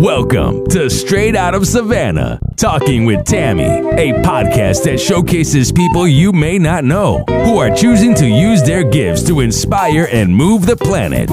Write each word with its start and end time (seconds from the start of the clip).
Welcome 0.00 0.64
to 0.68 0.88
Straight 0.88 1.36
Out 1.36 1.54
of 1.54 1.66
Savannah, 1.66 2.40
Talking 2.56 3.04
with 3.04 3.26
Tammi, 3.26 3.64
a 3.64 4.14
podcast 4.22 4.84
that 4.84 4.98
showcases 4.98 5.72
people 5.72 6.08
you 6.08 6.32
may 6.32 6.58
not 6.58 6.84
know 6.84 7.22
who 7.28 7.58
are 7.58 7.68
choosing 7.68 8.14
to 8.14 8.26
use 8.26 8.62
their 8.62 8.82
gifts 8.82 9.22
to 9.24 9.40
inspire 9.40 10.08
and 10.10 10.34
move 10.34 10.64
the 10.64 10.74
planet. 10.74 11.28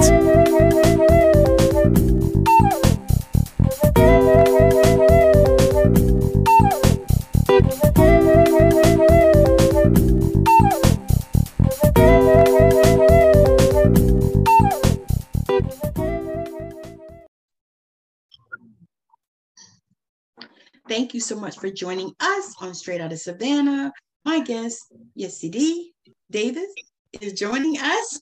You 21.18 21.22
so 21.22 21.34
much 21.34 21.58
for 21.58 21.68
joining 21.68 22.12
us 22.20 22.54
on 22.60 22.72
Straight 22.74 23.00
Out 23.00 23.10
of 23.10 23.18
Savannah. 23.18 23.92
My 24.24 24.38
guest, 24.38 24.94
Yeside 25.18 25.86
Davis, 26.30 26.72
is 27.20 27.32
joining 27.32 27.76
us, 27.76 28.20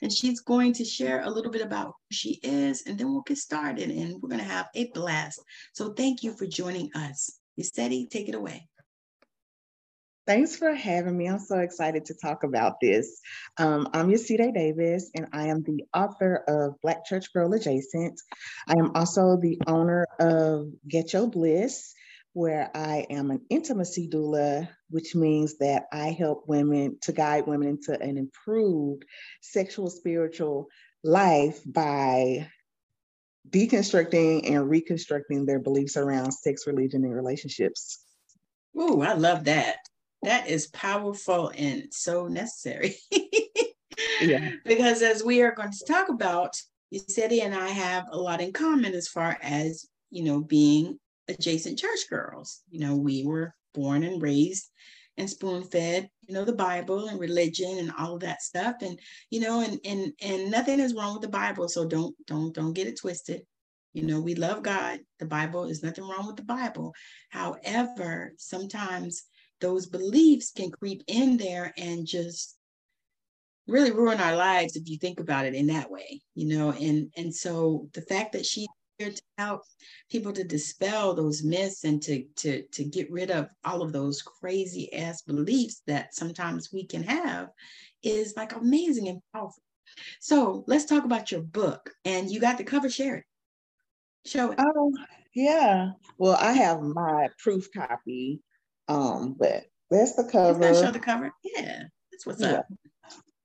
and 0.00 0.12
she's 0.12 0.42
going 0.42 0.72
to 0.74 0.84
share 0.84 1.22
a 1.22 1.28
little 1.28 1.50
bit 1.50 1.62
about 1.62 1.86
who 1.86 2.12
she 2.12 2.38
is, 2.44 2.84
and 2.86 2.96
then 2.96 3.10
we'll 3.10 3.22
get 3.22 3.38
started, 3.38 3.90
and 3.90 4.22
we're 4.22 4.28
going 4.28 4.38
to 4.38 4.46
have 4.46 4.68
a 4.76 4.88
blast. 4.94 5.42
So 5.72 5.92
thank 5.94 6.22
you 6.22 6.34
for 6.34 6.46
joining 6.46 6.88
us. 6.94 7.36
Yeside, 7.58 8.10
take 8.10 8.28
it 8.28 8.36
away. 8.36 8.68
Thanks 10.28 10.54
for 10.54 10.72
having 10.72 11.16
me. 11.16 11.28
I'm 11.28 11.40
so 11.40 11.58
excited 11.58 12.04
to 12.04 12.14
talk 12.14 12.44
about 12.44 12.80
this. 12.80 13.20
Um, 13.58 13.88
I'm 13.92 14.08
Yeside 14.08 14.54
Davis, 14.54 15.10
and 15.16 15.26
I 15.32 15.48
am 15.48 15.64
the 15.64 15.84
author 15.92 16.44
of 16.46 16.80
Black 16.80 17.04
Church 17.04 17.32
Girl 17.32 17.52
Adjacent. 17.54 18.20
I 18.68 18.74
am 18.78 18.92
also 18.94 19.36
the 19.36 19.60
owner 19.66 20.06
of 20.20 20.68
Getcho 20.88 21.30
Bliss, 21.30 21.92
where 22.36 22.70
I 22.74 23.06
am 23.08 23.30
an 23.30 23.40
intimacy 23.48 24.10
doula, 24.12 24.68
which 24.90 25.14
means 25.14 25.56
that 25.56 25.86
I 25.90 26.08
help 26.10 26.46
women 26.46 26.98
to 27.04 27.12
guide 27.12 27.46
women 27.46 27.68
into 27.68 27.98
an 27.98 28.18
improved 28.18 29.06
sexual 29.40 29.88
spiritual 29.88 30.68
life 31.02 31.62
by 31.64 32.46
deconstructing 33.48 34.50
and 34.50 34.68
reconstructing 34.68 35.46
their 35.46 35.58
beliefs 35.58 35.96
around 35.96 36.30
sex, 36.30 36.66
religion, 36.66 37.04
and 37.04 37.14
relationships. 37.14 38.04
Oh, 38.76 39.00
I 39.00 39.14
love 39.14 39.44
that. 39.44 39.76
That 40.22 40.46
is 40.46 40.66
powerful 40.66 41.50
and 41.56 41.84
so 41.90 42.28
necessary. 42.28 42.96
yeah. 44.20 44.50
Because 44.66 45.00
as 45.00 45.24
we 45.24 45.40
are 45.40 45.54
going 45.54 45.72
to 45.72 45.84
talk 45.86 46.10
about, 46.10 46.54
Yeside 46.92 47.40
and 47.40 47.54
I 47.54 47.68
have 47.68 48.04
a 48.10 48.18
lot 48.18 48.42
in 48.42 48.52
common 48.52 48.92
as 48.92 49.08
far 49.08 49.38
as, 49.40 49.86
you 50.10 50.22
know, 50.22 50.42
being 50.42 50.98
adjacent 51.28 51.78
church 51.78 52.08
girls. 52.08 52.62
You 52.70 52.80
know, 52.80 52.96
we 52.96 53.24
were 53.24 53.54
born 53.74 54.04
and 54.04 54.20
raised 54.22 54.70
and 55.18 55.28
spoon 55.28 55.64
fed, 55.64 56.08
you 56.22 56.34
know, 56.34 56.44
the 56.44 56.52
Bible 56.52 57.08
and 57.08 57.18
religion 57.18 57.78
and 57.78 57.92
all 57.98 58.14
of 58.14 58.20
that 58.20 58.42
stuff. 58.42 58.76
And, 58.82 58.98
you 59.30 59.40
know, 59.40 59.60
and 59.60 59.80
and 59.84 60.12
and 60.20 60.50
nothing 60.50 60.80
is 60.80 60.94
wrong 60.94 61.14
with 61.14 61.22
the 61.22 61.28
Bible. 61.28 61.68
So 61.68 61.86
don't 61.86 62.14
don't 62.26 62.54
don't 62.54 62.74
get 62.74 62.86
it 62.86 62.98
twisted. 63.00 63.42
You 63.94 64.02
know, 64.02 64.20
we 64.20 64.34
love 64.34 64.62
God. 64.62 65.00
The 65.20 65.26
Bible 65.26 65.64
is 65.64 65.82
nothing 65.82 66.06
wrong 66.06 66.26
with 66.26 66.36
the 66.36 66.42
Bible. 66.42 66.92
However, 67.30 68.34
sometimes 68.36 69.22
those 69.62 69.86
beliefs 69.86 70.52
can 70.52 70.70
creep 70.70 71.02
in 71.06 71.38
there 71.38 71.72
and 71.78 72.06
just 72.06 72.56
really 73.66 73.90
ruin 73.90 74.20
our 74.20 74.36
lives 74.36 74.76
if 74.76 74.88
you 74.88 74.98
think 74.98 75.18
about 75.18 75.46
it 75.46 75.54
in 75.54 75.68
that 75.68 75.90
way, 75.90 76.20
you 76.34 76.46
know. 76.46 76.72
And 76.72 77.10
and 77.16 77.34
so 77.34 77.88
the 77.94 78.02
fact 78.02 78.32
that 78.32 78.44
she 78.44 78.66
here 78.98 79.10
to 79.10 79.22
help 79.38 79.62
people 80.10 80.32
to 80.32 80.44
dispel 80.44 81.14
those 81.14 81.42
myths 81.42 81.84
and 81.84 82.02
to 82.02 82.24
to 82.36 82.62
to 82.72 82.84
get 82.84 83.10
rid 83.10 83.30
of 83.30 83.48
all 83.64 83.82
of 83.82 83.92
those 83.92 84.22
crazy 84.22 84.92
ass 84.92 85.22
beliefs 85.22 85.82
that 85.86 86.14
sometimes 86.14 86.72
we 86.72 86.84
can 86.84 87.02
have 87.02 87.48
is 88.02 88.34
like 88.36 88.54
amazing 88.54 89.08
and 89.08 89.20
powerful. 89.34 89.62
So 90.20 90.64
let's 90.66 90.84
talk 90.84 91.04
about 91.04 91.30
your 91.30 91.42
book. 91.42 91.90
And 92.04 92.30
you 92.30 92.40
got 92.40 92.58
the 92.58 92.64
cover, 92.64 92.90
share 92.90 93.16
it. 93.16 93.24
Show 94.24 94.52
it. 94.52 94.58
Oh, 94.60 94.92
yeah. 95.34 95.90
Well, 96.18 96.36
I 96.40 96.52
have 96.52 96.80
my 96.82 97.28
proof 97.38 97.68
copy. 97.72 98.40
Um, 98.88 99.36
but 99.38 99.64
that's 99.90 100.14
the 100.14 100.24
cover. 100.24 100.74
Show 100.74 100.90
the 100.90 100.98
cover. 100.98 101.30
Yeah, 101.44 101.84
that's 102.10 102.26
what's 102.26 102.40
yeah. 102.40 102.58
up. 102.58 102.66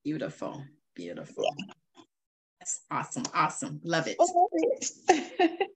Beautiful, 0.03 0.63
beautiful. 0.95 1.43
Yeah. 1.43 1.73
That's 2.61 2.81
awesome. 2.91 3.23
Awesome. 3.33 3.81
Love 3.83 4.05
it. 4.05 4.17
Love 4.19 4.49
it. 4.53 4.91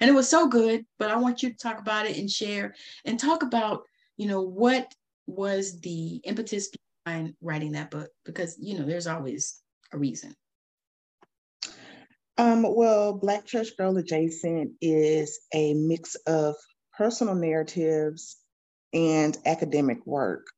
and 0.00 0.10
it 0.10 0.12
was 0.12 0.28
so 0.28 0.48
good, 0.48 0.84
but 0.98 1.12
I 1.12 1.16
want 1.16 1.44
you 1.44 1.50
to 1.50 1.56
talk 1.56 1.78
about 1.78 2.06
it 2.06 2.16
and 2.18 2.28
share 2.28 2.74
and 3.04 3.20
talk 3.20 3.44
about, 3.44 3.84
you 4.16 4.26
know, 4.26 4.42
what 4.42 4.92
was 5.28 5.78
the 5.78 6.16
impetus 6.24 6.72
behind 7.04 7.36
writing 7.40 7.70
that 7.72 7.92
book? 7.92 8.10
Because, 8.24 8.56
you 8.60 8.76
know, 8.76 8.84
there's 8.84 9.06
always 9.06 9.60
a 9.92 9.98
reason. 9.98 10.34
Um, 12.36 12.66
well, 12.74 13.12
Black 13.12 13.46
Church 13.46 13.76
Girl 13.78 13.96
Adjacent 13.96 14.72
is 14.80 15.38
a 15.54 15.74
mix 15.74 16.16
of 16.26 16.56
personal 16.98 17.36
narratives 17.36 18.38
and 18.92 19.38
academic 19.46 20.04
work 20.04 20.48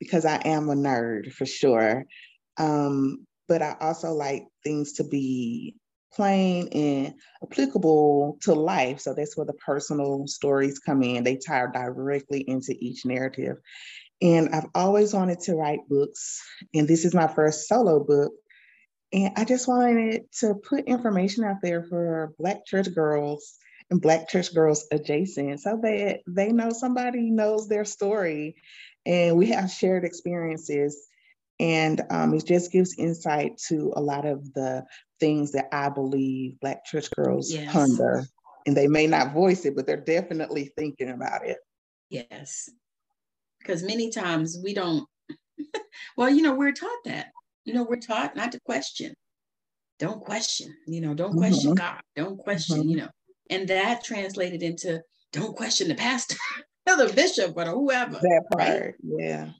because 0.00 0.24
I 0.24 0.42
am 0.44 0.68
a 0.70 0.74
nerd 0.74 1.30
for 1.34 1.46
sure. 1.46 2.04
Um, 2.58 3.28
but 3.50 3.62
I 3.62 3.74
also 3.80 4.12
like 4.12 4.46
things 4.62 4.92
to 4.92 5.04
be 5.04 5.74
plain 6.14 6.68
and 6.68 7.14
applicable 7.42 8.38
to 8.42 8.54
life. 8.54 9.00
So 9.00 9.12
that's 9.12 9.36
where 9.36 9.44
the 9.44 9.54
personal 9.54 10.28
stories 10.28 10.78
come 10.78 11.02
in. 11.02 11.24
They 11.24 11.34
tie 11.34 11.66
directly 11.66 12.48
into 12.48 12.76
each 12.78 13.04
narrative. 13.04 13.56
And 14.22 14.50
I've 14.54 14.68
always 14.72 15.12
wanted 15.12 15.40
to 15.40 15.56
write 15.56 15.80
books, 15.88 16.40
and 16.74 16.86
this 16.86 17.04
is 17.04 17.12
my 17.12 17.26
first 17.26 17.66
solo 17.66 18.04
book. 18.04 18.30
And 19.12 19.32
I 19.36 19.44
just 19.44 19.66
wanted 19.66 20.30
to 20.38 20.54
put 20.54 20.84
information 20.84 21.42
out 21.42 21.56
there 21.60 21.82
for 21.82 22.32
Black 22.38 22.64
church 22.64 22.94
girls 22.94 23.56
and 23.90 24.00
Black 24.00 24.28
church 24.28 24.54
girls 24.54 24.86
adjacent 24.92 25.58
so 25.58 25.80
that 25.82 26.20
they 26.28 26.52
know 26.52 26.70
somebody 26.70 27.32
knows 27.32 27.66
their 27.66 27.84
story 27.84 28.54
and 29.04 29.36
we 29.36 29.46
have 29.48 29.72
shared 29.72 30.04
experiences 30.04 31.08
and 31.60 32.00
um, 32.08 32.32
it 32.32 32.46
just 32.46 32.72
gives 32.72 32.98
insight 32.98 33.58
to 33.68 33.92
a 33.94 34.00
lot 34.00 34.24
of 34.24 34.50
the 34.54 34.82
things 35.20 35.52
that 35.52 35.68
I 35.70 35.90
believe 35.90 36.58
Black 36.60 36.86
church 36.86 37.10
girls 37.10 37.52
yes. 37.52 37.70
ponder. 37.70 38.24
And 38.66 38.74
they 38.74 38.88
may 38.88 39.06
not 39.06 39.34
voice 39.34 39.66
it, 39.66 39.76
but 39.76 39.86
they're 39.86 39.98
definitely 39.98 40.72
thinking 40.76 41.10
about 41.10 41.46
it. 41.46 41.58
Yes. 42.08 42.70
Because 43.58 43.82
many 43.82 44.10
times 44.10 44.58
we 44.64 44.72
don't, 44.72 45.06
well, 46.16 46.30
you 46.30 46.40
know, 46.40 46.54
we're 46.54 46.72
taught 46.72 47.04
that. 47.04 47.26
You 47.66 47.74
know, 47.74 47.82
we're 47.82 47.96
taught 47.96 48.34
not 48.34 48.52
to 48.52 48.60
question. 48.64 49.12
Don't 49.98 50.22
question, 50.22 50.74
you 50.86 51.02
know, 51.02 51.12
don't 51.12 51.36
question 51.36 51.72
mm-hmm. 51.72 51.86
God. 51.86 52.00
Don't 52.16 52.38
question, 52.38 52.78
mm-hmm. 52.78 52.88
you 52.88 52.96
know. 52.96 53.08
And 53.50 53.68
that 53.68 54.02
translated 54.02 54.62
into 54.62 55.02
don't 55.34 55.54
question 55.54 55.88
the 55.88 55.94
pastor, 55.94 56.36
the 56.86 57.12
bishop, 57.14 57.54
or 57.54 57.66
whoever. 57.66 58.12
That 58.12 58.44
part, 58.50 58.68
right? 58.68 58.94
yeah. 59.02 59.50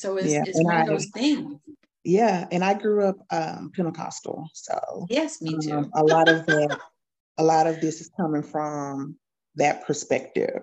So 0.00 0.16
it's, 0.16 0.32
yeah. 0.32 0.44
it's 0.46 0.62
one 0.62 0.74
I, 0.74 0.80
of 0.80 0.86
those 0.86 1.06
things. 1.06 1.60
Yeah, 2.04 2.46
and 2.50 2.64
I 2.64 2.72
grew 2.72 3.04
up 3.04 3.16
um, 3.30 3.70
Pentecostal, 3.76 4.48
so 4.54 5.06
yes, 5.10 5.42
me 5.42 5.58
too. 5.60 5.72
Um, 5.72 5.90
a 5.94 6.02
lot 6.02 6.30
of 6.30 6.46
that, 6.46 6.78
a 7.38 7.44
lot 7.44 7.66
of 7.66 7.82
this 7.82 8.00
is 8.00 8.10
coming 8.18 8.42
from 8.42 9.16
that 9.56 9.86
perspective. 9.86 10.62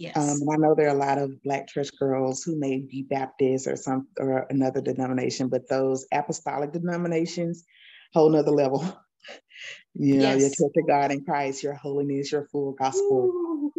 Yes. 0.00 0.16
Um, 0.16 0.40
and 0.40 0.50
I 0.52 0.56
know 0.56 0.74
there 0.74 0.88
are 0.88 0.96
a 0.96 0.98
lot 0.98 1.18
of 1.18 1.40
Black 1.44 1.68
church 1.68 1.90
girls 1.96 2.42
who 2.42 2.58
may 2.58 2.80
be 2.80 3.02
Baptist 3.08 3.68
or 3.68 3.76
some 3.76 4.08
or 4.18 4.46
another 4.50 4.80
denomination, 4.80 5.48
but 5.48 5.68
those 5.68 6.04
apostolic 6.12 6.72
denominations, 6.72 7.64
whole 8.12 8.30
nother 8.30 8.50
level. 8.50 8.80
you 9.94 10.16
know, 10.16 10.34
yes. 10.34 10.40
your 10.40 10.48
Church 10.50 10.76
of 10.76 10.88
God 10.88 11.12
in 11.12 11.24
Christ, 11.24 11.62
your 11.62 11.74
holiness, 11.74 12.32
your 12.32 12.48
full 12.48 12.72
gospel. 12.72 13.70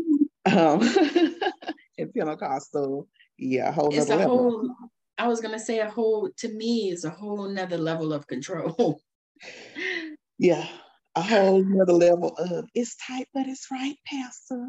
Um, 0.45 0.81
in 1.97 2.11
Pentecostal, 2.13 3.07
yeah, 3.37 3.69
a 3.69 3.71
whole 3.71 3.93
it's 3.93 4.09
a 4.09 4.15
level. 4.15 4.37
whole 4.37 4.75
I 5.17 5.27
was 5.27 5.41
gonna 5.41 5.59
say 5.59 5.79
a 5.79 5.89
whole 5.89 6.29
to 6.37 6.53
me 6.53 6.91
is 6.91 7.05
a 7.05 7.09
whole 7.09 7.47
nother 7.49 7.77
level 7.77 8.13
of 8.13 8.27
control. 8.27 9.01
yeah, 10.37 10.67
a 11.15 11.21
whole 11.21 11.63
nother 11.63 11.93
level 11.93 12.35
of 12.37 12.67
it's 12.73 12.95
tight, 13.05 13.27
but 13.33 13.47
it's 13.47 13.67
right, 13.71 13.95
Pastor. 14.05 14.67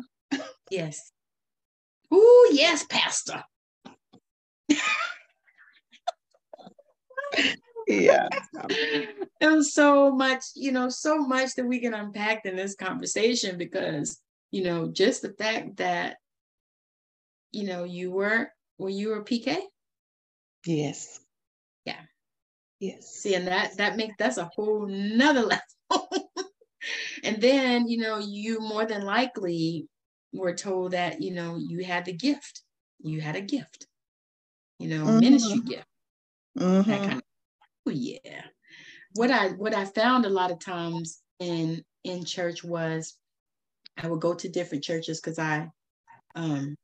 yes. 0.70 1.12
Oh 2.10 2.50
yes, 2.52 2.86
Pastor. 2.88 3.42
yeah. 7.86 8.28
There's 9.40 9.72
so 9.72 10.10
much, 10.10 10.44
you 10.54 10.72
know, 10.72 10.88
so 10.88 11.18
much 11.18 11.54
that 11.54 11.66
we 11.66 11.80
can 11.80 11.94
unpack 11.94 12.44
in 12.44 12.56
this 12.56 12.74
conversation 12.74 13.56
because, 13.56 14.20
you 14.50 14.64
know, 14.64 14.88
just 14.90 15.22
the 15.22 15.32
fact 15.32 15.76
that, 15.76 16.16
you 17.52 17.64
know, 17.64 17.84
you 17.84 18.10
were 18.10 18.48
were 18.78 18.90
you 18.90 19.14
a 19.14 19.24
PK? 19.24 19.58
Yes. 20.66 21.20
Yeah. 21.84 22.00
Yes. 22.80 23.08
See, 23.08 23.34
and 23.34 23.46
that 23.46 23.76
that 23.78 23.96
makes 23.96 24.14
that's 24.18 24.38
a 24.38 24.50
whole 24.54 24.86
nother 24.86 25.42
level. 25.90 26.08
and 27.24 27.40
then, 27.40 27.88
you 27.88 27.98
know, 27.98 28.18
you 28.18 28.60
more 28.60 28.86
than 28.86 29.04
likely 29.04 29.88
were 30.32 30.54
told 30.54 30.92
that, 30.92 31.22
you 31.22 31.32
know, 31.32 31.56
you 31.56 31.84
had 31.84 32.04
the 32.04 32.12
gift. 32.12 32.62
You 33.00 33.20
had 33.20 33.36
a 33.36 33.40
gift, 33.40 33.86
you 34.78 34.88
know, 34.88 35.04
mm-hmm. 35.04 35.20
ministry 35.20 35.60
gift. 35.60 35.86
Mm-hmm. 36.58 36.90
That 36.90 37.00
kind 37.00 37.12
of, 37.14 37.22
oh 37.86 37.90
yeah. 37.90 38.42
What 39.14 39.30
I 39.30 39.50
what 39.50 39.74
I 39.74 39.84
found 39.84 40.26
a 40.26 40.30
lot 40.30 40.50
of 40.50 40.58
times 40.58 41.20
in 41.38 41.82
in 42.04 42.24
church 42.24 42.64
was 42.64 43.16
I 43.96 44.08
would 44.08 44.20
go 44.20 44.34
to 44.34 44.48
different 44.48 44.84
churches 44.84 45.20
because 45.20 45.38
I 45.38 45.68
um 46.34 46.76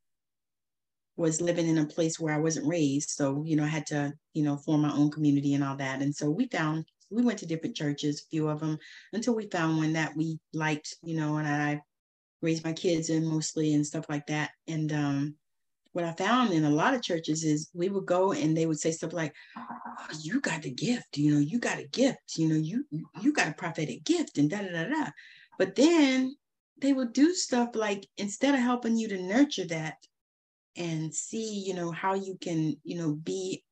was 1.17 1.41
living 1.41 1.69
in 1.69 1.79
a 1.79 1.87
place 1.87 2.19
where 2.19 2.35
I 2.35 2.39
wasn't 2.39 2.67
raised. 2.67 3.11
So, 3.11 3.43
you 3.47 3.57
know, 3.57 3.65
I 3.65 3.69
had 3.69 3.87
to, 3.87 4.13
you 4.33 4.43
know, 4.43 4.57
form 4.57 4.83
my 4.83 4.93
own 4.93 5.11
community 5.11 5.55
and 5.55 5.63
all 5.63 5.77
that. 5.77 6.03
And 6.03 6.15
so 6.15 6.31
we 6.31 6.49
found, 6.49 6.85
we 7.11 7.23
went 7.23 7.39
to 7.41 7.47
different 7.47 7.77
churches, 7.77 8.21
a 8.21 8.29
few 8.31 8.49
of 8.49 8.61
them, 8.61 8.79
until 9.13 9.35
we 9.35 9.49
found 9.49 9.79
one 9.79 9.93
that 9.93 10.17
we 10.17 10.39
liked, 10.53 10.97
you 11.03 11.17
know, 11.17 11.37
and 11.37 11.47
I 11.47 11.81
raised 12.43 12.65
my 12.65 12.73
kids 12.73 13.11
in 13.11 13.25
mostly 13.25 13.75
and 13.75 13.87
stuff 13.87 14.07
like 14.09 14.27
that. 14.27 14.51
And 14.67 14.93
um, 14.93 15.35
what 15.93 16.05
I 16.05 16.13
found 16.13 16.53
in 16.53 16.65
a 16.65 16.71
lot 16.71 16.95
of 16.95 17.03
churches 17.03 17.45
is 17.45 17.71
we 17.73 17.89
would 17.89 18.07
go 18.07 18.33
and 18.33 18.57
they 18.57 18.67
would 18.67 18.81
say 18.81 18.91
stuff 18.91 19.13
like, 19.13 19.33
oh, 19.57 20.07
you 20.23 20.41
got 20.41 20.63
the 20.63 20.71
gift, 20.71 21.17
you 21.17 21.33
know, 21.33 21.41
you 21.41 21.61
got 21.61 21.79
a 21.79 21.87
gift, 21.87 22.37
you 22.37 22.49
know, 22.49 22.57
you 22.57 22.85
you 23.23 23.33
got 23.33 23.49
a 23.49 23.55
prophetic 23.55 24.03
gift 24.05 24.39
and 24.39 24.51
da 24.51 24.59
da 24.59 24.73
da 24.73 24.89
da. 24.89 25.11
But 25.57 25.77
then 25.77 26.37
they 26.81 26.93
would 26.93 27.13
do 27.13 27.33
stuff 27.33 27.71
like 27.75 28.07
instead 28.19 28.55
of 28.55 28.61
helping 28.61 28.97
you 28.97 29.07
to 29.09 29.23
nurture 29.23 29.67
that, 29.69 29.95
and 30.77 31.15
see 31.15 31.61
you 31.61 31.75
know 31.75 31.91
how 31.91 32.15
you 32.15 32.37
can 32.41 32.77
you 32.83 32.99
know 32.99 33.13
be 33.15 33.63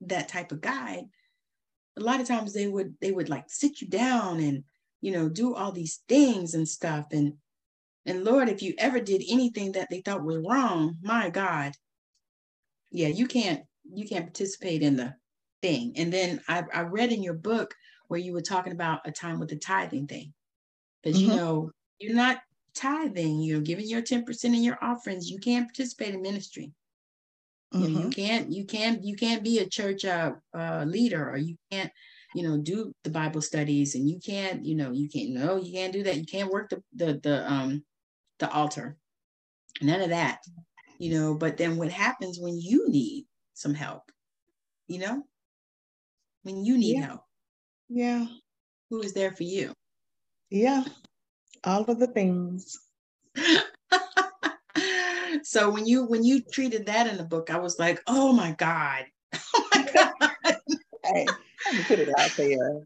that 0.00 0.28
type 0.28 0.52
of 0.52 0.60
guide 0.60 1.04
a 2.00 2.02
lot 2.02 2.20
of 2.20 2.26
times 2.26 2.52
they 2.52 2.66
would 2.66 2.94
they 3.00 3.12
would 3.12 3.28
like 3.28 3.44
sit 3.48 3.80
you 3.80 3.88
down 3.88 4.40
and 4.40 4.64
you 5.00 5.12
know 5.12 5.28
do 5.28 5.54
all 5.54 5.72
these 5.72 6.02
things 6.08 6.54
and 6.54 6.66
stuff. 6.68 7.06
And 7.12 7.34
and 8.06 8.24
lord 8.24 8.48
if 8.48 8.62
you 8.62 8.74
ever 8.78 9.00
did 9.00 9.22
anything 9.28 9.72
that 9.72 9.88
they 9.90 10.00
thought 10.00 10.24
was 10.24 10.44
wrong 10.46 10.96
my 11.02 11.30
god. 11.30 11.72
Yeah 12.90 13.08
you 13.08 13.26
can't 13.26 13.62
you 13.92 14.08
can't 14.08 14.26
participate 14.26 14.82
in 14.82 14.96
the 14.96 15.14
thing. 15.62 15.92
And 15.96 16.12
then 16.12 16.40
i, 16.48 16.62
I 16.72 16.80
read 16.82 17.12
in 17.12 17.22
your 17.22 17.34
book 17.34 17.74
where 18.08 18.20
you 18.20 18.32
were 18.32 18.40
talking 18.40 18.72
about 18.72 19.06
a 19.06 19.12
time 19.12 19.38
with 19.38 19.50
the 19.50 19.56
tithing 19.56 20.06
thing. 20.06 20.32
Because 21.02 21.20
mm-hmm. 21.20 21.30
you 21.30 21.36
know 21.36 21.70
you're 21.98 22.14
not 22.14 22.38
tithing, 22.74 23.40
you 23.40 23.54
know, 23.54 23.60
giving 23.60 23.88
your 23.88 24.02
10% 24.02 24.44
in 24.44 24.62
your 24.62 24.78
offerings, 24.82 25.30
you 25.30 25.38
can't 25.38 25.68
participate 25.68 26.14
in 26.14 26.22
ministry. 26.22 26.72
Mm-hmm. 27.74 27.84
You, 27.84 27.88
know, 27.90 27.98
you 27.98 28.06
mm-hmm. 28.06 28.10
can't, 28.10 28.52
you 28.52 28.64
can't, 28.64 29.04
you 29.04 29.16
can't 29.16 29.44
be 29.44 29.58
a 29.58 29.68
church 29.68 30.04
uh, 30.04 30.32
uh, 30.56 30.84
leader 30.86 31.28
or 31.30 31.36
you 31.36 31.56
can't, 31.70 31.90
you 32.34 32.42
know, 32.42 32.58
do 32.58 32.92
the 33.04 33.10
Bible 33.10 33.42
studies 33.42 33.94
and 33.94 34.08
you 34.08 34.18
can't, 34.18 34.64
you 34.64 34.74
know, 34.74 34.92
you 34.92 35.08
can't, 35.08 35.30
no, 35.30 35.56
you 35.56 35.72
can't 35.72 35.92
do 35.92 36.02
that. 36.02 36.16
You 36.16 36.24
can't 36.24 36.50
work 36.50 36.70
the, 36.70 36.82
the, 36.94 37.20
the, 37.22 37.50
um, 37.50 37.84
the 38.38 38.50
altar. 38.50 38.96
None 39.82 40.00
of 40.00 40.10
that, 40.10 40.40
you 40.98 41.12
know, 41.12 41.34
but 41.34 41.56
then 41.56 41.76
what 41.76 41.90
happens 41.90 42.38
when 42.40 42.60
you 42.60 42.88
need 42.88 43.26
some 43.54 43.74
help, 43.74 44.10
you 44.88 44.98
know, 44.98 45.22
when 46.42 46.64
you 46.64 46.76
need 46.76 46.96
yeah. 46.96 47.06
help? 47.06 47.20
Yeah. 47.88 48.26
Who 48.90 49.02
is 49.02 49.12
there 49.12 49.32
for 49.32 49.44
you? 49.44 49.72
Yeah 50.50 50.84
all 51.64 51.84
of 51.84 51.98
the 51.98 52.06
things. 52.06 52.78
so 55.42 55.70
when 55.70 55.86
you 55.86 56.04
when 56.04 56.24
you 56.24 56.40
treated 56.40 56.86
that 56.86 57.06
in 57.06 57.16
the 57.16 57.24
book, 57.24 57.50
I 57.50 57.58
was 57.58 57.78
like, 57.78 58.00
oh 58.06 58.32
my 58.32 58.52
God. 58.52 59.06
Oh 59.54 59.68
my 59.72 59.88
God. 59.94 60.12
hey, 61.04 61.26
put 61.86 61.98
it 61.98 62.08
out 62.18 62.30
there. 62.36 62.82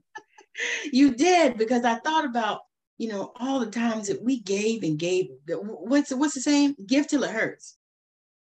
You 0.93 1.15
did 1.15 1.57
because 1.57 1.85
I 1.85 1.97
thought 1.97 2.25
about, 2.25 2.61
you 2.99 3.09
know, 3.09 3.33
all 3.37 3.61
the 3.61 3.71
times 3.71 4.09
that 4.09 4.23
we 4.23 4.41
gave 4.41 4.83
and 4.83 4.99
gave. 4.99 5.29
What's 5.49 6.13
what's 6.13 6.35
the 6.35 6.41
same? 6.41 6.75
Give 6.87 7.07
till 7.07 7.25
it 7.25 7.31
hurts. 7.31 7.77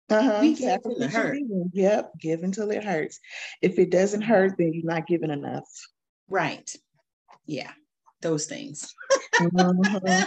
Uh-huh. 0.09 0.39
We 0.41 0.53
give 0.53 0.81
till 0.83 1.01
it 1.01 1.11
hurts. 1.11 1.39
Yep, 1.73 2.11
give 2.19 2.43
until 2.43 2.71
it 2.71 2.83
hurts. 2.83 3.19
If 3.61 3.79
it 3.79 3.91
doesn't 3.91 4.21
hurt, 4.21 4.55
then 4.57 4.73
you're 4.73 4.91
not 4.91 5.07
giving 5.07 5.31
enough. 5.31 5.69
Right. 6.29 6.69
Yeah 7.45 7.71
those 8.23 8.47
things. 8.47 8.93
mm-hmm. 9.35 10.23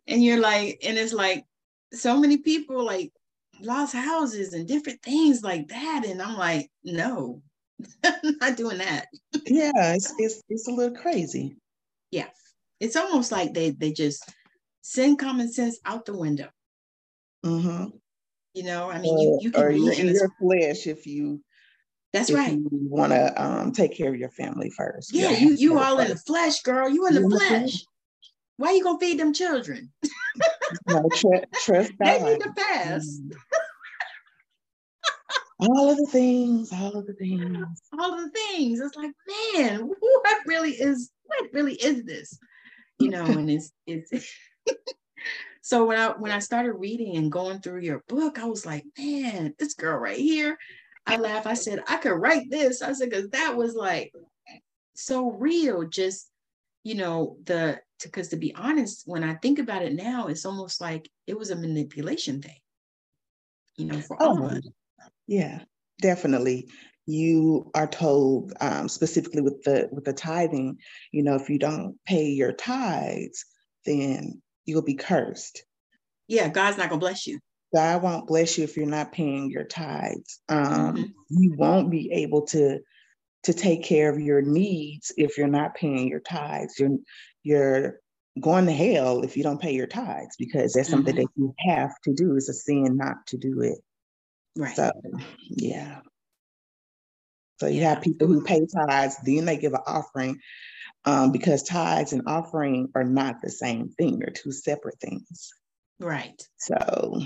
and 0.06 0.24
you're 0.24 0.40
like, 0.40 0.80
and 0.84 0.96
it's 0.96 1.12
like 1.12 1.44
so 1.92 2.18
many 2.18 2.38
people 2.38 2.84
like 2.84 3.12
lost 3.60 3.94
houses 3.94 4.54
and 4.54 4.66
different 4.66 5.02
things 5.02 5.42
like 5.42 5.68
that. 5.68 6.04
And 6.06 6.22
I'm 6.22 6.36
like, 6.36 6.70
no, 6.84 7.42
I'm 8.04 8.36
not 8.40 8.56
doing 8.56 8.78
that. 8.78 9.08
yeah, 9.46 9.94
it's, 9.94 10.14
it's 10.18 10.42
it's 10.48 10.68
a 10.68 10.72
little 10.72 10.96
crazy. 10.96 11.56
Yeah. 12.10 12.28
It's 12.80 12.96
almost 12.96 13.30
like 13.30 13.54
they 13.54 13.70
they 13.70 13.92
just 13.92 14.32
send 14.82 15.18
common 15.18 15.52
sense 15.52 15.78
out 15.84 16.06
the 16.06 16.16
window. 16.16 16.48
Mm-hmm. 17.44 17.96
You 18.54 18.64
know, 18.64 18.90
I 18.90 19.00
mean, 19.00 19.18
you, 19.18 19.38
you 19.40 19.50
can 19.50 19.68
be 19.68 19.98
in 19.98 20.08
your 20.08 20.28
flesh 20.38 20.86
if 20.86 21.06
you 21.06 21.40
that's 22.12 22.30
right. 22.30 22.52
You 22.52 22.68
want 22.70 23.12
to 23.12 23.42
um, 23.42 23.72
take 23.72 23.96
care 23.96 24.12
of 24.12 24.16
your 24.16 24.30
family 24.30 24.70
first. 24.70 25.14
Yeah, 25.14 25.30
you 25.30 25.54
you 25.54 25.78
all 25.78 25.98
in 25.98 26.08
the 26.08 26.16
flesh, 26.16 26.62
girl. 26.62 26.88
You 26.88 27.06
in 27.06 27.14
the 27.14 27.28
flesh. 27.28 27.84
Why 28.58 28.68
are 28.68 28.72
you 28.74 28.84
gonna 28.84 28.98
feed 28.98 29.18
them 29.18 29.32
children? 29.32 29.90
no, 30.86 31.08
tr- 31.14 31.44
trust 31.64 31.92
God. 31.98 32.20
They 32.20 32.32
need 32.32 32.40
to 32.40 32.52
fast. 32.52 33.22
Mm. 33.22 33.36
all 35.60 35.90
of 35.90 35.96
the 35.96 36.06
things, 36.06 36.70
all 36.72 36.96
of 36.96 37.06
the 37.06 37.14
things, 37.14 37.80
all 37.98 38.14
of 38.14 38.20
the 38.20 38.30
things. 38.30 38.80
It's 38.80 38.96
like, 38.96 39.12
man, 39.54 39.90
what 39.98 40.46
really 40.46 40.72
is 40.72 41.10
what 41.24 41.48
really 41.54 41.74
is 41.74 42.04
this? 42.04 42.38
You 42.98 43.08
know, 43.08 43.24
and 43.24 43.50
it's 43.50 43.72
it's. 43.86 44.12
so 45.62 45.86
when 45.86 45.98
I 45.98 46.08
when 46.10 46.30
I 46.30 46.40
started 46.40 46.74
reading 46.74 47.16
and 47.16 47.32
going 47.32 47.60
through 47.60 47.80
your 47.80 48.04
book, 48.06 48.38
I 48.38 48.44
was 48.44 48.66
like, 48.66 48.84
man, 48.98 49.54
this 49.58 49.72
girl 49.72 49.96
right 49.96 50.18
here 50.18 50.58
I 51.06 51.16
laugh. 51.16 51.46
I 51.46 51.54
said, 51.54 51.82
I 51.88 51.96
could 51.96 52.12
write 52.14 52.50
this. 52.50 52.82
I 52.82 52.92
said, 52.92 53.10
because 53.10 53.28
that 53.30 53.56
was 53.56 53.74
like 53.74 54.12
so 54.94 55.32
real. 55.32 55.84
Just, 55.84 56.30
you 56.84 56.94
know, 56.94 57.36
the, 57.44 57.80
because 58.02 58.28
to, 58.28 58.36
to 58.36 58.40
be 58.40 58.54
honest, 58.54 59.02
when 59.06 59.24
I 59.24 59.34
think 59.34 59.58
about 59.58 59.82
it 59.82 59.94
now, 59.94 60.28
it's 60.28 60.46
almost 60.46 60.80
like 60.80 61.08
it 61.26 61.38
was 61.38 61.50
a 61.50 61.56
manipulation 61.56 62.42
thing, 62.42 62.58
you 63.76 63.86
know, 63.86 64.00
for 64.00 64.20
all 64.22 64.42
oh, 64.42 64.46
of 64.46 64.52
us. 64.52 64.68
Yeah, 65.26 65.60
definitely. 66.00 66.68
You 67.06 67.70
are 67.74 67.86
told 67.88 68.52
um, 68.60 68.88
specifically 68.88 69.42
with 69.42 69.62
the 69.64 69.88
with 69.90 70.04
the 70.04 70.12
tithing, 70.12 70.78
you 71.10 71.24
know, 71.24 71.34
if 71.34 71.50
you 71.50 71.58
don't 71.58 71.96
pay 72.06 72.26
your 72.26 72.52
tithes, 72.52 73.44
then 73.84 74.40
you'll 74.66 74.82
be 74.82 74.94
cursed. 74.94 75.64
Yeah, 76.28 76.48
God's 76.48 76.78
not 76.78 76.88
gonna 76.88 77.00
bless 77.00 77.26
you. 77.26 77.40
God 77.74 78.02
won't 78.02 78.26
bless 78.26 78.58
you 78.58 78.64
if 78.64 78.76
you're 78.76 78.86
not 78.86 79.12
paying 79.12 79.50
your 79.50 79.64
tithes. 79.64 80.40
Um, 80.48 80.66
mm-hmm. 80.66 81.02
You 81.30 81.54
won't 81.56 81.90
be 81.90 82.12
able 82.12 82.42
to 82.48 82.80
to 83.44 83.52
take 83.52 83.82
care 83.82 84.08
of 84.08 84.20
your 84.20 84.40
needs 84.40 85.12
if 85.16 85.36
you're 85.36 85.48
not 85.48 85.74
paying 85.74 86.08
your 86.08 86.20
tithes. 86.20 86.78
You're 86.78 86.98
you're 87.42 88.00
going 88.40 88.66
to 88.66 88.72
hell 88.72 89.22
if 89.22 89.36
you 89.36 89.42
don't 89.42 89.60
pay 89.60 89.74
your 89.74 89.86
tithes 89.86 90.36
because 90.38 90.72
that's 90.72 90.88
mm-hmm. 90.88 90.96
something 90.98 91.16
that 91.16 91.28
you 91.36 91.54
have 91.66 91.92
to 92.04 92.14
do. 92.14 92.36
It's 92.36 92.48
a 92.48 92.54
sin 92.54 92.96
not 92.96 93.26
to 93.28 93.36
do 93.36 93.60
it. 93.62 93.78
Right. 94.56 94.76
So 94.76 94.92
yeah. 95.48 96.00
So 97.58 97.68
you 97.68 97.82
have 97.82 98.02
people 98.02 98.26
who 98.26 98.42
pay 98.42 98.66
tithes, 98.66 99.16
then 99.24 99.44
they 99.44 99.56
give 99.56 99.72
an 99.72 99.82
offering, 99.86 100.40
um, 101.04 101.30
because 101.30 101.62
tithes 101.62 102.12
and 102.12 102.22
offering 102.26 102.88
are 102.94 103.04
not 103.04 103.36
the 103.40 103.50
same 103.50 103.88
thing. 103.90 104.18
They're 104.18 104.30
two 104.34 104.50
separate 104.50 104.98
things. 105.00 105.52
Right. 106.00 106.42
So 106.56 107.22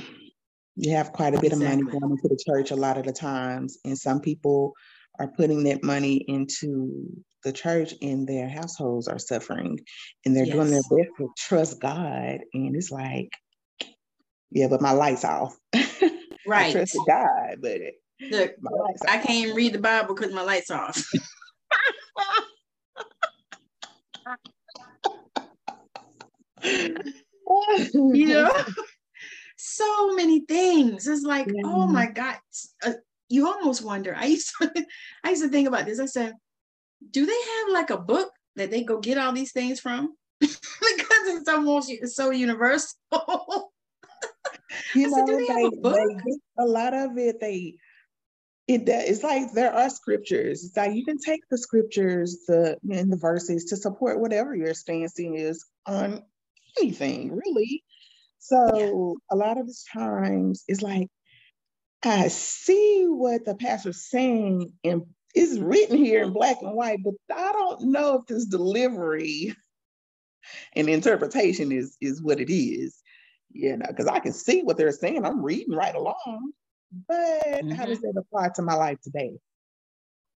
you 0.77 0.95
have 0.95 1.13
quite 1.13 1.35
a 1.35 1.41
bit 1.41 1.53
of 1.53 1.59
money 1.59 1.83
going 1.83 2.11
into 2.11 2.29
the 2.29 2.39
church 2.47 2.71
a 2.71 2.77
lot 2.77 2.99
of 2.99 3.05
the 3.05 3.13
times, 3.13 3.79
and 3.85 3.99
some 3.99 4.21
people 4.21 4.75
are 5.19 5.29
putting 5.29 5.65
that 5.65 5.83
money 5.83 6.17
into 6.29 7.07
the 7.45 7.53
church 7.53 7.95
and 8.03 8.27
their 8.27 8.49
households 8.49 9.09
are 9.09 9.19
suffering 9.19 9.79
and 10.25 10.37
they're 10.37 10.45
yes. 10.45 10.55
doing 10.55 10.71
their 10.71 10.83
best 10.83 11.11
to 11.17 11.31
trust 11.39 11.81
God. 11.81 12.41
And 12.53 12.77
it's 12.77 12.91
like, 12.91 13.31
yeah, 14.51 14.67
but 14.69 14.83
my 14.83 14.93
light's 14.93 15.25
off. 15.25 15.57
Right. 16.49 16.69
I 16.69 16.73
trusted 16.73 17.01
God, 17.09 17.57
but 17.61 17.81
Look, 18.31 18.53
I 19.09 19.19
can't 19.19 19.31
even 19.31 19.57
read 19.57 19.73
the 19.73 19.81
Bible 19.81 20.15
because 20.15 20.33
my 20.33 20.43
light's 20.43 20.71
off. 20.71 20.97
you 27.93 28.27
know? 28.29 28.65
So 29.57 30.15
many 30.15 30.41
things. 30.41 31.07
It's 31.07 31.23
like, 31.23 31.47
yeah. 31.47 31.63
oh 31.65 31.87
my 31.87 32.07
God. 32.07 32.37
Uh, 32.85 32.93
you 33.29 33.47
almost 33.47 33.85
wonder. 33.85 34.15
I 34.17 34.27
used 34.27 34.53
to 34.61 34.87
I 35.25 35.31
used 35.31 35.43
to 35.43 35.49
think 35.49 35.69
about 35.69 35.87
this. 35.87 36.01
I 36.01 36.07
said, 36.07 36.35
do 37.11 37.27
they 37.27 37.33
have 37.33 37.73
like 37.73 37.91
a 37.91 37.99
book 37.99 38.31
that 38.57 38.71
they 38.71 38.83
go 38.85 39.01
get 39.01 39.19
all 39.19 39.33
these 39.33 39.53
things 39.53 39.81
from? 39.81 40.15
because 40.41 40.61
it's 41.29 41.49
almost 41.49 41.91
it's 41.91 42.15
so 42.15 42.31
universal. 42.31 42.97
you 44.95 45.11
know, 45.11 45.27
said, 45.27 45.39
they, 45.39 45.47
have 45.47 45.73
a, 45.73 45.91
they, 45.91 46.39
a 46.59 46.67
lot 46.67 46.95
of 46.95 47.17
it 47.19 47.41
they 47.41 47.75
it 48.69 48.89
it's 48.89 49.23
like 49.23 49.53
there 49.53 49.73
are 49.73 49.91
scriptures. 49.91 50.65
It's 50.65 50.77
like 50.77 50.95
you 50.95 51.05
can 51.05 51.19
take 51.19 51.43
the 51.51 51.59
scriptures, 51.59 52.45
the 52.47 52.77
in 52.89 53.11
the 53.11 53.17
verses 53.17 53.67
to 53.67 53.77
support 53.77 54.21
whatever 54.21 54.55
your 54.55 54.75
stance 54.75 55.19
is 55.19 55.65
on 55.87 56.25
anything 56.79 57.33
really. 57.33 57.85
So 58.39 58.77
yeah. 58.77 59.35
a 59.35 59.37
lot 59.37 59.59
of 59.59 59.67
the 59.67 59.77
times 59.93 60.65
it's 60.69 60.83
like 60.83 61.09
I 62.05 62.29
see 62.29 63.07
what 63.09 63.45
the 63.45 63.55
pastor's 63.55 64.09
saying 64.09 64.73
and 64.85 65.03
it's 65.35 65.59
written 65.59 65.99
here 65.99 66.23
in 66.23 66.33
black 66.33 66.63
and 66.63 66.75
white, 66.75 67.01
but 67.05 67.15
I 67.31 67.53
don't 67.53 67.91
know 67.91 68.21
if 68.21 68.27
this 68.27 68.47
delivery 68.47 69.55
and 70.75 70.89
interpretation 70.89 71.73
is 71.73 71.97
is 72.01 72.23
what 72.23 72.41
it 72.41 72.53
is. 72.53 73.03
You 73.51 73.77
know, 73.77 73.87
because 73.89 74.07
I 74.07 74.19
can 74.19 74.33
see 74.33 74.63
what 74.63 74.77
they're 74.77 74.93
saying. 74.93 75.25
I'm 75.25 75.43
reading 75.43 75.75
right 75.75 75.95
along, 75.95 76.53
but 77.09 77.17
mm-hmm. 77.17 77.71
how 77.71 77.87
does 77.87 78.01
that 78.01 78.15
apply 78.17 78.51
to 78.57 78.63
my 78.63 78.75
life 78.75 79.01
today? 79.03 79.39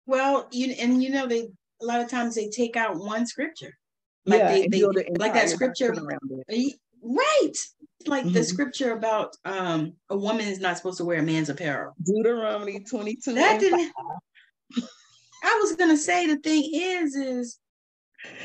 Well, 0.07 0.49
you 0.53 0.75
and 0.79 1.03
you 1.03 1.11
know 1.11 1.27
they 1.27 1.49
a 1.81 1.85
lot 1.85 2.01
of 2.01 2.09
times 2.09 2.35
they 2.35 2.49
take 2.49 2.77
out 2.77 2.97
one 2.97 3.27
scripture, 3.27 3.79
like 4.27 4.41
yeah, 4.41 4.49
they, 4.49 4.69
they 4.69 4.83
like 5.19 5.35
that 5.35 5.49
scripture 5.49 5.95
right, 7.03 7.53
like 8.07 8.25
mm-hmm. 8.25 8.35
the 8.35 8.45
scripture 8.45 8.93
about 8.93 9.37
um 9.45 9.93
a 10.09 10.17
woman 10.17 10.47
is 10.47 10.61
not 10.61 10.77
supposed 10.77 10.99
to 10.99 11.05
wear 11.05 11.19
a 11.19 11.23
man's 11.23 11.49
apparel. 11.49 11.95
Deuteronomy 12.05 12.81
twenty 12.81 13.17
two. 13.17 13.35
That 13.35 13.61
didn't. 13.61 13.93
I 15.43 15.59
was 15.63 15.77
gonna 15.77 15.97
say 15.97 16.27
the 16.27 16.37
thing 16.37 16.71
is 16.73 17.15
is 17.15 17.59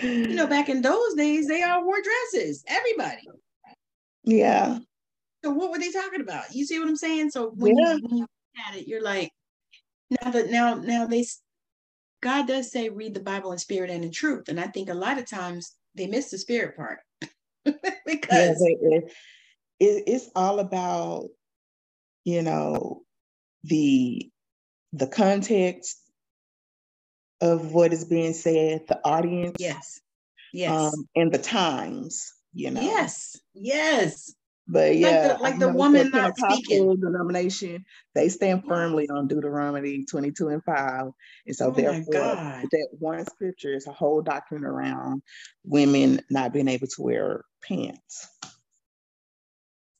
you 0.02 0.36
know 0.36 0.48
back 0.48 0.70
in 0.70 0.82
those 0.82 1.14
days 1.16 1.48
they 1.48 1.64
all 1.64 1.84
wore 1.84 2.02
dresses. 2.02 2.64
Everybody. 2.68 3.28
Yeah. 4.24 4.80
So 5.44 5.52
what 5.52 5.72
were 5.72 5.80
they 5.80 5.92
talking 5.92 6.22
about? 6.22 6.54
You 6.54 6.66
see 6.66 6.80
what 6.80 6.88
I'm 6.88 6.96
saying? 6.96 7.30
So 7.30 7.52
when, 7.56 7.78
yeah. 7.78 7.94
you, 7.94 8.02
when 8.02 8.18
you 8.18 8.22
look 8.22 8.68
at 8.68 8.76
it, 8.76 8.88
you're 8.88 9.04
like, 9.04 9.32
now 10.10 10.32
that 10.32 10.50
now 10.50 10.76
now 10.76 11.06
they 11.06 11.26
God 12.22 12.48
does 12.48 12.72
say 12.72 12.90
read 12.90 13.14
the 13.14 13.20
Bible 13.20 13.52
in 13.52 13.60
spirit 13.60 13.92
and 13.92 14.04
in 14.04 14.12
truth. 14.12 14.50
And 14.50 14.60
I 14.60 14.68
think 14.68 14.90
a 14.90 14.94
lot 14.94 15.20
of 15.20 15.30
times 15.30 15.76
they 15.94 16.08
miss 16.08 16.32
the 16.32 16.38
spirit 16.38 16.76
part 16.76 17.00
because 18.06 18.64
yeah, 18.82 19.00
it, 19.80 20.04
it's 20.08 20.30
all 20.36 20.60
about, 20.60 21.30
you 22.24 22.42
know, 22.42 23.02
the 23.64 24.30
the 24.94 25.08
context 25.08 26.00
of 27.42 27.74
what 27.74 27.94
is 27.94 28.06
being 28.06 28.34
said, 28.34 28.88
the 28.88 29.00
audience. 29.04 29.58
Yes. 29.60 30.00
Yes. 30.54 30.72
Um, 30.72 31.08
and 31.16 31.32
the 31.34 31.38
times, 31.38 32.32
you 32.54 32.72
know. 32.72 32.82
Yes. 32.82 33.38
Yes. 33.54 34.34
But 34.68 34.98
yeah, 34.98 35.10
like 35.10 35.38
the, 35.38 35.44
like 35.44 35.60
the 35.60 35.70
woman 35.70 36.10
not 36.10 36.38
speaking. 36.38 36.96
denomination, 37.00 37.86
they 38.16 38.30
stand 38.30 38.64
firmly 38.68 39.08
on 39.10 39.28
Deuteronomy 39.28 40.06
22 40.06 40.48
and 40.48 40.64
5. 40.64 41.02
And 41.46 41.56
so 41.56 41.68
oh 41.68 41.72
therefore 41.72 42.14
that 42.14 42.88
one 42.98 43.24
scripture 43.26 43.76
is 43.76 43.86
a 43.86 43.92
whole 43.92 44.22
doctrine 44.24 44.66
around 44.66 45.22
women 45.64 46.22
not 46.32 46.52
being 46.52 46.68
able 46.68 46.88
to 46.88 47.02
wear 47.02 47.46
pants. 47.62 48.28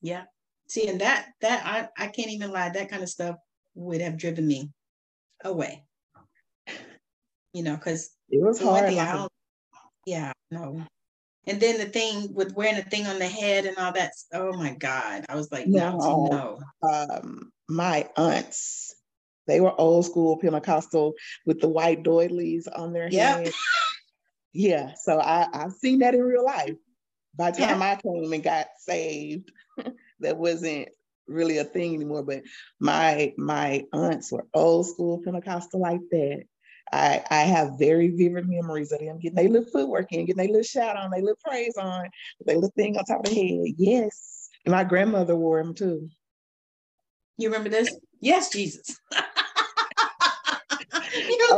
Yeah. 0.00 0.24
See, 0.68 0.88
and 0.88 1.00
that 1.00 1.26
that 1.42 1.62
I, 1.64 2.04
I 2.04 2.08
can't 2.08 2.30
even 2.30 2.50
lie, 2.50 2.70
that 2.70 2.90
kind 2.90 3.04
of 3.04 3.08
stuff 3.08 3.36
would 3.76 4.00
have 4.00 4.18
driven 4.18 4.48
me 4.48 4.70
away. 5.44 5.84
You 7.52 7.62
know, 7.62 7.76
because 7.76 8.10
it 8.30 8.44
was 8.44 8.60
hard. 8.60 8.92
yeah, 10.06 10.32
no 10.50 10.84
and 11.46 11.60
then 11.60 11.78
the 11.78 11.86
thing 11.86 12.34
with 12.34 12.54
wearing 12.54 12.76
the 12.76 12.82
thing 12.82 13.06
on 13.06 13.18
the 13.18 13.28
head 13.28 13.66
and 13.66 13.76
all 13.78 13.92
that. 13.92 14.12
Oh 14.32 14.52
my 14.52 14.74
God. 14.74 15.24
I 15.28 15.36
was 15.36 15.50
like, 15.52 15.66
no, 15.66 15.96
no. 16.30 16.58
Um, 16.88 17.52
my 17.68 18.08
aunts, 18.16 18.94
they 19.46 19.60
were 19.60 19.78
old 19.80 20.04
school 20.04 20.38
Pentecostal 20.38 21.14
with 21.44 21.60
the 21.60 21.68
white 21.68 22.02
doilies 22.02 22.66
on 22.66 22.92
their 22.92 23.08
yep. 23.08 23.44
head. 23.44 23.52
yeah. 24.52 24.94
So 25.00 25.20
I, 25.20 25.46
I've 25.52 25.72
seen 25.72 26.00
that 26.00 26.14
in 26.14 26.22
real 26.22 26.44
life. 26.44 26.74
By 27.36 27.52
the 27.52 27.58
time 27.58 27.80
yeah. 27.80 27.90
I 27.90 28.00
came 28.00 28.32
and 28.32 28.42
got 28.42 28.66
saved, 28.78 29.52
that 30.20 30.38
wasn't 30.38 30.88
really 31.28 31.58
a 31.58 31.64
thing 31.64 31.94
anymore. 31.94 32.24
But 32.24 32.42
my 32.80 33.34
my 33.36 33.84
aunts 33.92 34.32
were 34.32 34.46
old 34.54 34.86
school 34.86 35.22
Pentecostal 35.22 35.80
like 35.80 36.00
that. 36.10 36.44
I, 36.92 37.22
I 37.30 37.42
have 37.42 37.78
very 37.78 38.08
vivid 38.08 38.48
memories 38.48 38.92
of 38.92 39.00
them 39.00 39.18
getting 39.18 39.36
their 39.36 39.48
little 39.48 39.70
footwork 39.70 40.12
in, 40.12 40.26
getting 40.26 40.36
their 40.36 40.46
little 40.46 40.62
shout 40.62 40.96
on, 40.96 41.10
their 41.10 41.20
little 41.20 41.38
praise 41.44 41.76
on, 41.76 42.08
their 42.44 42.56
little 42.56 42.72
thing 42.76 42.96
on 42.96 43.04
top 43.04 43.20
of 43.20 43.26
their 43.26 43.34
head. 43.34 43.74
Yes. 43.76 44.48
And 44.64 44.72
my 44.72 44.84
grandmother 44.84 45.36
wore 45.36 45.62
them 45.62 45.74
too. 45.74 46.08
You 47.38 47.48
remember 47.48 47.68
this? 47.68 47.94
Yes, 48.20 48.50
Jesus. 48.50 48.98
oh 49.12 49.18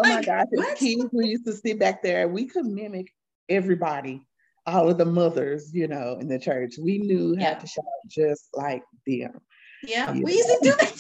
like, 0.03 0.05
my 0.15 0.23
gosh, 0.23 0.47
as 0.59 0.79
kids, 0.79 1.07
we 1.13 1.27
used 1.27 1.47
to 1.47 1.53
sit 1.53 1.79
back 1.79 2.03
there. 2.03 2.29
We 2.29 2.47
could 2.47 2.67
mimic 2.67 3.13
everybody, 3.49 4.23
all 4.67 4.91
of 4.91 4.99
the 4.99 5.05
mothers, 5.05 5.73
you 5.73 5.89
know, 5.89 6.17
in 6.21 6.29
the 6.29 6.39
church. 6.39 6.75
We 6.81 6.99
knew 6.99 7.37
how 7.39 7.55
to 7.55 7.67
shout 7.67 7.85
just 8.09 8.49
like 8.55 8.83
them. 9.07 9.41
Yeah, 9.83 10.13
we 10.13 10.33
used 10.33 10.49
to 10.49 10.59
do 10.63 10.71
that 10.71 10.99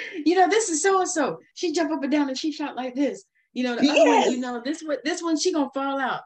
you 0.24 0.34
know, 0.36 0.48
this 0.48 0.68
is 0.68 0.82
so 0.82 1.00
and 1.00 1.08
so. 1.08 1.38
She 1.54 1.72
jump 1.72 1.92
up 1.92 2.02
and 2.02 2.12
down 2.12 2.28
and 2.28 2.38
she 2.38 2.52
shot 2.52 2.76
like 2.76 2.94
this. 2.94 3.24
You 3.52 3.64
know, 3.64 3.76
the 3.76 3.84
yes. 3.84 3.98
other 3.98 4.10
one, 4.10 4.32
you 4.32 4.40
know, 4.40 4.62
this 4.64 4.82
one, 4.82 4.96
this 5.04 5.22
one, 5.22 5.38
she 5.38 5.52
gonna 5.52 5.70
fall 5.74 5.98
out. 5.98 6.22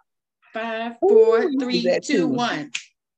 Five, 0.52 0.99
four, 1.00 1.42
Ooh, 1.42 1.58
three, 1.58 1.82
two, 1.82 2.00
too. 2.00 2.28
one. 2.28 2.70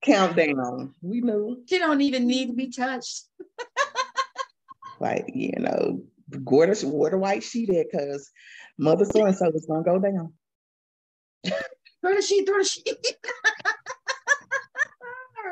Countdown. 0.03 0.95
We 1.03 1.21
knew. 1.21 1.63
She 1.67 1.79
don't 1.79 2.01
even 2.01 2.27
need 2.27 2.47
to 2.47 2.55
be 2.55 2.71
touched. 2.71 3.25
like, 5.01 5.27
you 5.35 5.53
know, 5.59 6.03
water, 6.31 6.75
water 6.85 7.19
white 7.19 7.43
sheet 7.43 7.69
it 7.69 7.89
because 7.91 8.31
mother 8.79 9.05
so 9.05 9.27
and 9.27 9.37
so 9.37 9.51
is 9.51 9.67
gonna 9.67 9.83
go 9.83 9.99
down. 9.99 10.33
throw 11.45 12.15
the 12.15 12.23
sheet, 12.23 12.47
throw 12.47 12.59
the 12.59 12.65
sheet. 12.65 12.89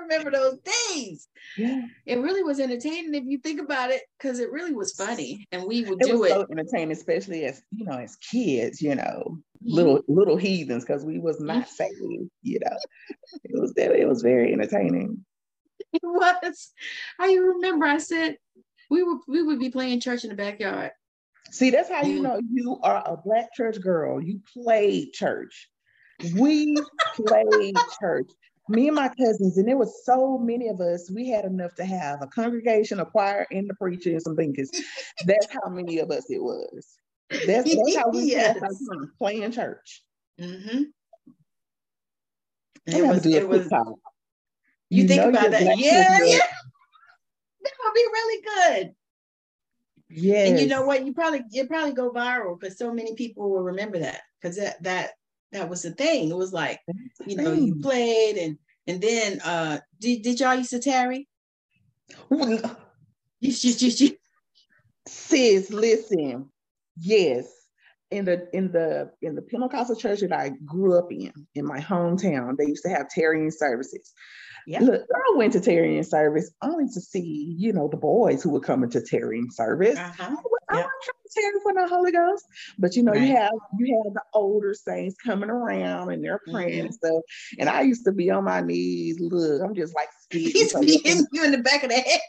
remember 0.09 0.31
those 0.31 0.59
days. 0.91 1.29
Yeah. 1.57 1.83
It 2.05 2.19
really 2.19 2.43
was 2.43 2.61
entertaining 2.61 3.15
if 3.15 3.25
you 3.25 3.39
think 3.39 3.61
about 3.61 3.91
it, 3.91 4.03
because 4.19 4.39
it 4.39 4.51
really 4.51 4.73
was 4.73 4.93
funny. 4.93 5.47
And 5.53 5.65
we 5.65 5.85
would 5.85 6.01
it 6.03 6.07
do 6.07 6.25
it. 6.25 6.31
So 6.31 6.47
entertaining, 6.51 6.93
especially 6.93 7.45
as 7.45 7.63
you 7.71 7.85
know, 7.87 7.99
as 7.99 8.17
kids, 8.17 8.81
you 8.81 8.95
know, 8.95 9.39
mm-hmm. 9.39 9.75
little 9.75 10.03
little 10.09 10.37
heathens, 10.37 10.85
because 10.85 11.05
we 11.05 11.19
was 11.19 11.41
not 11.41 11.67
mm-hmm. 11.67 11.71
saved, 11.71 12.31
you 12.43 12.61
know. 12.61 12.77
it 13.45 13.61
was 13.61 13.73
it 13.77 14.09
was 14.09 14.23
very 14.23 14.53
entertaining. 14.53 15.25
It 15.93 16.03
was. 16.03 16.73
I 17.19 17.35
remember 17.35 17.87
I 17.87 17.99
said 17.99 18.37
we 18.91 19.03
would 19.03 19.19
we 19.29 19.43
would 19.43 19.59
be 19.59 19.71
playing 19.71 20.01
church 20.01 20.25
in 20.25 20.31
the 20.31 20.37
backyard. 20.37 20.93
See, 21.51 21.71
that's 21.71 21.89
how 21.89 22.03
you 22.03 22.23
know 22.23 22.41
you 22.51 22.79
are 22.83 23.03
a 23.07 23.17
black 23.17 23.55
church 23.55 23.81
girl. 23.81 24.21
You 24.21 24.41
played 24.53 25.13
church. 25.13 25.69
We 26.35 26.77
played 27.15 27.77
church 28.01 28.31
me 28.69 28.89
and 28.89 28.97
my 28.97 29.09
cousins, 29.09 29.59
and 29.59 29.69
there 29.69 29.77
was 29.77 30.05
so 30.05 30.39
many 30.39 30.69
of 30.69 30.81
us, 30.81 31.11
we 31.11 31.29
had 31.29 31.45
enough 31.45 31.75
to 31.77 31.85
have 31.85 32.23
a 32.23 32.27
congregation, 32.27 33.01
a 33.01 33.05
choir, 33.05 33.47
and 33.51 33.69
the 33.69 33.75
preacher 33.75 34.11
and 34.11 34.23
some 34.23 34.37
thinkers. 34.37 34.71
that's 35.25 35.47
how 35.53 35.71
many 35.71 35.99
of 35.99 36.11
us 36.11 36.25
it 36.31 36.43
was. 36.43 36.99
That's, 37.31 37.75
that's 37.75 37.97
how 37.97 38.11
we 38.11 38.23
yes. 38.33 38.59
playing 39.19 39.53
church. 39.53 40.03
Mm-hmm. 40.41 40.83
It 42.87 43.05
was, 43.05 43.27
it 43.27 43.49
was, 43.49 43.69
you, 44.91 45.03
you 45.03 45.09
think 45.09 45.25
about 45.25 45.51
that. 45.51 45.79
Yeah, 45.79 46.19
yeah. 46.23 46.39
That 47.63 47.73
would 47.85 47.95
be 47.95 48.07
really 48.13 48.43
good. 48.43 48.95
Yeah. 50.09 50.45
And 50.47 50.61
you 50.61 50.69
know 50.69 50.87
what? 50.87 51.05
You 51.05 51.13
probably 51.13 51.43
it 51.53 51.69
probably 51.69 51.93
go 51.93 52.13
viral 52.13 52.59
because 52.59 52.79
so 52.79 52.93
many 52.93 53.15
people 53.17 53.51
will 53.51 53.65
remember 53.65 53.99
that 53.99 54.21
because 54.41 54.57
that 54.57 54.81
that 54.85 55.11
that 55.57 55.69
was 55.69 55.83
the 55.83 55.91
thing. 55.91 56.31
It 56.31 56.37
was 56.37 56.53
like, 56.53 56.81
you 57.27 57.37
know, 57.37 57.53
you 57.53 57.77
played 57.81 58.37
and 58.37 58.59
and 58.87 59.01
then 59.01 59.41
uh 59.41 59.79
did, 60.01 60.23
did 60.23 60.41
y'all 60.41 60.55
used 60.55 60.71
to 60.71 60.79
tarry? 60.79 61.27
Sis, 65.07 65.71
listen. 65.71 66.51
Yes. 66.97 67.47
In 68.11 68.25
the 68.25 68.49
in 68.53 68.71
the 68.71 69.11
in 69.23 69.35
the 69.35 69.43
Pentecostal 69.43 69.97
church 69.97 70.21
that 70.21 70.33
I 70.33 70.51
grew 70.65 70.97
up 70.97 71.11
in, 71.11 71.33
in 71.55 71.65
my 71.65 71.81
hometown, 71.81 72.57
they 72.57 72.67
used 72.67 72.85
to 72.85 72.91
have 72.91 73.09
tarrying 73.09 73.51
services. 73.51 74.13
Yeah. 74.67 74.81
Look, 74.81 75.03
I 75.15 75.37
went 75.37 75.53
to 75.53 75.61
tarrying 75.61 76.03
service 76.03 76.51
only 76.61 76.87
to 76.87 77.01
see, 77.01 77.55
you 77.57 77.73
know, 77.73 77.89
the 77.89 77.97
boys 77.97 78.43
who 78.43 78.51
were 78.51 78.61
coming 78.61 78.91
to 78.91 79.01
tarrying 79.01 79.51
service. 79.51 79.97
Uh-huh. 79.97 80.37
I 80.69 80.79
yep. 80.79 80.87
wasn't 81.25 81.63
for 81.63 81.73
the 81.73 81.87
Holy 81.89 82.11
Ghost, 82.11 82.45
but 82.77 82.97
you 82.97 83.05
know, 83.05 83.13
right. 83.13 83.21
you 83.21 83.37
have 83.37 83.53
you 83.79 84.03
have 84.05 84.15
the 84.15 84.23
older 84.35 84.75
saints 84.75 85.15
coming 85.25 85.51
around 85.51 86.11
and 86.11 86.25
they're 86.25 86.41
praying 86.51 86.79
mm-hmm. 86.79 86.87
and 86.87 86.95
stuff. 86.95 87.23
And 87.61 87.69
I 87.69 87.83
used 87.83 88.05
to 88.07 88.13
be 88.13 88.31
on 88.31 88.43
my 88.43 88.61
knees. 88.61 89.21
Look, 89.21 89.63
I'm 89.63 89.77
just 89.77 89.95
like 89.95 90.09
He's 90.31 90.73
hitting 90.73 91.27
you 91.33 91.45
in 91.45 91.53
the 91.53 91.59
back 91.59 91.85
of 91.85 91.91
the 91.91 91.95
head. 91.95 92.21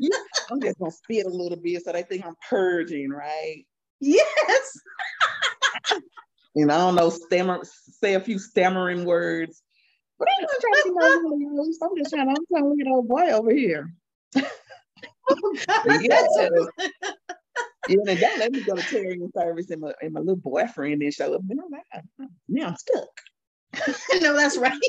I'm 0.50 0.60
just 0.60 0.78
gonna 0.78 0.92
spit 0.92 1.26
a 1.26 1.30
little 1.30 1.58
bit 1.58 1.84
so 1.84 1.90
they 1.90 2.02
think 2.04 2.24
I'm 2.24 2.36
purging, 2.48 3.10
right? 3.10 3.64
Yes. 3.98 4.78
and 6.54 6.70
I 6.70 6.78
don't 6.78 6.94
know, 6.94 7.10
stammer, 7.10 7.60
say 7.64 8.14
a 8.14 8.20
few 8.20 8.38
stammering 8.38 9.04
words 9.04 9.62
but 10.20 10.28
I'm 10.36 10.42
not 10.42 10.50
trying 10.60 10.74
to 10.74 10.82
see 10.82 10.92
my 10.92 11.20
Holy 11.22 11.44
Ghost. 11.56 11.82
I'm 11.82 11.96
just 11.96 12.10
trying. 12.10 12.28
I'm 12.28 12.36
trying 12.52 12.62
to 12.62 12.68
look 12.68 12.80
at 12.80 12.86
old 12.86 13.08
boy 13.08 13.30
over 13.30 13.50
here. 13.52 13.92
yes. 14.34 16.28
yeah, 17.88 17.96
and 18.06 18.20
don't 18.20 18.38
let 18.38 18.52
me 18.52 18.60
go 18.62 18.76
to 18.76 18.82
tarrying 18.82 19.30
service 19.34 19.70
and 19.70 19.80
my, 19.80 19.94
and 20.02 20.12
my 20.12 20.20
little 20.20 20.36
boyfriend 20.36 21.00
didn't 21.00 21.14
show 21.14 21.34
up. 21.34 21.40
And 21.48 21.58
I'm 21.58 21.70
now 22.48 22.68
I'm 22.68 22.76
stuck. 22.76 23.08
no, 24.20 24.36
that's 24.36 24.58
right. 24.58 24.72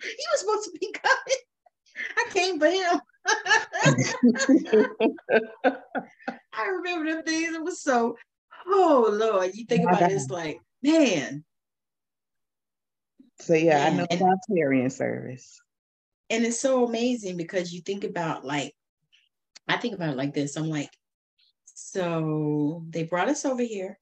He 0.00 0.24
was 0.32 0.40
supposed 0.40 0.64
to 0.64 0.78
be 0.78 0.92
coming. 0.92 1.40
I 2.16 2.24
came 2.30 2.60
for 2.60 2.68
him. 2.68 3.00
I 6.52 6.66
remember 6.68 7.10
them 7.10 7.24
things. 7.24 7.56
It 7.56 7.64
was 7.64 7.82
so, 7.82 8.16
oh 8.68 9.08
Lord, 9.12 9.50
you 9.54 9.64
think 9.64 9.82
about 9.82 10.02
it, 10.02 10.12
it's 10.12 10.30
like, 10.30 10.60
man. 10.84 11.44
So 13.40 13.54
yeah, 13.54 13.90
man. 13.90 14.06
I 14.10 14.14
know 14.14 14.26
about 14.26 14.38
tarrying 14.50 14.90
service. 14.90 15.60
And 16.30 16.44
it's 16.44 16.60
so 16.60 16.84
amazing 16.84 17.36
because 17.36 17.72
you 17.72 17.80
think 17.80 18.04
about 18.04 18.44
like, 18.44 18.74
I 19.66 19.76
think 19.76 19.94
about 19.94 20.10
it 20.10 20.16
like 20.16 20.34
this. 20.34 20.56
I'm 20.56 20.68
like, 20.68 20.90
so 21.64 22.84
they 22.90 23.04
brought 23.04 23.28
us 23.28 23.44
over 23.44 23.62
here 23.62 23.98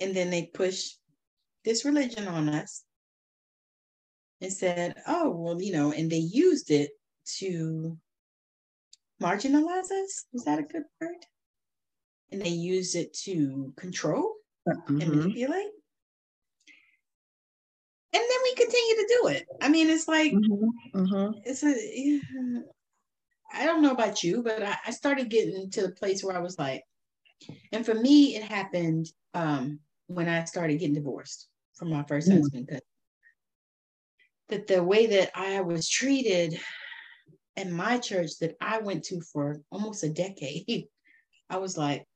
and 0.00 0.14
then 0.14 0.30
they 0.30 0.44
pushed 0.54 0.98
this 1.64 1.84
religion 1.84 2.28
on 2.28 2.48
us 2.48 2.84
and 4.40 4.52
said, 4.52 4.96
oh, 5.06 5.30
well, 5.30 5.60
you 5.60 5.72
know, 5.72 5.92
and 5.92 6.10
they 6.10 6.16
used 6.18 6.70
it 6.70 6.90
to 7.38 7.98
marginalize 9.22 9.90
us. 9.90 10.26
Is 10.32 10.44
that 10.44 10.58
a 10.58 10.62
good 10.62 10.82
word? 11.00 11.16
And 12.30 12.42
they 12.42 12.50
used 12.50 12.94
it 12.96 13.14
to 13.24 13.72
control 13.76 14.34
mm-hmm. 14.68 15.00
and 15.00 15.10
manipulate. 15.10 15.70
And 18.14 18.22
then 18.22 18.38
we 18.44 18.54
continue 18.54 18.94
to 18.94 19.18
do 19.20 19.28
it. 19.28 19.46
I 19.60 19.68
mean, 19.68 19.90
it's 19.90 20.06
like, 20.06 20.32
mm-hmm. 20.32 21.00
Mm-hmm. 21.00 21.38
it's 21.44 21.64
a, 21.64 22.62
I 23.52 23.66
don't 23.66 23.82
know 23.82 23.90
about 23.90 24.22
you, 24.22 24.42
but 24.42 24.62
I, 24.62 24.76
I 24.86 24.90
started 24.92 25.30
getting 25.30 25.68
to 25.70 25.82
the 25.82 25.92
place 25.92 26.22
where 26.22 26.36
I 26.36 26.40
was 26.40 26.58
like, 26.58 26.84
and 27.72 27.84
for 27.84 27.94
me, 27.94 28.36
it 28.36 28.44
happened 28.44 29.08
um, 29.34 29.80
when 30.06 30.28
I 30.28 30.44
started 30.44 30.78
getting 30.78 30.94
divorced 30.94 31.48
from 31.74 31.90
my 31.90 32.04
first 32.04 32.28
mm. 32.28 32.36
husband. 32.36 32.68
Cause 32.68 32.80
that 34.48 34.66
the 34.66 34.82
way 34.82 35.06
that 35.06 35.30
I 35.34 35.60
was 35.62 35.88
treated 35.88 36.58
in 37.56 37.72
my 37.72 37.98
church 37.98 38.38
that 38.40 38.56
I 38.60 38.78
went 38.78 39.04
to 39.04 39.20
for 39.20 39.60
almost 39.70 40.04
a 40.04 40.08
decade, 40.08 40.86
I 41.50 41.58
was 41.58 41.76
like, 41.76 42.06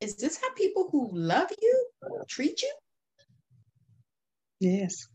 is 0.00 0.16
this 0.16 0.40
how 0.40 0.52
people 0.54 0.88
who 0.90 1.10
love 1.12 1.50
you 1.60 1.86
treat 2.28 2.62
you? 2.62 2.72
Yes. 4.60 5.08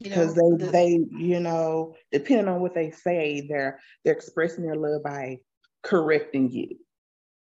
Because 0.00 0.36
you 0.36 0.42
know, 0.42 0.56
they, 0.56 0.64
the, 0.64 0.72
they, 0.72 1.00
you 1.18 1.40
know, 1.40 1.94
depending 2.10 2.48
on 2.48 2.60
what 2.60 2.74
they 2.74 2.90
say, 2.90 3.46
they're 3.48 3.78
they're 4.04 4.14
expressing 4.14 4.64
their 4.64 4.76
love 4.76 5.02
by 5.02 5.38
correcting 5.82 6.50
you. 6.50 6.76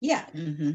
Yeah. 0.01 0.25
Mm-hmm 0.35 0.71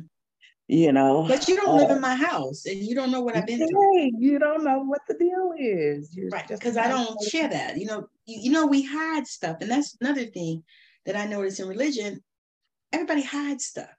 you 0.68 0.92
know. 0.92 1.26
But 1.28 1.48
you 1.48 1.56
don't 1.56 1.76
live 1.76 1.90
in 1.90 1.98
uh, 1.98 2.00
my 2.00 2.14
house 2.14 2.66
and 2.66 2.78
you 2.78 2.94
don't 2.94 3.10
know 3.10 3.20
what 3.20 3.36
I've 3.36 3.46
been 3.46 3.58
through. 3.58 4.10
You 4.18 4.38
don't 4.38 4.64
know 4.64 4.80
what 4.80 5.02
the 5.08 5.14
deal 5.14 5.52
is. 5.58 6.14
You're 6.16 6.28
right. 6.30 6.46
Because 6.48 6.76
I 6.76 6.88
don't 6.88 7.20
share 7.22 7.48
that. 7.48 7.78
You 7.78 7.86
know, 7.86 8.08
you, 8.26 8.40
you 8.42 8.50
know, 8.50 8.66
we 8.66 8.82
hide 8.82 9.26
stuff. 9.26 9.58
And 9.60 9.70
that's 9.70 9.96
another 10.00 10.24
thing 10.24 10.64
that 11.04 11.16
I 11.16 11.26
notice 11.26 11.60
in 11.60 11.68
religion. 11.68 12.22
Everybody 12.92 13.22
hides 13.22 13.66
stuff. 13.66 13.90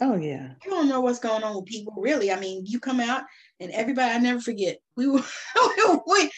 Oh 0.00 0.16
yeah. 0.16 0.50
You 0.64 0.70
don't 0.70 0.88
know 0.88 1.00
what's 1.00 1.20
going 1.20 1.44
on 1.44 1.54
with 1.54 1.66
people, 1.66 1.94
really. 1.96 2.32
I 2.32 2.38
mean, 2.38 2.64
you 2.66 2.80
come 2.80 2.98
out 2.98 3.22
and 3.60 3.70
everybody, 3.70 4.12
I 4.12 4.18
never 4.18 4.40
forget, 4.40 4.78
we 4.96 5.06
were 5.06 5.22
we, 6.06 6.30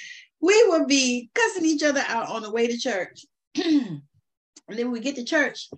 we 0.45 0.69
would 0.69 0.87
be 0.87 1.31
cussing 1.35 1.65
each 1.65 1.83
other 1.83 2.05
out 2.07 2.29
on 2.29 2.43
the 2.43 2.51
way 2.51 2.67
to 2.67 2.77
church. 2.77 3.25
and 3.55 4.03
then 4.69 4.91
we 4.91 5.01
get 5.01 5.17
to 5.17 5.25
church 5.25 5.71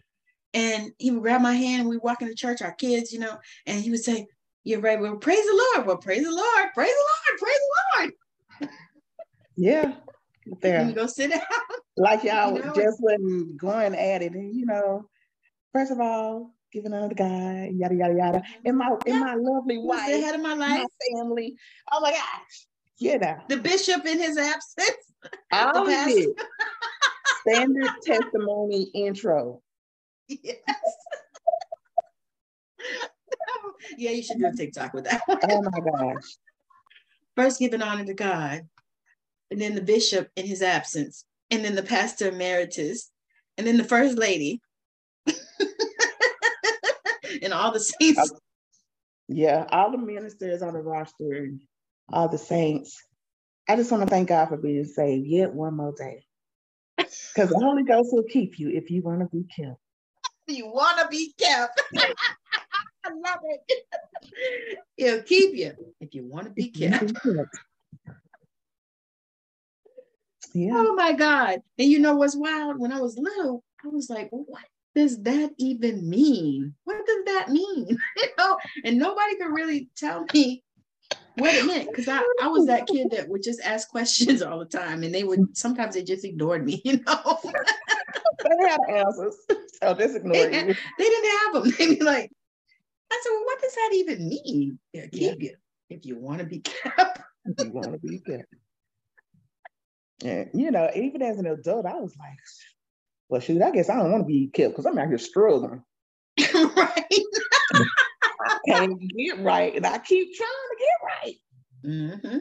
and 0.52 0.90
he 0.98 1.12
would 1.12 1.22
grab 1.22 1.40
my 1.40 1.54
hand 1.54 1.82
and 1.82 1.88
we 1.88 1.98
walk 1.98 2.20
into 2.20 2.34
church, 2.34 2.62
our 2.62 2.72
kids, 2.72 3.12
you 3.12 3.20
know, 3.20 3.38
and 3.66 3.80
he 3.80 3.90
would 3.90 4.02
say, 4.02 4.26
You're 4.64 4.80
right. 4.80 5.00
Well, 5.00 5.18
praise 5.18 5.44
the 5.46 5.70
Lord. 5.74 5.86
Well, 5.86 5.98
praise 5.98 6.24
the 6.24 6.32
Lord. 6.32 6.68
Praise 6.74 6.90
the 6.90 7.06
Lord. 7.30 7.40
Praise 7.40 7.58
the 7.58 8.00
Lord. 8.00 8.12
Yeah. 9.58 9.94
There. 10.60 10.86
You 10.86 10.92
go 10.92 11.06
sit 11.06 11.30
down. 11.30 11.40
Like 11.98 12.24
y'all 12.24 12.54
you 12.54 12.62
know? 12.62 12.74
just 12.74 13.00
wasn't 13.00 13.56
going 13.56 13.94
at 13.94 14.20
it. 14.20 14.34
And 14.34 14.54
you 14.54 14.66
know, 14.66 15.08
first 15.72 15.90
of 15.90 15.98
all, 15.98 16.52
giving 16.70 16.92
honor 16.92 17.08
to 17.08 17.14
God, 17.14 17.70
yada 17.72 17.94
yada 17.94 18.14
yada. 18.14 18.42
In 18.66 18.76
my 18.76 18.90
in 19.06 19.18
my 19.18 19.34
lovely 19.34 19.78
wife, 19.78 20.12
the 20.12 20.20
head 20.20 20.34
of 20.34 20.42
my 20.42 20.52
life, 20.52 20.76
my 20.76 20.86
family. 21.10 21.56
Oh 21.90 22.00
my 22.02 22.10
gosh. 22.10 22.66
You 22.98 23.18
know. 23.18 23.38
The 23.48 23.58
bishop 23.58 24.06
in 24.06 24.18
his 24.18 24.38
absence. 24.38 25.12
All 25.52 25.76
of 25.76 25.88
it. 25.88 26.36
Standard 27.40 27.90
testimony 28.02 28.90
intro. 28.94 29.62
Yes. 30.28 30.56
yeah, 33.96 34.10
you 34.10 34.22
should 34.22 34.38
do 34.38 34.46
a 34.46 34.52
TikTok 34.52 34.94
with 34.94 35.04
that. 35.04 35.20
oh 35.28 35.62
my 35.62 35.80
gosh. 35.90 36.36
First 37.34 37.58
giving 37.58 37.82
honor 37.82 38.04
to 38.04 38.14
God, 38.14 38.66
and 39.50 39.60
then 39.60 39.74
the 39.74 39.82
bishop 39.82 40.30
in 40.36 40.46
his 40.46 40.62
absence, 40.62 41.24
and 41.50 41.64
then 41.64 41.74
the 41.74 41.82
pastor 41.82 42.28
emeritus, 42.28 43.10
and 43.58 43.66
then 43.66 43.76
the 43.76 43.84
first 43.84 44.16
lady, 44.16 44.60
and 47.42 47.52
all 47.52 47.72
the 47.72 47.80
saints. 47.80 48.32
Yeah, 49.28 49.66
all 49.70 49.90
the 49.90 49.98
ministers 49.98 50.62
on 50.62 50.72
the 50.72 50.80
roster, 50.80 51.50
all 52.12 52.28
the 52.28 52.38
saints. 52.38 53.02
I 53.68 53.76
just 53.76 53.90
want 53.90 54.04
to 54.04 54.10
thank 54.10 54.28
God 54.28 54.48
for 54.48 54.56
being 54.56 54.84
saved 54.84 55.26
yet 55.26 55.52
one 55.52 55.76
more 55.76 55.94
day. 55.96 56.24
Because 56.96 57.50
the 57.50 57.58
Holy 57.58 57.82
Ghost 57.82 58.10
will 58.12 58.24
keep 58.24 58.58
you 58.58 58.70
if 58.70 58.90
you 58.90 59.02
want 59.02 59.20
to 59.20 59.26
be 59.26 59.44
kept 59.44 59.80
you 60.46 60.66
want 60.66 60.98
to 61.00 61.08
be 61.08 61.32
kept. 61.38 61.82
I 61.96 63.10
love 63.10 63.40
it. 63.44 63.82
He'll 64.96 65.22
keep 65.22 65.54
you 65.54 65.72
if 66.00 66.14
you 66.14 66.24
want 66.24 66.46
to 66.46 66.52
be 66.52 66.68
kept. 66.70 67.12
Yeah. 70.54 70.72
Oh 70.74 70.94
my 70.94 71.12
God. 71.12 71.60
And 71.78 71.90
you 71.90 71.98
know 71.98 72.14
what's 72.14 72.36
wild? 72.36 72.78
When 72.78 72.92
I 72.92 73.00
was 73.00 73.18
little, 73.18 73.62
I 73.84 73.88
was 73.88 74.08
like, 74.08 74.28
what 74.30 74.64
does 74.94 75.22
that 75.22 75.50
even 75.58 76.08
mean? 76.08 76.74
What 76.84 77.04
does 77.04 77.24
that 77.26 77.50
mean? 77.50 77.86
you 78.16 78.28
know, 78.38 78.56
and 78.84 78.98
nobody 78.98 79.36
could 79.36 79.52
really 79.52 79.90
tell 79.96 80.24
me 80.32 80.64
what 81.36 81.54
it 81.54 81.66
meant 81.66 81.88
because 81.88 82.08
I, 82.08 82.22
I 82.42 82.48
was 82.48 82.66
that 82.66 82.86
kid 82.86 83.10
that 83.10 83.28
would 83.28 83.42
just 83.42 83.60
ask 83.60 83.88
questions 83.88 84.42
all 84.42 84.58
the 84.58 84.64
time 84.64 85.02
and 85.02 85.14
they 85.14 85.24
would 85.24 85.56
sometimes 85.56 85.94
they 85.94 86.02
just 86.02 86.24
ignored 86.24 86.64
me, 86.64 86.80
you 86.84 87.00
know. 87.06 87.40
they 87.42 88.68
had 88.68 88.80
answers. 88.88 89.36
Oh, 89.82 89.92
so 89.92 89.94
just 89.94 90.16
ignore 90.16 90.32
they, 90.32 90.66
you. 90.68 90.74
They 90.98 91.04
didn't 91.04 91.38
have 91.38 91.54
them. 91.54 91.74
They'd 91.78 91.98
be 91.98 92.04
like, 92.04 92.30
I 93.12 93.20
said, 93.22 93.30
well, 93.30 93.44
what 93.44 93.60
does 93.60 93.74
that 93.74 93.90
even 93.94 94.28
mean? 94.28 94.78
Yeah. 94.92 95.06
if 95.90 96.06
you 96.06 96.18
want 96.18 96.40
to 96.40 96.46
be 96.46 96.60
kept. 96.60 97.20
if 97.44 97.66
you 97.66 97.72
want 97.72 97.92
to 97.92 97.98
be 97.98 98.18
kept. 98.20 98.54
And 100.24 100.50
you 100.54 100.70
know, 100.70 100.90
even 100.94 101.22
as 101.22 101.38
an 101.38 101.46
adult, 101.46 101.84
I 101.84 101.96
was 101.96 102.16
like, 102.18 102.38
well, 103.28 103.40
shoot, 103.40 103.60
I 103.60 103.70
guess 103.70 103.90
I 103.90 103.96
don't 103.96 104.10
want 104.10 104.24
to 104.24 104.26
be 104.26 104.48
kept 104.48 104.72
because 104.72 104.86
I'm 104.86 104.98
out 104.98 105.08
here 105.08 105.18
struggling. 105.18 105.82
right. 106.54 107.22
I 108.46 108.58
can't 108.66 109.00
get 109.00 109.40
right, 109.40 109.74
and 109.74 109.86
I 109.86 109.98
keep 109.98 110.34
trying 110.34 110.68
to 110.70 110.76
get 110.78 110.98
right. 111.04 111.36
Mm-hmm. 111.84 112.38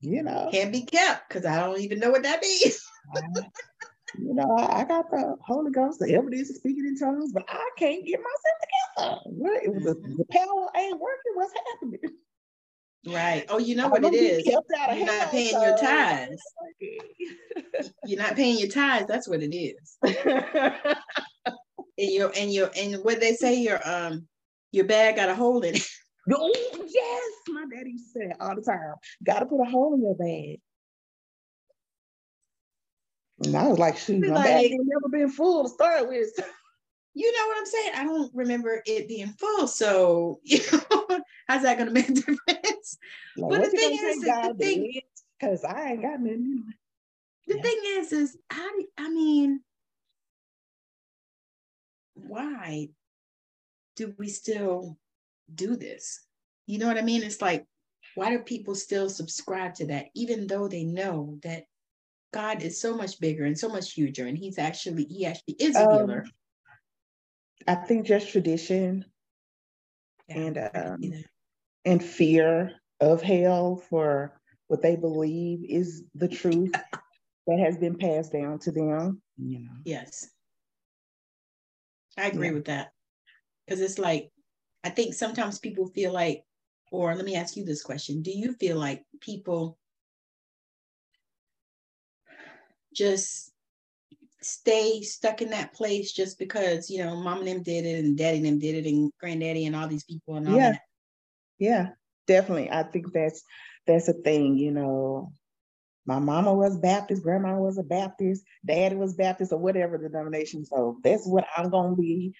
You 0.00 0.22
know, 0.22 0.48
can't 0.52 0.72
be 0.72 0.82
kept 0.82 1.28
because 1.28 1.44
I 1.44 1.56
don't 1.56 1.80
even 1.80 1.98
know 1.98 2.10
what 2.10 2.22
that 2.22 2.40
means 2.40 2.80
you 4.18 4.34
know, 4.34 4.56
I, 4.58 4.80
I, 4.80 4.84
got 4.84 5.10
the 5.10 5.36
Holy 5.44 5.70
Ghost, 5.70 5.98
the 5.98 6.14
evidence 6.14 6.50
of 6.50 6.56
speaking 6.56 6.86
in 6.86 6.96
tongues, 6.96 7.32
but 7.32 7.44
I 7.48 7.70
can't 7.78 8.04
get 8.04 8.20
myself 8.20 8.58
together. 8.62 9.20
What? 9.26 9.62
It 9.62 9.74
was 9.74 9.84
mm-hmm. 9.84 10.10
the, 10.10 10.16
the 10.18 10.24
power 10.30 10.68
ain't 10.76 11.00
working. 11.00 11.32
What's 11.34 11.54
happening? 11.72 12.00
Right. 13.06 13.46
Oh, 13.48 13.58
you 13.58 13.76
know 13.76 13.86
I 13.86 13.88
what 13.88 14.04
it 14.04 14.14
is. 14.14 14.46
You're 14.46 15.06
not 15.06 15.30
paying 15.30 15.52
so... 15.52 15.62
your 15.62 15.78
tithes. 15.78 16.42
You're 18.04 18.20
not 18.20 18.34
paying 18.34 18.58
your 18.58 18.68
tithes. 18.68 19.06
That's 19.06 19.28
what 19.28 19.40
it 19.42 19.54
is. 19.54 19.96
and 20.04 20.96
your 21.96 22.32
and 22.36 22.52
your 22.52 22.70
and 22.76 22.96
what 23.04 23.20
they 23.20 23.34
say 23.34 23.60
your 23.60 23.80
um 23.88 24.26
your 24.72 24.84
bag 24.84 25.16
got 25.16 25.28
a 25.28 25.34
hole 25.34 25.62
in 25.62 25.76
it. 25.76 25.88
Oh 26.30 26.52
yes, 26.86 27.32
my 27.48 27.64
daddy 27.74 27.96
said 27.96 28.34
all 28.38 28.54
the 28.54 28.60
time. 28.60 28.96
Got 29.24 29.38
to 29.38 29.46
put 29.46 29.62
a 29.62 29.70
hole 29.70 29.94
in 29.94 30.02
your 30.02 30.14
bag. 30.14 30.60
And 33.44 33.56
I 33.56 33.66
was 33.66 33.78
like, 33.78 33.96
shoot, 33.96 34.20
my 34.20 34.34
like, 34.34 34.44
bag 34.44 34.64
ain't 34.66 34.84
never 34.84 35.08
been 35.10 35.30
full 35.30 35.64
to 35.64 35.70
start 35.70 36.06
with. 36.08 36.28
You 37.14 37.32
know 37.32 37.48
what 37.48 37.58
I'm 37.58 37.66
saying? 37.66 37.92
I 37.96 38.04
don't 38.04 38.30
remember 38.32 38.80
it 38.86 39.08
being 39.08 39.32
full. 39.40 39.66
So, 39.66 40.38
you 40.44 40.60
know, 40.70 41.20
how's 41.48 41.62
that 41.62 41.76
going 41.76 41.88
to 41.88 41.92
make 41.92 42.08
a 42.10 42.12
difference? 42.12 42.98
Like, 43.36 43.50
but 43.50 43.64
the 43.64 43.70
thing 43.70 43.98
is, 44.00 44.20
the 44.20 44.54
thing, 44.56 45.00
because 45.40 45.64
I 45.64 45.92
ain't 45.92 46.02
got 46.02 46.20
nothing. 46.20 46.64
The 47.48 47.56
yeah. 47.56 47.62
thing 47.62 47.80
is, 47.86 48.12
is 48.12 48.32
do 48.34 48.86
I 48.98 49.08
mean, 49.08 49.60
why 52.14 52.90
do 53.98 54.14
we 54.16 54.28
still 54.28 54.96
do 55.52 55.76
this? 55.76 56.20
You 56.66 56.78
know 56.78 56.86
what 56.86 56.98
I 56.98 57.02
mean? 57.02 57.24
It's 57.24 57.42
like, 57.42 57.66
why 58.14 58.30
do 58.30 58.38
people 58.38 58.76
still 58.76 59.10
subscribe 59.10 59.74
to 59.74 59.86
that, 59.86 60.06
even 60.14 60.46
though 60.46 60.68
they 60.68 60.84
know 60.84 61.38
that 61.42 61.64
God 62.32 62.62
is 62.62 62.80
so 62.80 62.96
much 62.96 63.18
bigger 63.20 63.44
and 63.44 63.58
so 63.58 63.68
much 63.68 63.92
huger, 63.92 64.26
and 64.26 64.38
He's 64.38 64.58
actually 64.58 65.04
He 65.04 65.26
actually 65.26 65.56
is 65.58 65.74
a 65.76 65.84
um, 65.84 65.96
healer. 65.96 66.24
I 67.66 67.74
think 67.74 68.06
just 68.06 68.30
tradition 68.30 69.04
yeah, 70.28 70.36
and 70.36 70.70
um, 70.74 71.00
and 71.84 72.04
fear 72.04 72.72
of 73.00 73.20
hell 73.20 73.82
for 73.90 74.40
what 74.68 74.80
they 74.80 74.94
believe 74.94 75.64
is 75.68 76.04
the 76.14 76.28
truth. 76.28 76.72
that 77.48 77.58
has 77.58 77.78
been 77.78 77.96
passed 77.96 78.32
down 78.32 78.58
to 78.60 78.70
them. 78.70 79.20
You 79.38 79.60
know. 79.60 79.72
Yes. 79.84 80.28
I 82.16 82.26
agree 82.26 82.48
yeah. 82.48 82.54
with 82.54 82.66
that. 82.66 82.92
Because 83.68 83.82
it's 83.82 83.98
like, 83.98 84.30
I 84.82 84.90
think 84.90 85.12
sometimes 85.14 85.58
people 85.58 85.88
feel 85.88 86.12
like, 86.12 86.44
or 86.90 87.14
let 87.14 87.24
me 87.24 87.36
ask 87.36 87.56
you 87.56 87.64
this 87.64 87.82
question 87.82 88.22
Do 88.22 88.30
you 88.30 88.54
feel 88.54 88.78
like 88.78 89.04
people 89.20 89.78
just 92.94 93.52
stay 94.40 95.02
stuck 95.02 95.42
in 95.42 95.50
that 95.50 95.74
place 95.74 96.12
just 96.12 96.38
because, 96.38 96.88
you 96.88 97.04
know, 97.04 97.16
mom 97.16 97.38
and 97.38 97.48
them 97.48 97.62
did 97.62 97.84
it 97.84 98.04
and 98.04 98.16
daddy 98.16 98.38
and 98.38 98.46
them 98.46 98.58
did 98.58 98.86
it 98.86 98.88
and 98.88 99.12
granddaddy 99.20 99.66
and 99.66 99.76
all 99.76 99.88
these 99.88 100.04
people 100.04 100.36
and 100.36 100.48
all 100.48 100.56
yeah. 100.56 100.72
that? 100.72 100.80
Yeah, 101.58 101.88
definitely. 102.26 102.70
I 102.70 102.84
think 102.84 103.12
that's 103.12 103.42
that's 103.86 104.08
a 104.08 104.12
thing, 104.12 104.56
you 104.56 104.70
know. 104.70 105.32
My 106.06 106.18
mama 106.18 106.54
was 106.54 106.78
Baptist, 106.78 107.22
grandma 107.22 107.58
was 107.58 107.76
a 107.76 107.82
Baptist, 107.82 108.42
daddy 108.64 108.96
was 108.96 109.14
Baptist, 109.14 109.52
or 109.52 109.58
whatever 109.58 109.98
the 109.98 110.08
denomination. 110.08 110.64
So 110.64 110.98
that's 111.04 111.26
what 111.26 111.44
I'm 111.54 111.68
gonna 111.68 111.96
be, 111.96 112.32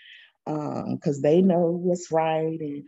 because 0.48 1.16
um, 1.16 1.22
they 1.22 1.42
know 1.42 1.70
what's 1.82 2.11
right. 2.11 2.58
And 2.61 2.84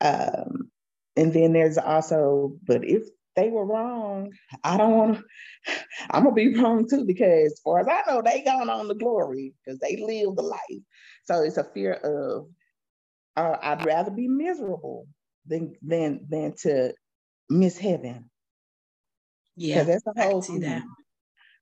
um, 0.00 0.70
and 1.16 1.32
then 1.32 1.52
there's 1.52 1.78
also, 1.78 2.56
but 2.66 2.84
if 2.84 3.04
they 3.36 3.48
were 3.48 3.66
wrong, 3.66 4.32
I 4.62 4.76
don't 4.76 4.96
want 4.96 5.18
to. 5.18 5.24
I'm 6.10 6.24
gonna 6.24 6.34
be 6.34 6.56
wrong 6.56 6.88
too, 6.88 7.04
because 7.04 7.52
as 7.52 7.60
far 7.64 7.80
as 7.80 7.88
I 7.88 8.02
know, 8.10 8.22
they 8.22 8.42
gone 8.42 8.70
on 8.70 8.88
the 8.88 8.94
glory 8.94 9.54
because 9.64 9.80
they 9.80 9.96
live 9.96 10.36
the 10.36 10.42
life. 10.42 10.82
So 11.24 11.42
it's 11.42 11.56
a 11.56 11.64
fear 11.64 11.94
of 11.94 12.48
uh, 13.36 13.56
I'd 13.62 13.84
rather 13.84 14.10
be 14.10 14.28
miserable 14.28 15.06
than 15.46 15.74
than 15.82 16.26
than 16.28 16.54
to 16.62 16.94
miss 17.48 17.78
heaven. 17.78 18.30
Yeah, 19.56 19.84
that's 19.84 20.04
the 20.04 20.14
whole 20.16 20.42
thing. 20.42 20.60
That. 20.60 20.82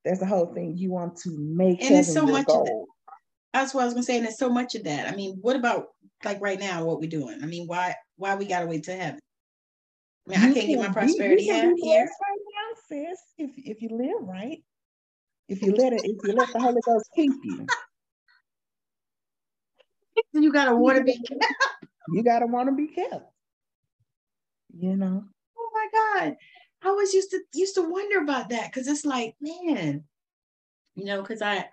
That's 0.04 0.20
the 0.20 0.26
whole 0.26 0.52
thing. 0.52 0.76
You 0.76 0.90
want 0.90 1.16
to 1.18 1.30
make 1.38 1.82
and 1.82 1.96
it's 1.96 2.12
so 2.12 2.26
much 2.26 2.46
goal. 2.46 2.88
That's 3.52 3.74
what 3.74 3.82
I 3.82 3.84
was 3.84 3.94
gonna 3.94 4.04
say, 4.04 4.16
and 4.16 4.24
there's 4.24 4.38
so 4.38 4.48
much 4.48 4.74
of 4.74 4.84
that. 4.84 5.12
I 5.12 5.14
mean, 5.14 5.38
what 5.42 5.56
about 5.56 5.88
like 6.24 6.40
right 6.40 6.58
now, 6.58 6.84
what 6.84 7.00
we're 7.00 7.10
doing? 7.10 7.42
I 7.42 7.46
mean, 7.46 7.66
why 7.66 7.94
why 8.16 8.34
we 8.34 8.46
gotta 8.46 8.66
wait 8.66 8.84
to 8.84 8.94
heaven? 8.94 9.20
I 10.26 10.30
mean, 10.30 10.40
you 10.40 10.50
I 10.50 10.54
can't 10.54 10.68
get 10.68 10.78
my 10.78 10.92
prosperity 10.92 11.42
you, 11.44 11.54
you 11.54 11.76
here. 11.82 12.00
Right 12.00 12.38
now, 12.54 12.80
sis, 12.88 13.18
if 13.38 13.50
if 13.56 13.82
you 13.82 13.90
live 13.90 14.26
right, 14.26 14.62
if 15.48 15.62
you 15.62 15.74
let 15.74 15.92
it, 15.92 16.00
if 16.04 16.16
you 16.24 16.34
let 16.34 16.52
the 16.52 16.60
Holy 16.60 16.80
Ghost 16.84 17.06
keep 17.14 17.32
you. 17.44 17.66
You 20.34 20.52
gotta 20.52 20.74
want 20.74 20.98
to 20.98 21.04
be 21.04 21.14
kept. 21.14 21.44
You 22.10 22.22
gotta 22.22 22.46
want 22.46 22.68
to 22.68 22.74
be 22.74 22.86
kept. 22.86 23.30
You 24.78 24.96
know. 24.96 25.24
Oh 25.58 25.70
my 25.72 25.88
God. 25.92 26.36
I 26.82 26.88
always 26.88 27.14
used 27.14 27.30
to 27.30 27.40
used 27.54 27.74
to 27.76 27.88
wonder 27.88 28.18
about 28.18 28.50
that 28.50 28.66
because 28.66 28.88
it's 28.88 29.04
like, 29.04 29.36
man, 29.40 30.04
you 30.94 31.04
know, 31.04 31.22
because 31.22 31.40
I 31.42 31.66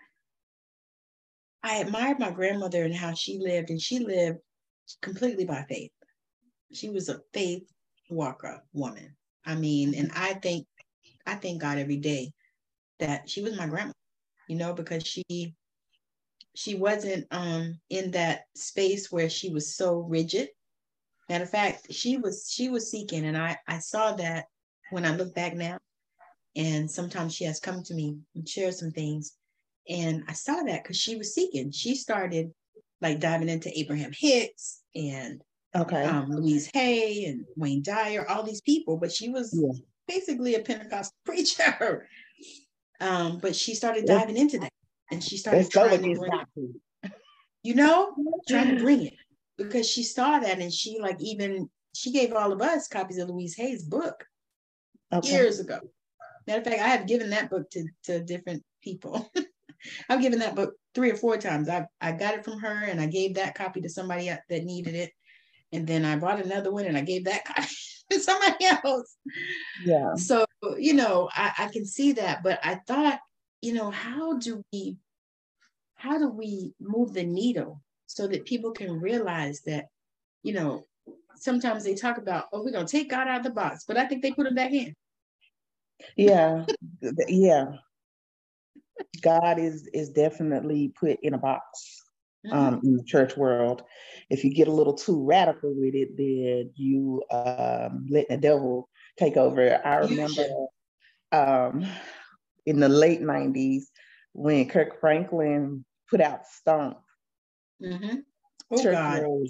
I 1.64 1.78
admired 1.78 2.20
my 2.20 2.32
grandmother 2.32 2.84
and 2.84 2.96
how 2.96 3.14
she 3.14 3.40
lived, 3.40 3.70
and 3.70 3.82
she 3.82 4.00
lived 4.00 4.40
completely 5.02 5.46
by 5.46 5.66
faith. 5.68 5.92
She 6.72 6.90
was 6.90 7.10
a 7.10 7.22
faith 7.34 7.64
walker 8.10 8.64
woman. 8.74 9.16
I 9.46 9.56
mean, 9.56 9.96
and 9.96 10.12
I 10.14 10.34
think 10.36 10.68
I 11.26 11.36
thank 11.36 11.62
God 11.62 11.78
every 11.78 11.98
day 11.98 12.32
that 13.00 13.30
she 13.30 13.42
was 13.42 13.58
my 13.58 13.68
grandma, 13.68 13.94
you 14.48 14.56
know, 14.56 14.74
because 14.74 15.06
she 15.06 15.56
she 16.56 16.76
wasn't 16.76 17.26
um 17.32 17.80
in 17.90 18.12
that 18.12 18.42
space 18.56 19.12
where 19.12 19.30
she 19.30 19.50
was 19.50 19.76
so 19.76 19.96
rigid. 20.00 20.50
Matter 21.30 21.44
of 21.44 21.50
fact, 21.50 21.94
she 21.94 22.18
was 22.18 22.50
she 22.52 22.70
was 22.70 22.90
seeking, 22.92 23.26
and 23.26 23.38
I 23.38 23.58
I 23.68 23.80
saw 23.80 24.14
that 24.14 24.46
when 24.92 25.06
I 25.06 25.16
look 25.16 25.34
back 25.36 25.56
now, 25.56 25.78
and 26.56 26.90
sometimes 26.90 27.34
she 27.36 27.44
has 27.46 27.60
come 27.60 27.84
to 27.84 27.94
me 27.94 28.18
and 28.36 28.48
shared 28.48 28.74
some 28.76 28.92
things. 28.92 29.34
And 29.90 30.24
I 30.28 30.34
saw 30.34 30.62
that 30.64 30.84
because 30.84 30.98
she 30.98 31.16
was 31.16 31.34
seeking. 31.34 31.72
She 31.72 31.96
started 31.96 32.54
like 33.02 33.20
diving 33.20 33.50
into 33.50 33.78
Abraham 33.78 34.12
Hicks 34.14 34.82
and 34.96 35.42
okay. 35.76 36.04
um, 36.06 36.30
Louise 36.30 36.70
Hay 36.74 37.26
and 37.26 37.46
Wayne 37.56 37.82
Dyer, 37.82 38.26
all 38.30 38.44
these 38.44 38.62
people, 38.62 38.98
but 38.98 39.12
she 39.12 39.30
was 39.30 39.58
yeah. 39.60 39.72
basically 40.08 40.56
a 40.56 40.60
Pentecostal 40.60 41.16
preacher. 41.26 42.08
Um, 43.02 43.40
but 43.40 43.56
she 43.56 43.76
started 43.76 44.06
diving 44.06 44.38
into 44.38 44.60
that 44.60 44.74
and 45.12 45.24
she 45.24 45.38
started 45.38 45.72
trying 45.72 46.02
to 46.02 46.20
bring 46.20 46.32
it, 46.34 47.12
you 47.64 47.74
know, 47.74 48.14
trying 48.48 48.76
to 48.76 48.84
bring 48.84 49.06
it 49.06 49.14
because 49.58 49.90
she 49.90 50.04
saw 50.04 50.40
that 50.40 50.60
and 50.60 50.72
she 50.72 51.00
like 51.00 51.18
even 51.22 51.70
she 51.96 52.12
gave 52.12 52.34
all 52.34 52.52
of 52.52 52.62
us 52.62 52.88
copies 52.88 53.18
of 53.18 53.30
Louise 53.30 53.56
Hay's 53.56 53.84
book 53.84 54.26
okay. 55.14 55.32
years 55.32 55.60
ago. 55.60 55.80
Matter 56.46 56.60
of 56.60 56.66
fact, 56.66 56.82
I 56.82 56.88
have 56.88 57.08
given 57.08 57.30
that 57.30 57.50
book 57.50 57.70
to, 57.72 57.86
to 58.04 58.24
different 58.24 58.64
people. 58.84 59.32
I've 60.10 60.22
given 60.22 60.40
that 60.40 60.56
book 60.56 60.74
three 60.94 61.12
or 61.12 61.16
four 61.16 61.38
times. 61.38 61.70
I, 61.70 61.86
I 62.02 62.12
got 62.12 62.36
it 62.36 62.44
from 62.44 62.60
her 62.60 62.84
and 62.86 63.00
I 63.00 63.06
gave 63.08 63.36
that 63.36 63.56
copy 63.56 63.82
to 63.82 63.90
somebody 63.90 64.28
that 64.28 64.64
needed 64.64 64.96
it. 64.96 65.12
And 65.72 65.86
then 65.86 66.04
I 66.04 66.16
bought 66.16 66.44
another 66.44 66.72
one 66.72 66.86
and 66.86 66.98
I 66.98 67.02
gave 67.02 67.26
that 67.26 67.46
copy 67.56 67.68
to 68.12 68.20
somebody 68.20 68.66
else. 68.66 69.16
Yeah. 69.86 70.16
So, 70.16 70.46
you 70.78 70.94
know, 70.94 71.30
I, 71.34 71.52
I 71.58 71.68
can 71.68 71.86
see 71.86 72.14
that. 72.14 72.44
But 72.44 72.60
I 72.64 72.76
thought, 72.88 73.20
you 73.62 73.74
know, 73.74 73.92
how 73.92 74.38
do 74.38 74.64
we 74.72 74.98
how 75.96 76.18
do 76.18 76.30
we 76.30 76.74
move 76.80 77.14
the 77.14 77.26
needle 77.26 77.82
so 78.08 78.26
that 78.26 78.46
people 78.46 78.72
can 78.72 79.02
realize 79.02 79.62
that, 79.66 79.88
you 80.44 80.54
know, 80.54 80.86
sometimes 81.36 81.84
they 81.84 81.94
talk 81.94 82.18
about, 82.18 82.46
oh, 82.54 82.64
we're 82.64 82.72
gonna 82.72 82.88
take 82.88 83.10
God 83.10 83.28
out 83.28 83.40
of 83.40 83.44
the 83.44 83.50
box, 83.50 83.84
but 83.86 83.98
I 83.98 84.06
think 84.06 84.22
they 84.22 84.32
put 84.32 84.48
him 84.48 84.56
back 84.56 84.72
in. 84.72 84.96
Yeah, 86.16 86.66
yeah. 87.28 87.66
God 89.22 89.60
is 89.60 89.88
is 89.94 90.10
definitely 90.10 90.94
put 91.00 91.18
in 91.22 91.34
a 91.34 91.38
box 91.38 92.02
mm-hmm. 92.46 92.58
um, 92.58 92.82
in 92.84 92.98
the 92.98 93.04
church 93.04 93.38
world. 93.38 93.84
If 94.30 94.44
you 94.44 94.54
get 94.54 94.68
a 94.68 94.74
little 94.74 94.94
too 94.94 95.24
radical 95.26 95.74
with 95.76 95.96
it, 95.96 96.18
then 96.18 96.72
you 96.76 97.24
um, 97.32 98.08
let 98.10 98.28
the 98.30 98.38
devil 98.38 98.90
take 99.18 99.38
over. 99.38 99.82
I 99.86 99.96
remember 99.98 100.46
um, 101.32 101.86
in 102.66 102.80
the 102.80 102.90
late 102.90 103.22
'90s 103.22 103.84
when 104.34 104.70
Kirk 104.70 105.00
Franklin 105.00 105.86
put 106.10 106.22
out 106.22 106.46
Stomp. 106.46 106.98
Mm-hmm. 107.84 108.18
Oh, 108.72 108.84
church 108.84 108.94
God. 108.94 109.22
world 109.22 109.50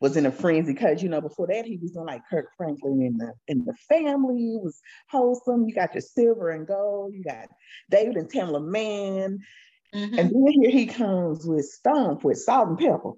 was 0.00 0.16
in 0.16 0.26
a 0.26 0.32
frenzy 0.32 0.72
because 0.72 1.02
you 1.02 1.08
know 1.08 1.20
before 1.20 1.46
that 1.46 1.66
he 1.66 1.76
was 1.76 1.92
doing 1.92 2.06
like 2.06 2.22
Kirk 2.28 2.48
Franklin 2.56 3.02
in 3.02 3.18
the 3.18 3.32
in 3.48 3.64
the 3.64 3.74
family 3.88 4.56
was 4.60 4.80
wholesome. 5.08 5.68
You 5.68 5.74
got 5.74 5.94
your 5.94 6.00
silver 6.00 6.50
and 6.50 6.66
gold. 6.66 7.12
You 7.14 7.22
got 7.22 7.48
David 7.90 8.16
and 8.16 8.30
Tamela 8.30 8.64
Mann, 8.64 9.38
mm-hmm. 9.94 10.18
and 10.18 10.30
then 10.30 10.52
here 10.62 10.70
he 10.70 10.86
comes 10.86 11.46
with 11.46 11.66
Stomp 11.66 12.24
with 12.24 12.38
Salt-N-Pepa, 12.38 13.14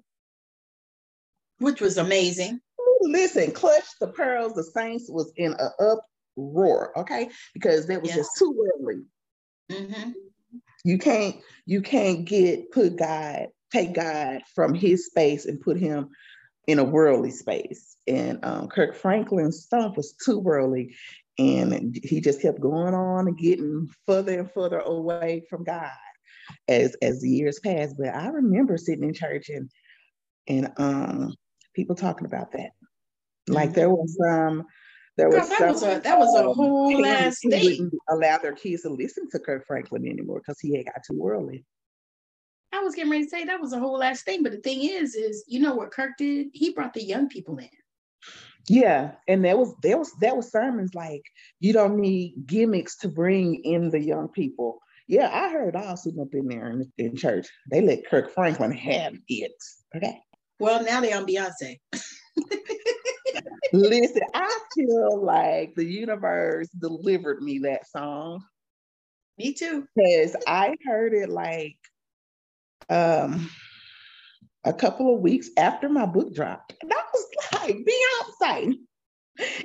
which 1.59 1.81
was 1.81 1.97
amazing. 1.97 2.59
Listen, 3.01 3.51
Clutch 3.51 3.83
the 3.99 4.07
Pearls, 4.07 4.53
the 4.53 4.63
Saints 4.63 5.09
was 5.09 5.31
in 5.35 5.53
a 5.53 5.97
uproar, 6.37 6.97
okay, 6.97 7.29
because 7.53 7.87
that 7.87 8.01
was 8.01 8.13
just 8.13 8.31
too 8.37 8.69
early. 8.79 9.03
Mm-hmm. 9.71 10.11
You 10.85 10.97
can't 10.97 11.37
you 11.65 11.81
can't 11.81 12.25
get 12.25 12.71
put 12.71 12.97
God 12.97 13.47
take 13.73 13.93
God 13.93 14.41
from 14.53 14.73
His 14.73 15.07
space 15.07 15.45
and 15.45 15.59
put 15.59 15.77
Him 15.77 16.09
in 16.67 16.79
a 16.79 16.83
worldly 16.83 17.31
space. 17.31 17.97
And 18.07 18.39
um, 18.43 18.67
Kirk 18.67 18.95
Franklin's 18.95 19.63
stuff 19.63 19.97
was 19.97 20.13
too 20.13 20.39
worldly. 20.39 20.95
And 21.39 21.97
he 22.03 22.21
just 22.21 22.41
kept 22.41 22.59
going 22.59 22.93
on 22.93 23.27
and 23.27 23.37
getting 23.37 23.89
further 24.05 24.39
and 24.39 24.51
further 24.51 24.79
away 24.79 25.43
from 25.49 25.63
God 25.63 25.89
as 26.67 26.95
as 27.01 27.21
the 27.21 27.29
years 27.29 27.59
passed. 27.59 27.95
But 27.97 28.09
I 28.09 28.27
remember 28.27 28.77
sitting 28.77 29.03
in 29.03 29.13
church 29.13 29.49
and 29.49 29.69
and 30.47 30.71
um 30.77 31.35
people 31.73 31.95
talking 31.95 32.27
about 32.27 32.51
that. 32.51 32.71
Like 33.47 33.69
mm-hmm. 33.69 33.75
there 33.75 33.89
was 33.89 34.17
some 34.21 34.65
there 35.17 35.29
was, 35.29 35.47
that, 35.49 35.69
was 35.69 35.83
a, 35.83 35.99
that 36.03 36.17
was 36.17 36.39
a 36.39 36.53
whole 36.53 36.99
last 36.99 37.41
thing. 37.47 37.51
Wouldn't 37.51 37.93
allow 38.09 38.39
their 38.39 38.53
kids 38.53 38.81
to 38.81 38.89
listen 38.89 39.29
to 39.31 39.39
Kirk 39.39 39.65
Franklin 39.67 40.07
anymore 40.07 40.39
because 40.39 40.59
he 40.59 40.75
had 40.75 40.85
got 40.85 41.01
too 41.07 41.17
worldly. 41.19 41.65
Was 42.83 42.95
getting 42.95 43.11
ready 43.11 43.23
to 43.23 43.29
say 43.29 43.45
that 43.45 43.61
was 43.61 43.73
a 43.73 43.79
whole 43.79 43.97
last 43.97 44.25
thing. 44.25 44.43
But 44.43 44.51
the 44.51 44.59
thing 44.59 44.83
is, 44.83 45.15
is 45.15 45.43
you 45.47 45.59
know 45.59 45.75
what 45.75 45.91
Kirk 45.91 46.11
did? 46.17 46.47
He 46.53 46.73
brought 46.73 46.93
the 46.93 47.03
young 47.03 47.29
people 47.29 47.57
in. 47.57 47.69
Yeah, 48.69 49.11
and 49.27 49.43
there 49.43 49.57
was 49.57 49.73
there 49.81 49.97
was 49.97 50.13
that 50.21 50.37
was 50.37 50.51
sermons 50.51 50.93
like 50.95 51.23
you 51.59 51.73
don't 51.73 51.99
need 51.99 52.35
gimmicks 52.45 52.97
to 52.97 53.09
bring 53.09 53.55
in 53.63 53.89
the 53.89 53.99
young 53.99 54.29
people. 54.29 54.79
Yeah, 55.07 55.29
I 55.31 55.51
heard 55.51 55.75
all 55.75 55.97
sitting 55.97 56.21
up 56.21 56.33
in 56.33 56.47
there 56.47 56.69
in, 56.69 56.91
in 56.97 57.15
church. 57.15 57.47
They 57.69 57.81
let 57.81 58.07
Kirk 58.07 58.33
Franklin 58.33 58.71
have 58.71 59.15
it. 59.27 59.51
Okay. 59.95 60.19
Well, 60.59 60.83
now 60.83 61.01
they're 61.01 61.17
on 61.17 61.25
Beyonce. 61.25 61.79
Listen, 63.73 64.21
I 64.33 64.59
feel 64.75 65.21
like 65.21 65.75
the 65.75 65.85
universe 65.85 66.69
delivered 66.69 67.41
me 67.41 67.59
that 67.59 67.89
song. 67.89 68.43
Me 69.37 69.53
too. 69.53 69.87
Because 69.95 70.35
I 70.47 70.75
heard 70.85 71.13
it 71.13 71.29
like 71.29 71.75
um, 72.89 73.49
a 74.63 74.73
couple 74.73 75.13
of 75.13 75.21
weeks 75.21 75.49
after 75.57 75.89
my 75.89 76.05
book 76.05 76.33
dropped. 76.33 76.73
And 76.81 76.91
I 76.91 77.03
was 77.13 77.27
like, 77.53 77.77
Beyonce. 77.77 78.75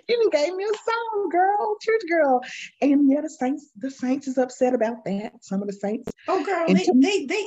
you 0.09 0.31
gave 0.33 0.55
me 0.55 0.65
a 0.65 0.67
song, 0.67 1.29
girl, 1.31 1.77
church 1.81 2.03
girl. 2.09 2.41
And 2.81 3.11
yeah, 3.11 3.21
the 3.21 3.31
saints, 3.31 3.71
the 3.77 3.91
saints 3.91 4.29
is 4.29 4.39
upset 4.39 4.75
about 4.75 5.05
that. 5.05 5.33
Some 5.43 5.61
of 5.61 5.69
the 5.69 5.75
saints. 5.75 6.11
Oh, 6.27 6.45
girl, 6.45 6.67
they, 6.69 6.87
they 6.95 7.27
they 7.27 7.47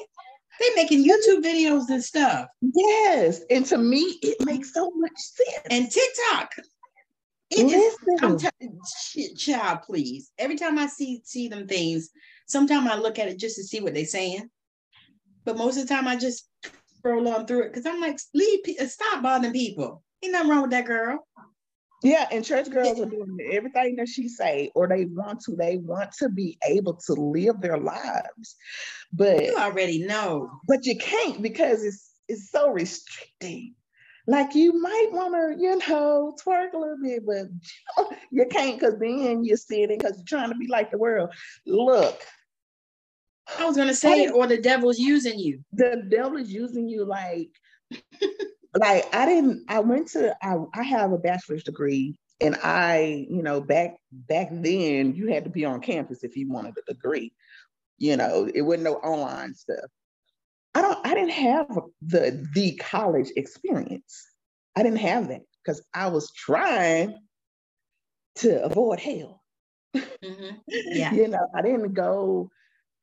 they 0.59 0.69
making 0.75 1.03
YouTube 1.03 1.43
videos 1.43 1.89
and 1.89 2.03
stuff. 2.03 2.47
Yes, 2.61 3.41
and 3.49 3.65
to 3.67 3.77
me, 3.77 4.19
it 4.21 4.45
makes 4.45 4.73
so 4.73 4.91
much 4.95 5.11
sense. 5.15 5.67
And 5.69 5.89
TikTok. 5.89 6.51
It 7.49 7.69
is, 7.69 7.97
I'm 8.21 8.37
telling 8.37 8.79
shit, 8.97 9.35
child, 9.37 9.81
please. 9.81 10.31
Every 10.37 10.55
time 10.55 10.79
I 10.79 10.87
see 10.87 11.21
see 11.25 11.49
them 11.49 11.67
things, 11.67 12.09
sometimes 12.47 12.89
I 12.89 12.95
look 12.95 13.19
at 13.19 13.27
it 13.27 13.37
just 13.37 13.57
to 13.57 13.63
see 13.63 13.81
what 13.81 13.93
they're 13.93 14.05
saying. 14.05 14.49
But 15.45 15.57
most 15.57 15.77
of 15.77 15.87
the 15.87 15.93
time, 15.93 16.07
I 16.07 16.15
just 16.15 16.47
scroll 16.97 17.27
on 17.27 17.45
through 17.45 17.63
it 17.63 17.73
because 17.73 17.85
I'm 17.85 17.99
like, 17.99 18.19
leave, 18.33 18.59
uh, 18.79 18.85
stop 18.85 19.23
bothering 19.23 19.53
people. 19.53 20.03
Ain't 20.23 20.33
nothing 20.33 20.49
wrong 20.49 20.61
with 20.61 20.71
that 20.71 20.85
girl. 20.85 21.25
Yeah, 22.03 22.27
and 22.31 22.43
church 22.43 22.69
girls 22.71 22.99
are 22.99 23.05
doing 23.05 23.37
everything 23.51 23.95
that 23.97 24.09
she 24.09 24.27
say, 24.27 24.71
or 24.73 24.87
they 24.87 25.05
want 25.05 25.41
to. 25.41 25.55
They 25.55 25.77
want 25.77 26.11
to 26.13 26.29
be 26.29 26.57
able 26.67 26.95
to 27.05 27.13
live 27.13 27.61
their 27.61 27.77
lives, 27.77 28.55
but 29.13 29.43
you 29.43 29.55
already 29.55 30.03
know. 30.03 30.49
But 30.67 30.85
you 30.85 30.97
can't 30.97 31.41
because 31.43 31.83
it's 31.83 32.11
it's 32.27 32.49
so 32.49 32.71
restricting. 32.71 33.75
Like 34.25 34.55
you 34.55 34.79
might 34.81 35.09
want 35.11 35.33
to, 35.33 35.61
you 35.61 35.77
know, 35.87 36.35
twerk 36.43 36.73
a 36.73 36.77
little 36.77 36.97
bit, 37.01 37.23
but 37.25 38.07
you 38.31 38.45
can't 38.49 38.79
because 38.79 38.97
then 38.99 39.43
you're 39.43 39.57
sitting 39.57 39.97
because 39.97 40.17
you're 40.17 40.25
trying 40.39 40.49
to 40.49 40.57
be 40.57 40.67
like 40.67 40.89
the 40.89 40.97
world. 40.97 41.31
Look, 41.67 42.19
I 43.59 43.65
was 43.65 43.77
gonna 43.77 43.93
say, 43.93 44.27
or 44.29 44.47
the 44.47 44.57
devil's 44.57 44.99
using 44.99 45.39
you. 45.39 45.63
The 45.73 46.03
devil 46.09 46.37
is 46.37 46.51
using 46.51 46.87
you 46.87 47.05
like 47.05 47.49
like 48.75 49.13
I 49.13 49.25
didn't 49.25 49.65
I 49.67 49.79
went 49.79 50.07
to 50.09 50.35
I, 50.41 50.57
I 50.73 50.83
have 50.83 51.11
a 51.11 51.17
bachelor's 51.17 51.63
degree 51.63 52.15
and 52.39 52.55
I, 52.63 53.27
you 53.29 53.43
know, 53.43 53.61
back 53.61 53.97
back 54.11 54.49
then 54.51 55.13
you 55.15 55.27
had 55.27 55.43
to 55.43 55.49
be 55.49 55.65
on 55.65 55.81
campus 55.81 56.23
if 56.23 56.35
you 56.35 56.49
wanted 56.49 56.75
a 56.77 56.93
degree. 56.93 57.33
You 57.97 58.17
know, 58.17 58.49
it 58.53 58.61
wasn't 58.61 58.83
no 58.83 58.95
online 58.95 59.53
stuff. 59.53 59.89
I 60.73 60.81
don't 60.81 61.05
I 61.05 61.13
didn't 61.13 61.31
have 61.31 61.67
the 62.01 62.47
the 62.53 62.75
college 62.77 63.29
experience. 63.35 64.25
I 64.75 64.83
didn't 64.83 64.99
have 64.99 65.27
that 65.27 65.41
because 65.63 65.83
I 65.93 66.07
was 66.07 66.31
trying 66.31 67.17
to 68.35 68.63
avoid 68.63 68.99
hell. 68.99 69.41
Mm-hmm. 69.95 70.55
Yeah. 70.67 71.13
you 71.13 71.27
know, 71.27 71.47
I 71.53 71.61
didn't 71.61 71.93
go 71.93 72.49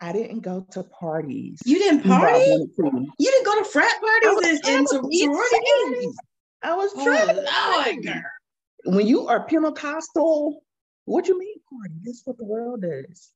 I 0.01 0.13
didn't 0.13 0.41
go 0.41 0.67
to 0.73 0.85
parties. 0.85 1.61
You 1.65 1.79
didn't 1.79 2.03
party? 2.03 2.67
You 2.77 3.09
didn't 3.19 3.47
go 3.47 3.59
to 3.59 3.65
frat 3.65 4.01
parties 4.01 4.61
and, 4.65 4.79
and 4.79 4.89
sororities? 4.89 6.17
I 6.63 6.75
was 6.75 6.93
trying. 6.93 7.45
Oh, 7.49 7.93
Lord, 8.05 8.97
When 8.97 9.07
you 9.07 9.27
are 9.27 9.45
Pentecostal, 9.45 10.63
what 11.05 11.25
do 11.25 11.33
you 11.33 11.39
mean 11.39 11.57
party? 11.71 11.95
That's 12.05 12.23
what 12.25 12.39
the 12.39 12.45
world 12.45 12.85
is. 12.85 13.33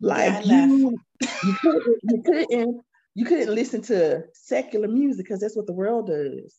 Like 0.00 0.46
yeah, 0.46 0.66
you, 0.66 0.98
you, 1.20 1.56
couldn't, 1.60 1.98
you 2.02 2.22
couldn't, 2.22 2.80
you 3.14 3.24
couldn't 3.24 3.54
listen 3.54 3.82
to 3.82 4.24
secular 4.34 4.88
music 4.88 5.24
because 5.24 5.40
that's 5.40 5.56
what 5.56 5.66
the 5.66 5.72
world 5.72 6.08
does. 6.08 6.56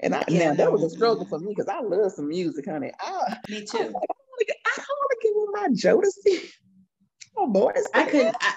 And 0.00 0.14
I, 0.14 0.24
yeah, 0.28 0.50
now 0.50 0.54
that 0.54 0.72
was 0.72 0.84
a 0.84 0.90
struggle 0.90 1.26
for 1.26 1.38
me 1.38 1.48
because 1.48 1.68
I 1.68 1.80
love 1.80 2.12
some 2.12 2.28
music, 2.28 2.66
honey. 2.66 2.92
I, 3.00 3.36
me 3.48 3.64
too. 3.64 3.78
I, 3.78 3.82
I 3.82 4.76
don't 4.76 4.86
want 4.88 5.10
to 5.10 5.18
give 5.22 5.34
my 5.52 5.68
Jodeci. 5.68 6.50
Oh 7.38 7.46
boy, 7.46 7.70
I 7.92 8.04
could. 8.04 8.32
I, 8.40 8.54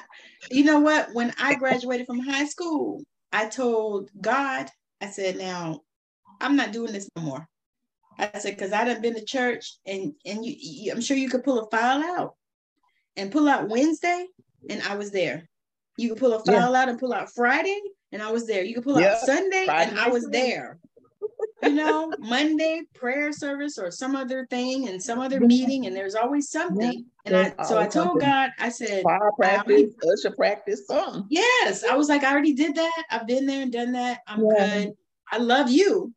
you 0.50 0.64
know 0.64 0.80
what? 0.80 1.14
When 1.14 1.34
I 1.40 1.56
graduated 1.56 2.08
from 2.08 2.20
high 2.20 2.46
school, 2.46 3.02
I 3.32 3.48
told 3.48 4.10
God, 4.20 4.70
I 5.02 5.08
said, 5.08 5.38
now 5.38 5.82
I'm 6.42 6.56
not 6.56 6.72
doing 6.72 6.94
this 6.94 7.10
no 7.16 7.22
more. 7.22 7.48
I 8.18 8.38
said, 8.40 8.56
because 8.56 8.74
I 8.74 8.84
done 8.84 9.02
been 9.02 9.16
to 9.16 9.24
church 9.24 9.78
and 9.86 10.14
and 10.26 10.46
you, 10.46 10.54
you, 10.58 10.92
I'm 10.92 11.02
sure 11.02 11.16
you 11.16 11.30
could 11.30 11.44
pull 11.44 11.60
a 11.60 11.70
file 11.70 12.04
out 12.04 12.36
and 13.16 13.32
pull 13.32 13.48
out 13.48 13.70
Wednesday, 13.70 14.26
and 14.70 14.82
I 14.84 14.96
was 14.96 15.12
there. 15.12 15.48
You 15.98 16.10
could 16.10 16.18
pull 16.18 16.34
a 16.34 16.44
file 16.44 16.74
yeah. 16.74 16.82
out 16.82 16.90
and 16.90 17.00
pull 17.00 17.14
out 17.14 17.34
Friday, 17.34 17.80
and 18.12 18.22
I 18.22 18.32
was 18.32 18.46
there. 18.46 18.64
You 18.64 18.76
could 18.76 18.84
pull 18.84 19.00
yeah. 19.00 19.14
out 19.14 19.20
Sunday, 19.20 19.66
Friday 19.66 19.92
and 19.92 20.00
I 20.00 20.10
was 20.10 20.28
there 20.30 20.80
you 21.64 21.74
know, 21.74 22.14
Monday 22.20 22.84
prayer 22.94 23.32
service 23.32 23.78
or 23.78 23.92
some 23.92 24.16
other 24.16 24.46
thing 24.50 24.88
and 24.88 25.02
some 25.02 25.20
other 25.20 25.40
meeting, 25.40 25.86
and 25.86 25.96
there's 25.96 26.16
always 26.16 26.50
something. 26.50 27.06
And 27.26 27.36
I 27.36 27.64
so 27.64 27.78
I 27.80 27.88
told 27.88 28.20
God, 28.20 28.52
I 28.60 28.70
said, 28.70 29.04
practice, 29.38 29.94
usher 30.12 30.36
practice, 30.36 30.88
something. 30.88 31.26
Yes, 31.30 31.84
I 31.84 31.96
was 31.96 32.10
like, 32.10 32.24
I 32.24 32.32
already 32.32 32.54
did 32.54 32.76
that. 32.76 33.04
I've 33.12 33.28
been 33.28 33.46
there 33.46 33.62
and 33.62 33.72
done 33.72 33.92
that. 33.94 34.22
I'm 34.28 34.44
yeah. 34.46 34.84
good. 34.84 34.94
I 35.32 35.38
love 35.38 35.70
you, 35.70 36.14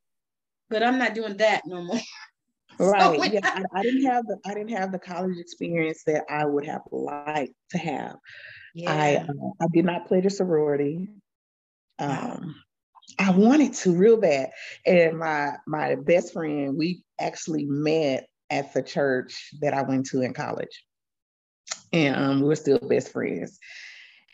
but 0.71 0.83
I'm 0.83 0.99
not 0.99 1.15
doing 1.15 1.37
that 1.39 1.63
no 1.67 1.83
more. 1.83 2.01
Right. 2.79 3.21
so, 3.21 3.25
yeah, 3.25 3.41
I, 3.45 3.81
I, 3.81 3.83
didn't 3.83 4.07
have 4.07 4.27
the 4.27 4.39
I 4.47 4.55
didn't 4.55 4.71
have 4.71 4.93
the 4.93 4.99
college 4.99 5.39
experience 5.39 6.03
that 6.07 6.25
I 6.31 6.47
would 6.47 6.65
have 6.65 6.81
liked 6.91 7.53
to 7.73 7.79
have. 7.79 8.17
Yeah. 8.75 8.93
I 8.93 9.17
uh, 9.17 9.51
I 9.61 9.67
did 9.73 9.85
not 9.85 10.07
play 10.07 10.23
the 10.23 10.31
sorority. 10.31 11.07
Um, 11.99 12.57
I 13.19 13.31
wanted 13.31 13.75
to 13.75 13.93
real 13.93 14.17
bad. 14.17 14.51
And 14.87 15.19
my 15.19 15.53
my 15.67 15.97
best 15.97 16.33
friend, 16.33 16.77
we 16.77 17.03
actually 17.21 17.65
met 17.67 18.27
at 18.51 18.73
the 18.75 18.83
church 18.83 19.51
that 19.61 19.75
I 19.75 19.83
went 19.83 20.07
to 20.07 20.23
in 20.23 20.35
college. 20.35 20.85
And 21.93 22.17
um, 22.17 22.41
we 22.43 22.53
are 22.53 22.57
still 22.57 22.79
best 22.79 23.13
friends. 23.13 23.59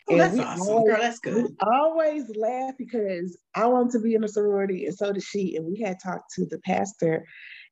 Oh, 0.09 0.17
that's 0.17 0.39
awesome. 0.39 0.67
Always, 0.67 0.89
Girl, 0.89 1.01
that's 1.01 1.19
good. 1.19 1.55
always 1.61 2.35
laugh 2.35 2.73
because 2.77 3.37
I 3.55 3.67
wanted 3.67 3.91
to 3.91 3.99
be 3.99 4.15
in 4.15 4.23
a 4.23 4.27
sorority 4.27 4.85
and 4.85 4.95
so 4.95 5.11
did 5.13 5.23
she. 5.23 5.55
And 5.55 5.65
we 5.65 5.79
had 5.79 5.97
talked 6.01 6.33
to 6.35 6.45
the 6.45 6.59
pastor, 6.59 7.25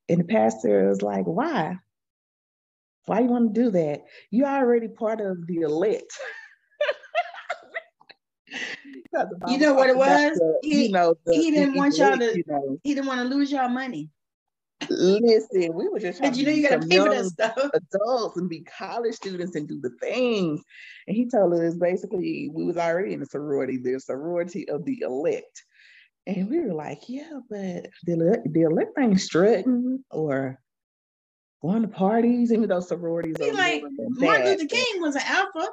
and 0.08 0.20
the 0.20 0.24
pastor 0.24 0.88
was 0.88 1.02
like, 1.02 1.24
Why? 1.24 1.76
Why 3.06 3.20
you 3.20 3.28
want 3.28 3.54
to 3.54 3.60
do 3.62 3.70
that? 3.70 4.02
You're 4.30 4.46
already 4.46 4.88
part 4.88 5.20
of 5.20 5.46
the 5.46 5.62
elect. 5.62 6.12
you 9.48 9.58
know 9.58 9.74
what 9.74 9.90
it 9.90 9.96
was? 9.96 10.32
The, 10.34 10.58
he, 10.62 10.86
you 10.86 10.92
know, 10.92 11.14
the, 11.24 11.34
he 11.34 11.50
didn't 11.50 11.74
want 11.74 11.96
y'all 11.96 12.18
to. 12.18 12.36
You 12.36 12.44
know, 12.46 12.78
he 12.82 12.94
didn't 12.94 13.06
want 13.06 13.20
to 13.20 13.34
lose 13.34 13.50
y'all 13.50 13.68
money. 13.68 14.10
Listen, 14.90 15.74
we 15.74 15.88
were 15.88 15.98
just 15.98 16.18
trying 16.18 16.34
you 16.34 16.46
know 16.46 16.52
you 16.52 16.68
gotta 16.68 16.86
pay 16.86 16.98
for 16.98 17.08
that 17.10 17.26
stuff. 17.26 17.70
Adults 17.74 18.36
and 18.36 18.48
be 18.48 18.60
college 18.60 19.14
students 19.14 19.56
and 19.56 19.68
do 19.68 19.80
the 19.80 19.90
things. 20.00 20.62
And 21.06 21.16
he 21.16 21.28
told 21.28 21.54
us 21.54 21.74
basically 21.74 22.50
we 22.52 22.64
was 22.64 22.76
already 22.76 23.12
in 23.12 23.20
the 23.20 23.26
sorority, 23.26 23.78
the 23.78 23.98
sorority 23.98 24.68
of 24.68 24.84
the 24.84 25.00
elect. 25.02 25.64
And 26.26 26.48
we 26.48 26.60
were 26.60 26.74
like, 26.74 27.08
yeah, 27.08 27.40
but 27.50 27.88
the, 28.04 28.42
the 28.44 28.62
elect 28.62 28.92
ain't 28.98 29.20
strutting 29.20 30.04
or 30.10 30.60
going 31.62 31.82
to 31.82 31.88
parties, 31.88 32.52
even 32.52 32.68
though 32.68 32.80
sororities 32.80 33.36
are 33.40 33.52
like 33.54 33.82
Martin 33.98 34.46
Luther 34.46 34.66
King 34.66 35.00
was 35.00 35.16
an 35.16 35.22
alpha. 35.24 35.68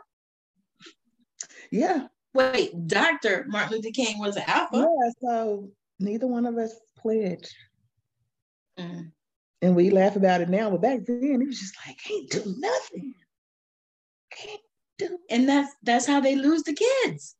Yeah, 1.71 2.07
Wait, 2.35 2.87
Dr. 2.87 3.45
Martin 3.47 3.77
Luther 3.77 3.91
King 3.93 4.19
was 4.19 4.35
an 4.35 4.43
alpha. 4.45 4.77
Yeah, 4.77 5.11
so 5.21 5.71
neither 6.01 6.27
one 6.27 6.45
of 6.45 6.57
us 6.57 6.75
pledged. 6.97 7.55
Mm. 8.77 9.11
And 9.61 9.73
we 9.73 9.89
laugh 9.89 10.17
about 10.17 10.41
it 10.41 10.49
now, 10.49 10.69
but 10.69 10.81
back 10.81 10.99
then 11.07 11.41
it 11.41 11.47
was 11.47 11.57
just 11.57 11.77
like, 11.87 11.97
can't 11.97 12.29
do 12.29 12.55
nothing. 12.57 13.13
Can't 14.31 14.61
do. 14.97 15.17
And 15.29 15.47
that's 15.47 15.73
that's 15.81 16.05
how 16.05 16.19
they 16.19 16.35
lose 16.35 16.63
the 16.63 16.73
kids. 16.73 17.35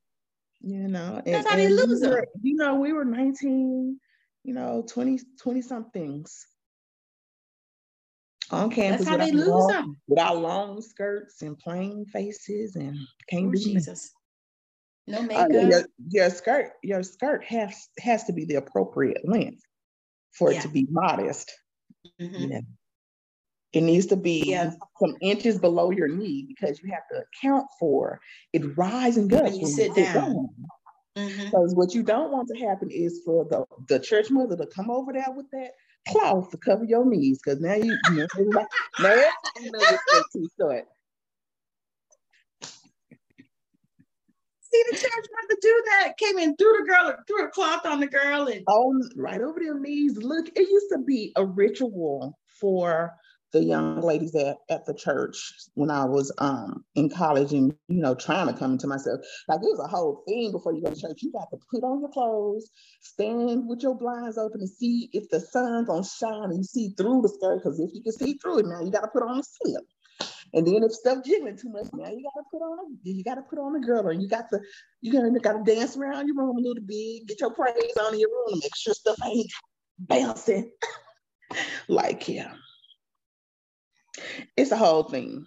You 0.62 0.88
know, 0.88 1.22
and, 1.26 1.36
that's 1.36 1.50
how 1.50 1.58
they 1.58 1.68
lose 1.68 2.00
we 2.02 2.08
were, 2.08 2.16
them. 2.16 2.26
You 2.42 2.56
know, 2.56 2.76
we 2.76 2.94
were 2.94 3.04
19, 3.04 4.00
you 4.46 4.54
know, 4.54 4.86
20, 4.88 5.20
20 5.42 5.62
somethings 5.62 6.48
on 8.50 8.72
campus. 8.72 9.06
That's 9.06 9.10
how 9.10 9.18
they 9.18 9.34
lose 9.34 9.48
long, 9.48 9.68
them. 9.68 9.98
Without 10.08 10.38
long 10.38 10.82
skirts 10.82 11.42
and 11.42 11.60
plain 11.60 12.06
faces 12.06 12.78
and 12.78 12.98
can't 13.30 13.50
oh, 13.50 13.52
do 13.52 13.58
Jesus. 13.58 14.14
No 15.08 15.22
makeup. 15.22 15.50
Uh, 15.52 15.60
your, 15.60 15.82
your, 16.10 16.30
skirt, 16.30 16.72
your 16.84 17.04
skirt 17.04 17.44
has 17.46 17.90
has 18.00 18.24
to 18.26 18.34
be 18.34 18.46
the 18.46 18.56
appropriate 18.56 19.28
length 19.28 19.62
for 20.34 20.52
yeah. 20.52 20.60
it 20.60 20.62
to 20.62 20.68
be 20.68 20.88
modest. 20.90 21.52
Mm-hmm. 22.20 22.52
Yeah. 22.52 22.60
It 23.74 23.82
needs 23.82 24.06
to 24.08 24.16
be 24.16 24.44
yeah. 24.46 24.72
some 25.00 25.16
inches 25.22 25.60
below 25.60 25.92
your 25.92 26.08
knee 26.08 26.46
because 26.48 26.82
you 26.82 26.92
have 26.92 27.04
to 27.12 27.24
account 27.24 27.68
for 27.78 28.22
it 28.54 28.78
rising 28.78 29.34
up 29.34 29.44
when 29.44 29.54
you 29.54 29.64
when 29.64 29.72
sit 29.72 29.98
you 29.98 30.04
down. 30.06 30.50
Mm-hmm. 31.18 31.46
Because 31.46 31.76
what 31.76 31.94
you 31.94 32.02
don't 32.02 32.32
want 32.32 32.48
to 32.50 32.66
happen 32.66 32.90
is 32.90 33.22
for 33.26 33.46
the, 33.46 33.66
the 33.88 34.00
church 34.00 34.32
mother 34.32 34.56
to 34.56 34.66
come 34.68 34.90
over 34.90 35.14
there 35.14 35.28
with 35.36 35.50
that 35.52 35.72
cloth 36.08 36.52
to 36.52 36.58
cover 36.58 36.86
your 36.86 37.06
knees. 37.06 37.40
Because 37.44 37.60
now 37.60 37.76
you, 37.76 37.98
you 38.12 38.16
know, 38.16 38.28
now 39.00 39.14
you 39.60 39.72
know 39.72 39.80
it's 39.82 40.34
too 40.34 40.48
short. 40.60 40.86
See 44.76 44.84
the 44.92 44.98
church 44.98 45.26
to 45.50 45.58
do 45.62 45.84
that. 45.88 46.18
Came 46.18 46.38
in, 46.40 46.56
threw 46.56 46.78
the 46.80 46.86
girl, 46.92 47.16
threw 47.28 47.46
a 47.46 47.50
cloth 47.50 47.86
on 47.86 48.00
the 48.00 48.08
girl, 48.08 48.48
and 48.48 48.64
oh, 48.68 48.94
right 49.16 49.42
over 49.42 49.60
their 49.60 49.80
knees. 49.80 50.18
Look, 50.18 50.48
it 50.50 50.70
used 50.70 50.88
to 50.94 51.00
be 51.00 51.32
a 51.36 51.46
ritual 51.46 52.38
for 52.60 53.14
the 53.54 53.64
young 53.64 54.02
ladies 54.02 54.36
at, 54.36 54.58
at 54.70 54.86
the 54.86 54.94
church 54.94 55.54
when 55.76 55.90
I 55.90 56.04
was 56.04 56.34
um 56.40 56.84
in 56.96 57.10
college 57.10 57.54
and 57.54 57.74
you 57.88 58.02
know 58.02 58.14
trying 58.16 58.48
to 58.48 58.54
come 58.54 58.74
into 58.74 58.88
myself. 58.88 59.22
Like 59.48 59.60
it 59.62 59.66
was 59.66 59.80
a 59.80 59.88
whole 59.88 60.24
thing 60.28 60.52
before 60.52 60.74
you 60.74 60.82
go 60.82 60.90
to 60.90 61.00
church. 61.00 61.20
You 61.22 61.32
got 61.32 61.48
to 61.52 61.58
put 61.72 61.84
on 61.84 62.02
your 62.02 62.10
clothes, 62.12 62.70
stand 63.02 63.68
with 63.68 63.82
your 63.82 63.96
blinds 63.96 64.38
open 64.38 64.60
to 64.60 64.68
see 64.68 65.10
if 65.14 65.30
the 65.30 65.40
sun's 65.40 65.88
gonna 65.88 66.04
shine 66.04 66.52
and 66.52 66.66
see 66.66 66.94
through 66.98 67.22
the 67.22 67.30
skirt. 67.30 67.62
Because 67.64 67.80
if 67.80 67.92
you 67.94 68.04
can 68.04 68.14
see 68.14 68.38
through 68.42 68.60
it 68.60 68.66
now, 68.66 68.82
you 68.82 68.92
got 68.92 69.02
to 69.02 69.08
put 69.08 69.24
on 69.24 69.40
a 69.40 69.44
slip. 69.44 69.86
And 70.54 70.66
then 70.66 70.84
if 70.84 70.94
stuff 70.94 71.24
jiggling 71.26 71.58
too 71.58 71.70
much, 71.70 71.88
now 71.94 72.10
you 72.10 72.24
gotta 72.24 72.46
put 72.52 72.62
on 72.62 72.80
a 72.80 73.10
you 73.10 73.24
gotta 73.24 73.42
put 73.42 73.60
on 73.60 73.76
a 73.76 73.80
girdle. 73.80 74.14
You 74.14 74.28
got 74.28 74.50
to 74.50 74.60
you 75.02 75.12
gotta, 75.12 75.32
gotta 75.40 75.64
dance 75.64 75.98
around 75.98 76.28
your 76.28 76.38
room 76.38 76.58
a 76.58 76.62
little 76.62 76.84
bit, 76.84 77.28
get 77.28 77.42
your 77.42 77.52
praise 77.52 77.98
on 78.02 78.14
in 78.14 78.20
your 78.20 78.30
room, 78.30 78.60
make 78.62 78.76
sure 78.76 78.94
stuff 78.94 79.18
ain't 79.26 79.52
bouncing. 80.00 80.72
like 81.88 82.28
yeah, 82.28 82.54
it's 84.56 84.72
a 84.72 84.78
whole 84.78 85.04
thing 85.04 85.46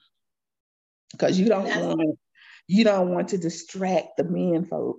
because 1.13 1.39
you 1.39 1.47
don't 1.47 1.65
want 1.65 2.19
you 2.67 2.85
don't 2.85 3.11
want 3.11 3.29
to 3.29 3.39
distract 3.39 4.17
the 4.17 4.25
men 4.25 4.65
folk 4.65 4.99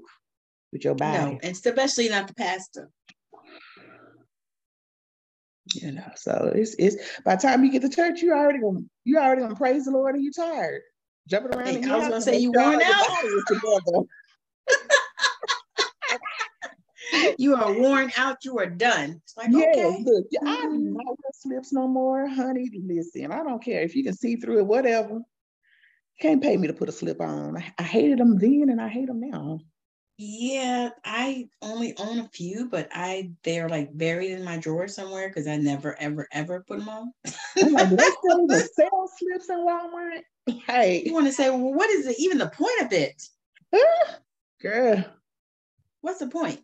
with 0.72 0.84
your 0.84 0.96
body. 0.96 1.18
No, 1.18 1.40
and 1.44 1.52
especially 1.52 2.10
not 2.10 2.28
the 2.28 2.34
pastor. 2.34 2.90
You 5.74 5.92
know, 5.92 6.10
so 6.16 6.52
it's 6.56 6.76
it's 6.80 6.96
by 7.24 7.36
the 7.36 7.42
time 7.42 7.64
you 7.64 7.72
get 7.72 7.82
to 7.84 7.90
church, 7.90 8.22
you 8.22 8.34
already 8.34 8.60
gonna 8.60 8.82
you 9.04 9.18
already 9.18 9.42
gonna 9.42 9.56
praise 9.56 9.86
the 9.86 9.92
Lord 9.92 10.16
and 10.16 10.24
you 10.24 10.32
tired. 10.32 10.82
Jumping 11.28 11.56
around. 11.56 11.68
Hey, 11.68 11.90
I 11.90 11.98
was 11.98 12.08
gonna 12.08 12.22
say 12.22 12.40
you 12.40 12.52
worn 12.52 12.82
out. 12.82 13.08
you 17.38 17.56
are 17.56 17.74
worn 17.74 18.12
out. 18.18 18.44
You 18.44 18.58
are 18.60 18.66
done. 18.66 19.22
It's 19.24 19.38
like, 19.38 19.50
yeah, 19.52 19.68
okay. 19.70 20.04
look, 20.04 20.26
mm-hmm. 20.26 20.48
I 20.48 20.62
do 20.62 20.78
not 20.80 21.06
wear 21.06 21.32
slips 21.34 21.72
no 21.72 21.88
more, 21.88 22.28
honey. 22.28 22.72
Listen, 22.84 23.32
I 23.32 23.44
don't 23.44 23.64
care 23.64 23.82
if 23.82 23.96
you 23.96 24.04
can 24.04 24.16
see 24.16 24.36
through 24.38 24.60
it, 24.60 24.66
whatever. 24.66 25.14
You 25.14 25.24
can't 26.20 26.42
pay 26.42 26.58
me 26.58 26.68
to 26.68 26.74
put 26.74 26.90
a 26.90 26.92
slip 26.92 27.22
on. 27.22 27.58
I, 27.58 27.74
I 27.78 27.84
hated 27.84 28.20
them 28.20 28.38
then, 28.40 28.70
and 28.70 28.82
I 28.82 28.88
hate 28.88 29.08
them 29.08 29.22
now. 29.22 29.60
Yeah, 30.22 30.90
I 31.06 31.48
only 31.62 31.96
own 31.98 32.20
a 32.20 32.28
few, 32.28 32.68
but 32.68 32.90
I 32.92 33.32
they're 33.44 33.70
like 33.70 33.98
buried 33.98 34.32
in 34.32 34.44
my 34.44 34.58
drawer 34.58 34.90
somewhere 34.90 35.30
because 35.30 35.48
I 35.48 35.56
never, 35.56 35.98
ever, 35.98 36.28
ever 36.34 36.66
put 36.68 36.80
them 36.80 36.90
on. 36.90 37.14
I'm 37.58 37.72
like, 37.72 37.88
do 37.90 37.96
they 37.96 38.04
still 38.04 38.44
even 38.44 38.68
sell 38.74 39.10
slips 39.18 39.50
in 39.50 39.60
Walmart? 39.60 40.24
Hey, 40.68 41.04
you 41.06 41.14
want 41.14 41.28
to 41.28 41.32
say, 41.32 41.50
well, 41.50 41.74
what 41.74 41.90
is 41.90 42.06
it, 42.06 42.18
even 42.20 42.38
the 42.38 42.50
point 42.50 42.82
of 42.82 42.92
it? 42.92 43.24
Girl, 44.62 45.06
what's 46.02 46.20
the 46.20 46.28
point? 46.28 46.60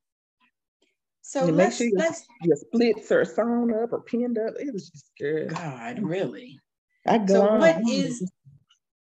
So 1.21 1.45
let's, 1.45 1.79
make 1.79 1.87
sure 1.87 1.87
your, 1.87 1.99
let's 1.99 2.27
your 2.41 2.57
splits 2.57 3.09
are 3.13 3.23
sewn 3.23 3.73
up 3.73 3.93
or 3.93 4.01
pinned 4.01 4.37
up. 4.37 4.55
It 4.59 4.73
was 4.73 4.89
just 4.89 5.11
good. 5.17 5.51
God, 5.51 5.99
really? 6.03 6.59
I 7.07 7.19
go 7.19 7.35
so 7.35 7.47
on. 7.47 7.59
what 7.59 7.77
is 7.89 8.29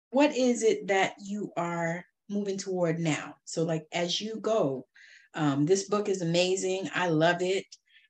what 0.09 0.35
is 0.35 0.63
it 0.63 0.87
that 0.87 1.17
you 1.23 1.53
are 1.59 2.07
moving 2.31 2.57
toward 2.57 2.99
now? 2.99 3.37
So 3.45 3.65
like 3.65 3.87
as 3.93 4.21
you 4.21 4.37
go, 4.41 4.87
um, 5.35 5.67
this 5.67 5.89
book 5.89 6.09
is 6.09 6.23
amazing. 6.23 6.89
I 6.95 7.09
love 7.09 7.43
it. 7.43 7.65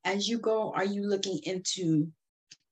As 0.04 0.28
you 0.28 0.38
go, 0.38 0.72
are 0.72 0.85
you 0.85 1.09
looking 1.09 1.40
into 1.44 2.09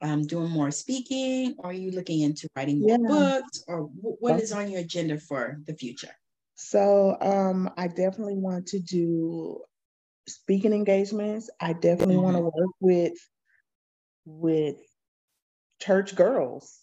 um, 0.00 0.26
doing 0.26 0.50
more 0.50 0.70
speaking? 0.70 1.56
Or 1.58 1.70
are 1.70 1.74
you 1.74 1.90
looking 1.90 2.20
into 2.20 2.48
writing 2.56 2.80
more 2.80 2.90
yeah. 2.90 3.06
books? 3.06 3.64
Or 3.66 3.88
w- 3.96 4.16
what 4.20 4.40
is 4.40 4.52
on 4.52 4.70
your 4.70 4.80
agenda 4.80 5.18
for 5.18 5.58
the 5.66 5.74
future? 5.74 6.12
So 6.54 7.16
um, 7.20 7.70
I 7.76 7.88
definitely 7.88 8.36
want 8.36 8.66
to 8.68 8.80
do 8.80 9.60
speaking 10.26 10.72
engagements. 10.72 11.50
I 11.60 11.72
definitely 11.72 12.16
mm-hmm. 12.16 12.24
want 12.24 12.36
to 12.36 12.42
work 12.42 12.74
with 12.80 13.18
with 14.24 14.76
church 15.80 16.14
girls, 16.14 16.78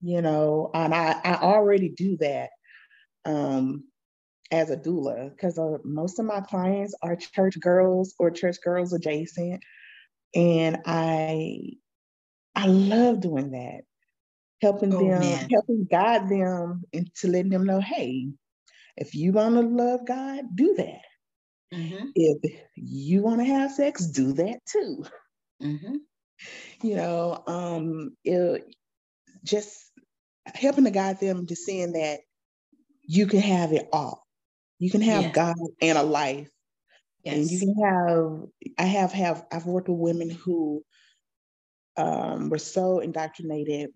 you 0.00 0.20
know, 0.22 0.70
and 0.74 0.94
I, 0.94 1.20
I 1.24 1.34
already 1.36 1.88
do 1.88 2.16
that 2.18 2.50
um, 3.26 3.84
as 4.50 4.70
a 4.70 4.76
doula 4.76 5.30
because 5.30 5.58
uh, 5.58 5.78
most 5.84 6.18
of 6.18 6.24
my 6.24 6.40
clients 6.40 6.94
are 7.02 7.16
church 7.16 7.58
girls 7.60 8.14
or 8.18 8.30
church 8.30 8.56
girls 8.64 8.92
adjacent, 8.92 9.62
and 10.34 10.78
I 10.86 11.72
I 12.54 12.66
love 12.66 13.20
doing 13.20 13.50
that, 13.50 13.82
helping 14.62 14.94
oh, 14.94 14.98
them, 14.98 15.20
man. 15.20 15.48
helping 15.50 15.86
guide 15.90 16.28
them 16.28 16.84
into 16.92 17.28
letting 17.28 17.50
them 17.50 17.66
know, 17.66 17.80
hey, 17.80 18.28
if 18.96 19.14
you 19.14 19.32
want 19.32 19.56
to 19.56 19.60
love 19.60 20.06
God, 20.06 20.44
do 20.54 20.74
that. 20.76 21.02
Mm-hmm. 21.74 22.06
If 22.14 22.60
you 22.76 23.22
want 23.22 23.40
to 23.40 23.44
have 23.44 23.72
sex, 23.72 24.06
do 24.06 24.32
that 24.34 24.60
too. 24.66 25.04
Mm-hmm. 25.62 25.96
You 26.82 26.96
know, 26.96 27.42
um, 27.46 28.16
it, 28.24 28.64
just 29.44 29.76
helping 30.46 30.84
to 30.84 30.90
guide 30.90 31.20
them 31.20 31.46
to 31.46 31.56
seeing 31.56 31.92
that 31.92 32.20
you 33.06 33.26
can 33.26 33.40
have 33.40 33.72
it 33.72 33.88
all. 33.92 34.26
You 34.78 34.90
can 34.90 35.00
have 35.00 35.32
God 35.32 35.56
and 35.80 35.96
a 35.96 36.02
life. 36.02 36.48
Yes. 37.24 37.36
And 37.36 37.50
you 37.50 37.58
can 37.58 37.74
have, 37.82 38.48
I 38.78 38.84
have 38.84 39.12
have 39.12 39.46
I've 39.50 39.66
worked 39.66 39.88
with 39.88 39.98
women 39.98 40.30
who 40.30 40.84
um, 41.96 42.50
were 42.50 42.58
so 42.58 43.00
indoctrinated 43.00 43.90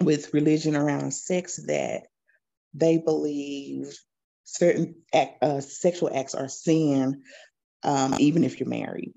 with 0.00 0.34
religion 0.34 0.76
around 0.76 1.12
sex 1.12 1.56
that 1.66 2.02
they 2.74 2.98
believe 2.98 3.96
certain 4.44 4.96
act, 5.14 5.42
uh, 5.42 5.60
sexual 5.60 6.10
acts 6.14 6.34
are 6.34 6.48
sin, 6.48 7.22
um, 7.82 8.14
even 8.18 8.44
if 8.44 8.58
you're 8.58 8.68
married. 8.68 9.12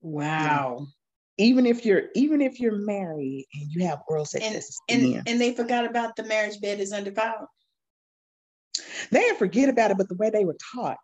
Wow. 0.00 0.86
Even 1.36 1.66
if 1.66 1.84
you're 1.84 2.04
even 2.14 2.40
if 2.40 2.60
you're 2.60 2.78
married 2.78 3.46
and 3.54 3.70
you 3.70 3.86
have 3.86 4.02
oral 4.08 4.24
sex, 4.24 4.78
and, 4.88 5.02
and, 5.02 5.28
and 5.28 5.40
they 5.40 5.52
forgot 5.52 5.84
about 5.84 6.14
the 6.14 6.22
marriage 6.22 6.60
bed 6.60 6.78
is 6.78 6.92
undefiled. 6.92 7.48
They 9.10 9.20
didn't 9.20 9.38
forget 9.38 9.68
about 9.68 9.90
it, 9.90 9.96
but 9.96 10.08
the 10.08 10.14
way 10.14 10.30
they 10.30 10.44
were 10.44 10.56
taught, 10.74 10.98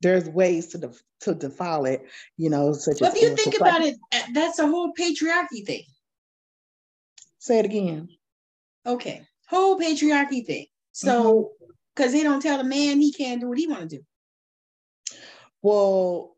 there's 0.00 0.28
ways 0.28 0.68
to 0.68 0.78
def- 0.78 1.02
to 1.20 1.34
defile 1.34 1.84
it, 1.84 2.02
you 2.38 2.48
know, 2.48 2.72
such 2.72 2.98
but 3.00 3.10
as. 3.10 3.14
If 3.16 3.22
you 3.22 3.36
think 3.36 3.56
about 3.60 3.82
it, 3.82 3.96
that's 4.32 4.58
a 4.58 4.66
whole 4.66 4.92
patriarchy 4.98 5.66
thing. 5.66 5.84
Say 7.38 7.58
it 7.58 7.64
again. 7.66 8.08
Okay, 8.86 9.22
whole 9.48 9.78
patriarchy 9.78 10.46
thing. 10.46 10.66
So 10.92 11.52
mm-hmm. 11.62 11.72
because 11.94 12.12
they 12.12 12.22
don't 12.22 12.40
tell 12.40 12.58
the 12.58 12.64
man 12.64 13.00
he 13.00 13.12
can't 13.12 13.40
do 13.40 13.48
what 13.48 13.58
he 13.58 13.66
want 13.66 13.90
to 13.90 13.96
do. 13.98 14.02
Well, 15.62 16.36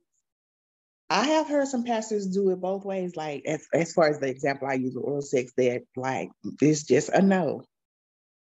I 1.12 1.26
have 1.26 1.46
heard 1.46 1.68
some 1.68 1.84
pastors 1.84 2.26
do 2.26 2.48
it 2.50 2.60
both 2.60 2.86
ways. 2.86 3.16
Like 3.16 3.44
as, 3.46 3.66
as 3.74 3.92
far 3.92 4.08
as 4.08 4.18
the 4.18 4.28
example 4.28 4.66
I 4.66 4.74
use 4.74 4.94
with 4.94 5.04
oral 5.04 5.20
sex, 5.20 5.52
that 5.58 5.82
like 5.94 6.30
it's 6.62 6.84
just 6.84 7.10
a 7.10 7.20
no. 7.20 7.64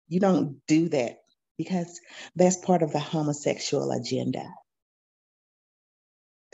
You 0.09 0.19
don't 0.19 0.61
do 0.67 0.89
that 0.89 1.19
because 1.59 2.01
that's 2.37 2.57
part 2.57 2.83
of 2.83 2.91
the 2.93 2.99
homosexual 2.99 3.91
agenda. 3.93 4.47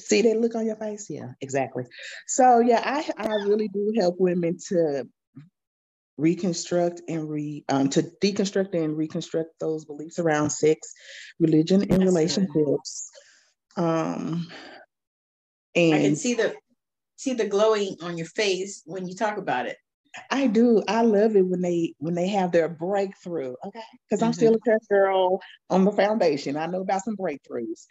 See 0.01 0.23
that 0.23 0.41
look 0.41 0.57
on 0.57 0.67
your 0.67 0.77
face? 0.77 1.09
Yeah, 1.09 1.33
exactly. 1.41 1.85
So 2.27 2.59
yeah, 2.59 2.83
I 2.85 3.09
I 3.17 3.29
really 3.45 3.69
do 3.69 3.93
help 3.97 4.17
women 4.19 4.57
to 4.71 5.07
reconstruct 6.19 7.03
and 7.09 7.31
re 7.31 7.65
um, 7.69 7.89
to 7.91 8.03
deconstruct 8.03 8.75
and 8.75 8.97
reconstruct 8.97 9.51
those 9.61 9.85
beliefs 9.85 10.19
around 10.19 10.51
sex, 10.51 10.93
religion, 11.39 11.83
and 11.89 12.03
relationships. 12.03 13.11
Um, 13.77 14.49
and 15.75 15.95
I 15.95 16.01
can 16.01 16.17
see 16.17 16.35
the 16.35 16.55
see 17.17 17.35
the 17.35 17.47
glowing 17.47 17.97
on 18.03 18.17
your 18.17 18.27
face 18.27 18.83
when 18.87 19.07
you 19.07 19.15
talk 19.15 19.37
about 19.37 19.67
it. 19.67 19.77
I 20.31 20.49
do. 20.49 20.83
I 20.89 21.03
love 21.03 21.37
it 21.37 21.47
when 21.47 21.61
they 21.61 21.95
when 21.99 22.15
they 22.15 22.29
have 22.29 22.51
their 22.51 22.69
breakthrough. 22.69 23.55
Okay, 23.65 23.81
because 24.09 24.21
mm-hmm. 24.21 24.25
I'm 24.25 24.33
still 24.33 24.55
a 24.55 24.71
church 24.71 24.83
girl 24.89 25.41
on 25.69 25.85
the 25.85 25.93
foundation. 25.93 26.57
I 26.57 26.67
know 26.67 26.81
about 26.81 27.05
some 27.05 27.17
breakthroughs 27.17 27.87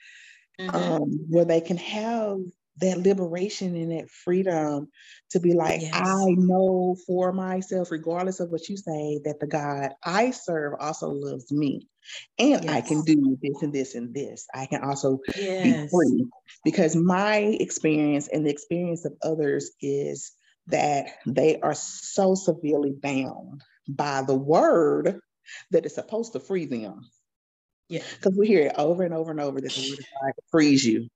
mm-hmm. 0.60 0.76
um, 0.76 1.26
where 1.30 1.46
they 1.46 1.62
can 1.62 1.78
have 1.78 2.40
that 2.80 3.00
liberation 3.00 3.76
and 3.76 3.92
that 3.92 4.10
freedom 4.10 4.88
to 5.32 5.40
be 5.40 5.54
like, 5.54 5.82
yes. 5.82 5.92
I 5.94 6.26
know 6.38 6.96
for 7.06 7.32
myself, 7.34 7.92
regardless 7.92 8.40
of 8.40 8.50
what 8.50 8.70
you 8.70 8.78
say, 8.78 9.20
that 9.26 9.40
the 9.40 9.48
God 9.48 9.92
I 10.04 10.32
serve 10.32 10.74
also 10.80 11.10
loves 11.10 11.52
me. 11.52 11.88
And 12.38 12.64
yes. 12.64 12.74
I 12.74 12.82
can 12.82 13.04
do 13.04 13.38
this 13.42 13.62
and 13.62 13.74
this 13.74 13.96
and 13.96 14.14
this. 14.14 14.48
I 14.54 14.66
can 14.66 14.84
also 14.84 15.20
yes. 15.36 15.64
be 15.64 15.88
free 15.90 16.26
because 16.64 16.96
my 16.96 17.38
experience 17.38 18.28
and 18.28 18.46
the 18.46 18.52
experience 18.52 19.06
of 19.06 19.14
others 19.24 19.72
is 19.82 20.32
that 20.68 21.08
they 21.26 21.60
are 21.60 21.76
so 21.76 22.36
severely 22.36 22.92
bound 22.92 23.62
by 23.88 24.22
the 24.22 24.36
word 24.36 25.20
that 25.72 25.86
is 25.86 25.96
supposed 25.96 26.34
to 26.34 26.40
free 26.40 26.66
them. 26.66 27.02
Yeah. 27.90 28.04
Because 28.16 28.38
we 28.38 28.48
hear 28.48 28.68
it 28.68 28.76
over 28.78 29.04
and 29.04 29.14
over 29.14 29.32
and 29.32 29.40
over 29.40 29.60
that 29.60 29.72
the 29.72 29.90
word 29.90 30.00
of 30.00 30.06
God 30.22 30.34
frees 30.52 30.86
you. 30.86 31.10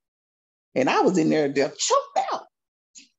And 0.76 0.90
I 0.90 1.02
was 1.02 1.18
in 1.18 1.30
there 1.30 1.48
just 1.50 1.80
choked 1.80 2.20
out. 2.34 2.44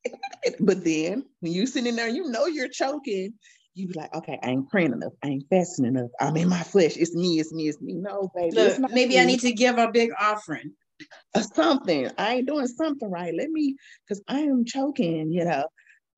but 0.60 0.84
then 0.84 1.24
when 1.40 1.52
you 1.52 1.66
sitting 1.66 1.96
there, 1.96 2.08
you 2.08 2.30
know 2.30 2.46
you're 2.46 2.68
choking. 2.68 3.34
You 3.74 3.88
be 3.88 3.94
like, 3.94 4.14
okay, 4.14 4.38
I 4.42 4.50
ain't 4.50 4.70
praying 4.70 4.92
enough. 4.92 5.12
I 5.22 5.28
ain't 5.28 5.46
fasting 5.50 5.86
enough. 5.86 6.10
I'm 6.20 6.36
in 6.36 6.48
my 6.48 6.62
flesh. 6.62 6.96
It's 6.96 7.14
me. 7.14 7.40
It's 7.40 7.52
me. 7.52 7.68
It's 7.68 7.80
me. 7.80 7.94
No, 7.94 8.30
baby. 8.34 8.54
Look, 8.54 8.78
maybe 8.92 9.14
me. 9.14 9.20
I 9.20 9.24
need 9.24 9.40
to 9.40 9.52
give 9.52 9.78
a 9.78 9.90
big 9.90 10.10
offering. 10.18 10.72
Or 11.34 11.42
something. 11.42 12.08
I 12.16 12.34
ain't 12.34 12.46
doing 12.46 12.68
something 12.68 13.10
right. 13.10 13.34
Let 13.36 13.50
me, 13.50 13.76
because 14.06 14.22
I 14.28 14.40
am 14.40 14.64
choking, 14.64 15.32
you 15.32 15.44
know. 15.44 15.66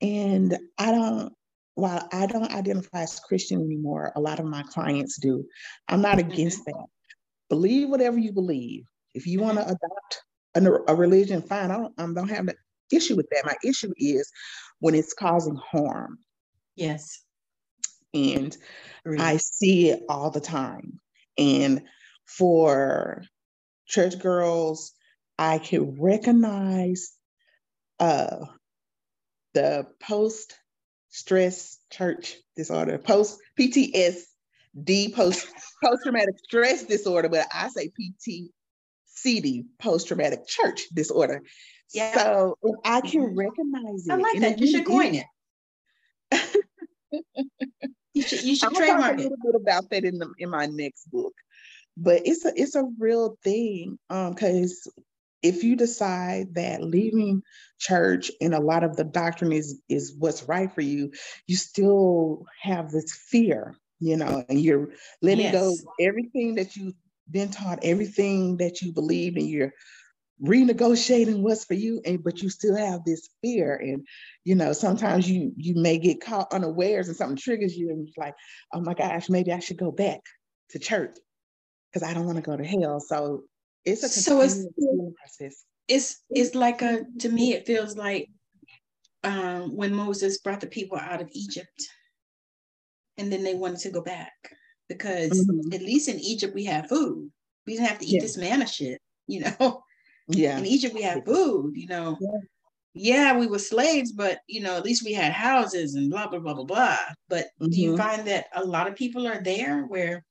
And 0.02 0.58
I 0.76 0.92
don't, 0.92 1.32
while 1.74 2.06
I 2.12 2.26
don't 2.26 2.52
identify 2.52 3.02
as 3.02 3.18
Christian 3.20 3.62
anymore, 3.62 4.12
a 4.14 4.20
lot 4.20 4.38
of 4.38 4.44
my 4.44 4.62
clients 4.64 5.18
do. 5.18 5.46
I'm 5.88 6.02
not 6.02 6.18
mm-hmm. 6.18 6.30
against 6.30 6.64
that. 6.66 6.86
Believe 7.48 7.88
whatever 7.88 8.18
you 8.18 8.32
believe. 8.32 8.84
If 9.14 9.26
you 9.26 9.40
want 9.40 9.56
to 9.56 9.64
adopt 9.64 10.22
a, 10.64 10.72
a, 10.88 10.94
religion, 10.94 11.42
fine. 11.42 11.70
I 11.70 11.76
don't, 11.76 11.94
I 11.98 12.06
don't 12.12 12.28
have 12.28 12.48
an 12.48 12.54
issue 12.92 13.16
with 13.16 13.28
that. 13.30 13.44
My 13.44 13.56
issue 13.64 13.92
is 13.96 14.30
when 14.78 14.94
it's 14.94 15.12
causing 15.12 15.56
harm. 15.56 16.18
Yes. 16.76 17.22
And 18.14 18.56
I 19.18 19.36
see 19.36 19.90
it 19.90 20.04
all 20.08 20.30
the 20.30 20.40
time. 20.40 21.00
And 21.36 21.82
for 22.24 23.24
church 23.86 24.18
girls, 24.18 24.92
I 25.38 25.58
can 25.58 26.00
recognize 26.00 27.12
uh, 28.00 28.46
the 29.54 29.86
post 30.00 30.54
stress 31.10 31.78
church 31.90 32.36
disorder, 32.56 32.98
post 32.98 33.38
PTSD, 33.58 35.14
post 35.14 35.46
post 35.82 36.02
traumatic 36.02 36.38
stress 36.44 36.84
disorder, 36.84 37.28
but 37.28 37.46
I 37.52 37.68
say 37.68 37.90
PTCD, 39.16 39.64
post 39.78 40.08
traumatic 40.08 40.46
church 40.46 40.82
disorder. 40.92 41.42
Yeah. 41.92 42.14
So 42.14 42.58
if 42.62 42.76
I 42.84 43.00
can 43.00 43.22
mm-hmm. 43.22 43.38
recognize 43.38 44.06
it. 44.06 44.12
I 44.12 44.16
like 44.16 44.40
that. 44.40 44.60
You 44.60 44.66
should 44.66 44.86
coin 44.86 45.14
it. 45.14 45.26
you 48.14 48.22
should, 48.22 48.42
you 48.42 48.56
should 48.56 48.74
trademark 48.74 49.14
a 49.18 49.22
little 49.22 49.38
bit 49.42 49.54
about 49.54 49.90
that 49.90 50.04
in 50.04 50.18
the 50.18 50.32
in 50.38 50.50
my 50.50 50.66
next 50.66 51.10
book. 51.10 51.34
But 51.96 52.22
it's 52.26 52.44
a 52.44 52.52
it's 52.54 52.74
a 52.74 52.84
real 52.98 53.38
thing. 53.42 53.98
Um, 54.10 54.34
because 54.34 54.90
if 55.42 55.62
you 55.62 55.76
decide 55.76 56.54
that 56.54 56.82
leaving 56.82 57.42
church 57.78 58.30
and 58.40 58.54
a 58.54 58.60
lot 58.60 58.82
of 58.82 58.96
the 58.96 59.04
doctrine 59.04 59.52
is 59.52 59.80
is 59.88 60.14
what's 60.18 60.42
right 60.44 60.72
for 60.72 60.80
you, 60.80 61.12
you 61.46 61.56
still 61.56 62.44
have 62.60 62.90
this 62.90 63.12
fear, 63.12 63.76
you 64.00 64.16
know, 64.16 64.44
and 64.48 64.60
you're 64.60 64.88
letting 65.22 65.44
yes. 65.44 65.54
go 65.54 65.74
everything 66.00 66.56
that 66.56 66.74
you've 66.74 66.94
been 67.30 67.50
taught, 67.50 67.80
everything 67.82 68.56
that 68.58 68.82
you 68.82 68.92
believe, 68.92 69.36
and 69.36 69.48
you're 69.48 69.72
renegotiating 70.42 71.40
what's 71.40 71.64
for 71.64 71.74
you 71.74 72.00
and 72.04 72.22
but 72.22 72.42
you 72.42 72.50
still 72.50 72.76
have 72.76 73.04
this 73.04 73.28
fear. 73.42 73.76
And 73.76 74.06
you 74.44 74.54
know 74.54 74.72
sometimes 74.72 75.28
you 75.28 75.52
you 75.56 75.74
may 75.74 75.98
get 75.98 76.20
caught 76.20 76.52
unawares 76.52 77.08
and 77.08 77.16
something 77.16 77.36
triggers 77.36 77.76
you 77.76 77.90
and 77.90 78.06
you're 78.06 78.26
like 78.26 78.34
oh 78.72 78.80
my 78.80 78.94
gosh 78.94 79.28
maybe 79.28 79.52
i 79.52 79.58
should 79.58 79.78
go 79.78 79.90
back 79.90 80.20
to 80.70 80.78
church 80.78 81.16
because 81.90 82.06
i 82.06 82.12
don't 82.12 82.26
want 82.26 82.36
to 82.36 82.42
go 82.42 82.56
to 82.56 82.64
hell. 82.64 83.00
So 83.00 83.44
it's 83.84 84.02
a 84.02 84.08
so 84.08 84.40
it's 84.40 84.66
process. 85.16 85.64
It's 85.88 86.22
it's 86.28 86.54
like 86.54 86.82
a 86.82 87.04
to 87.20 87.28
me 87.28 87.54
it 87.54 87.66
feels 87.66 87.96
like 87.96 88.28
um, 89.24 89.74
when 89.74 89.94
moses 89.94 90.38
brought 90.38 90.60
the 90.60 90.66
people 90.66 90.98
out 90.98 91.20
of 91.20 91.28
egypt 91.32 91.88
and 93.16 93.32
then 93.32 93.42
they 93.42 93.54
wanted 93.54 93.78
to 93.80 93.90
go 93.90 94.02
back 94.02 94.32
because 94.88 95.46
mm-hmm. 95.46 95.72
at 95.72 95.80
least 95.80 96.08
in 96.08 96.18
egypt 96.20 96.54
we 96.54 96.64
have 96.64 96.88
food 96.88 97.30
we 97.66 97.74
didn't 97.74 97.88
have 97.88 97.98
to 97.98 98.06
eat 98.06 98.14
yeah. 98.14 98.20
this 98.20 98.36
manna 98.36 98.66
shit 98.66 99.00
you 99.26 99.40
know 99.40 99.82
yeah. 100.28 100.58
In 100.58 100.66
Egypt, 100.66 100.94
we 100.94 101.02
had 101.02 101.24
food, 101.24 101.72
you 101.76 101.86
know. 101.86 102.18
Yeah. 102.20 102.38
yeah. 102.94 103.38
we 103.38 103.46
were 103.46 103.58
slaves, 103.58 104.12
but 104.12 104.40
you 104.46 104.60
know, 104.60 104.76
at 104.76 104.84
least 104.84 105.04
we 105.04 105.12
had 105.12 105.32
houses 105.32 105.94
and 105.94 106.10
blah 106.10 106.26
blah 106.26 106.40
blah 106.40 106.54
blah 106.54 106.64
blah. 106.64 106.98
But 107.28 107.46
mm-hmm. 107.60 107.68
do 107.68 107.80
you 107.80 107.88
mm-hmm. 107.90 108.02
find 108.02 108.26
that 108.26 108.46
a 108.54 108.64
lot 108.64 108.88
of 108.88 108.96
people 108.96 109.26
are 109.26 109.42
there 109.42 109.82
where, 109.82 110.24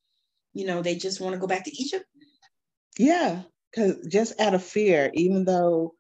you 0.54 0.66
know, 0.66 0.82
they 0.82 0.96
just 0.96 1.22
want 1.22 1.34
to 1.34 1.40
go 1.40 1.48
back 1.48 1.64
to 1.66 1.82
Egypt? 1.82 2.06
Yeah, 2.98 3.42
because 3.72 4.06
just 4.08 4.40
out 4.40 4.54
of 4.54 4.64
fear, 4.64 5.12
even 5.14 5.46
though 5.46 5.94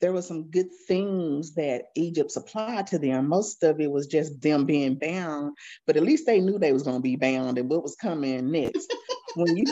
there 0.00 0.12
were 0.12 0.22
some 0.22 0.50
good 0.50 0.68
things 0.86 1.54
that 1.54 1.86
Egypt 1.94 2.30
supplied 2.30 2.86
to 2.88 2.98
them. 2.98 3.28
Most 3.28 3.62
of 3.62 3.80
it 3.80 3.90
was 3.90 4.06
just 4.06 4.40
them 4.40 4.64
being 4.64 4.94
bound, 4.94 5.56
but 5.86 5.96
at 5.96 6.02
least 6.02 6.26
they 6.26 6.40
knew 6.40 6.58
they 6.58 6.72
was 6.72 6.82
going 6.82 6.96
to 6.96 7.02
be 7.02 7.16
bound 7.16 7.58
and 7.58 7.68
what 7.68 7.82
was 7.82 7.96
coming 7.96 8.50
next. 8.50 8.92
when 9.36 9.56
you 9.56 9.64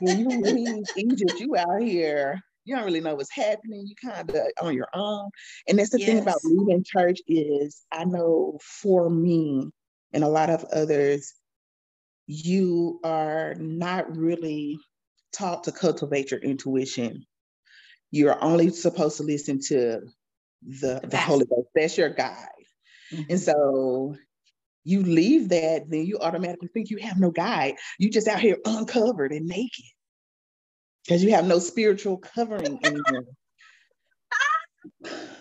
when 0.00 0.18
you 0.18 0.28
leave 0.40 0.84
Egypt, 0.96 1.38
you 1.38 1.56
out 1.56 1.80
here 1.80 2.40
you 2.68 2.76
don't 2.76 2.84
really 2.84 3.00
know 3.00 3.14
what's 3.14 3.34
happening. 3.34 3.86
You 3.86 3.94
kind 4.10 4.28
of 4.28 4.36
on 4.60 4.74
your 4.74 4.88
own. 4.92 5.30
And 5.66 5.78
that's 5.78 5.88
the 5.88 6.00
yes. 6.00 6.08
thing 6.08 6.18
about 6.18 6.44
leaving 6.44 6.84
church 6.84 7.18
is 7.26 7.82
I 7.90 8.04
know 8.04 8.58
for 8.62 9.08
me 9.08 9.70
and 10.12 10.22
a 10.22 10.28
lot 10.28 10.50
of 10.50 10.64
others, 10.64 11.32
you 12.26 13.00
are 13.04 13.54
not 13.54 14.14
really 14.14 14.78
taught 15.32 15.64
to 15.64 15.72
cultivate 15.72 16.30
your 16.30 16.40
intuition. 16.40 17.24
You're 18.10 18.42
only 18.42 18.70
supposed 18.70 19.18
to 19.18 19.22
listen 19.22 19.60
to 19.68 20.00
the, 20.62 21.00
the 21.04 21.16
Holy 21.16 21.46
Ghost. 21.46 21.68
That's 21.74 21.98
your 21.98 22.10
guide. 22.10 22.48
Mm-hmm. 23.12 23.22
And 23.30 23.40
so 23.40 24.16
you 24.84 25.02
leave 25.02 25.50
that, 25.50 25.90
then 25.90 26.06
you 26.06 26.18
automatically 26.18 26.68
think 26.68 26.90
you 26.90 26.98
have 26.98 27.18
no 27.18 27.30
guide. 27.30 27.74
You 27.98 28.10
just 28.10 28.28
out 28.28 28.40
here 28.40 28.56
uncovered 28.64 29.32
and 29.32 29.46
naked 29.46 29.84
because 31.04 31.22
you 31.22 31.32
have 31.34 31.46
no 31.46 31.58
spiritual 31.58 32.18
covering 32.18 32.78
anymore. 32.84 33.24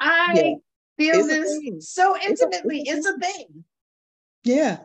I 0.00 0.32
yeah. 0.34 0.54
feel 0.96 1.24
it's 1.24 1.28
this 1.28 1.92
so 1.92 2.16
intimately. 2.16 2.80
It's 2.80 3.06
a, 3.06 3.10
it's 3.10 3.16
a 3.16 3.18
thing. 3.18 3.64
Yeah. 4.44 4.78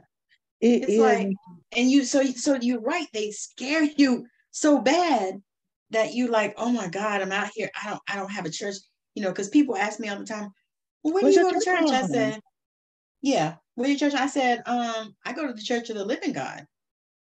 It 0.61 0.83
it's 0.83 0.91
is. 0.93 0.99
like, 0.99 1.29
and 1.75 1.91
you 1.91 2.03
so 2.03 2.23
so 2.23 2.55
you're 2.55 2.81
right. 2.81 3.07
They 3.13 3.31
scare 3.31 3.83
you 3.83 4.25
so 4.59 4.79
bad 4.79 5.41
that 5.91 6.13
you 6.13 6.29
like, 6.29 6.55
oh 6.57 6.71
my 6.71 6.87
God, 6.87 7.21
I'm 7.21 7.31
out 7.31 7.49
here. 7.53 7.69
I 7.81 7.89
don't 7.89 8.01
I 8.09 8.15
don't 8.15 8.31
have 8.31 8.45
a 8.45 8.49
church, 8.49 8.75
you 9.15 9.23
know, 9.23 9.29
because 9.29 9.49
people 9.49 9.77
ask 9.77 9.99
me 9.99 10.09
all 10.09 10.17
the 10.17 10.25
time, 10.25 10.49
well, 11.03 11.13
when 11.13 11.25
do 11.25 11.31
you 11.31 11.43
go 11.43 11.51
to 11.51 11.63
church? 11.63 11.91
I 11.91 12.03
said, 12.03 12.39
Yeah, 13.21 13.55
where 13.75 13.89
your 13.89 13.97
church? 13.97 14.13
I 14.13 14.27
said, 14.27 14.63
um, 14.65 15.15
I 15.25 15.33
go 15.33 15.47
to 15.47 15.53
the 15.53 15.61
Church 15.61 15.89
of 15.89 15.95
the 15.95 16.05
Living 16.05 16.33
God. 16.33 16.65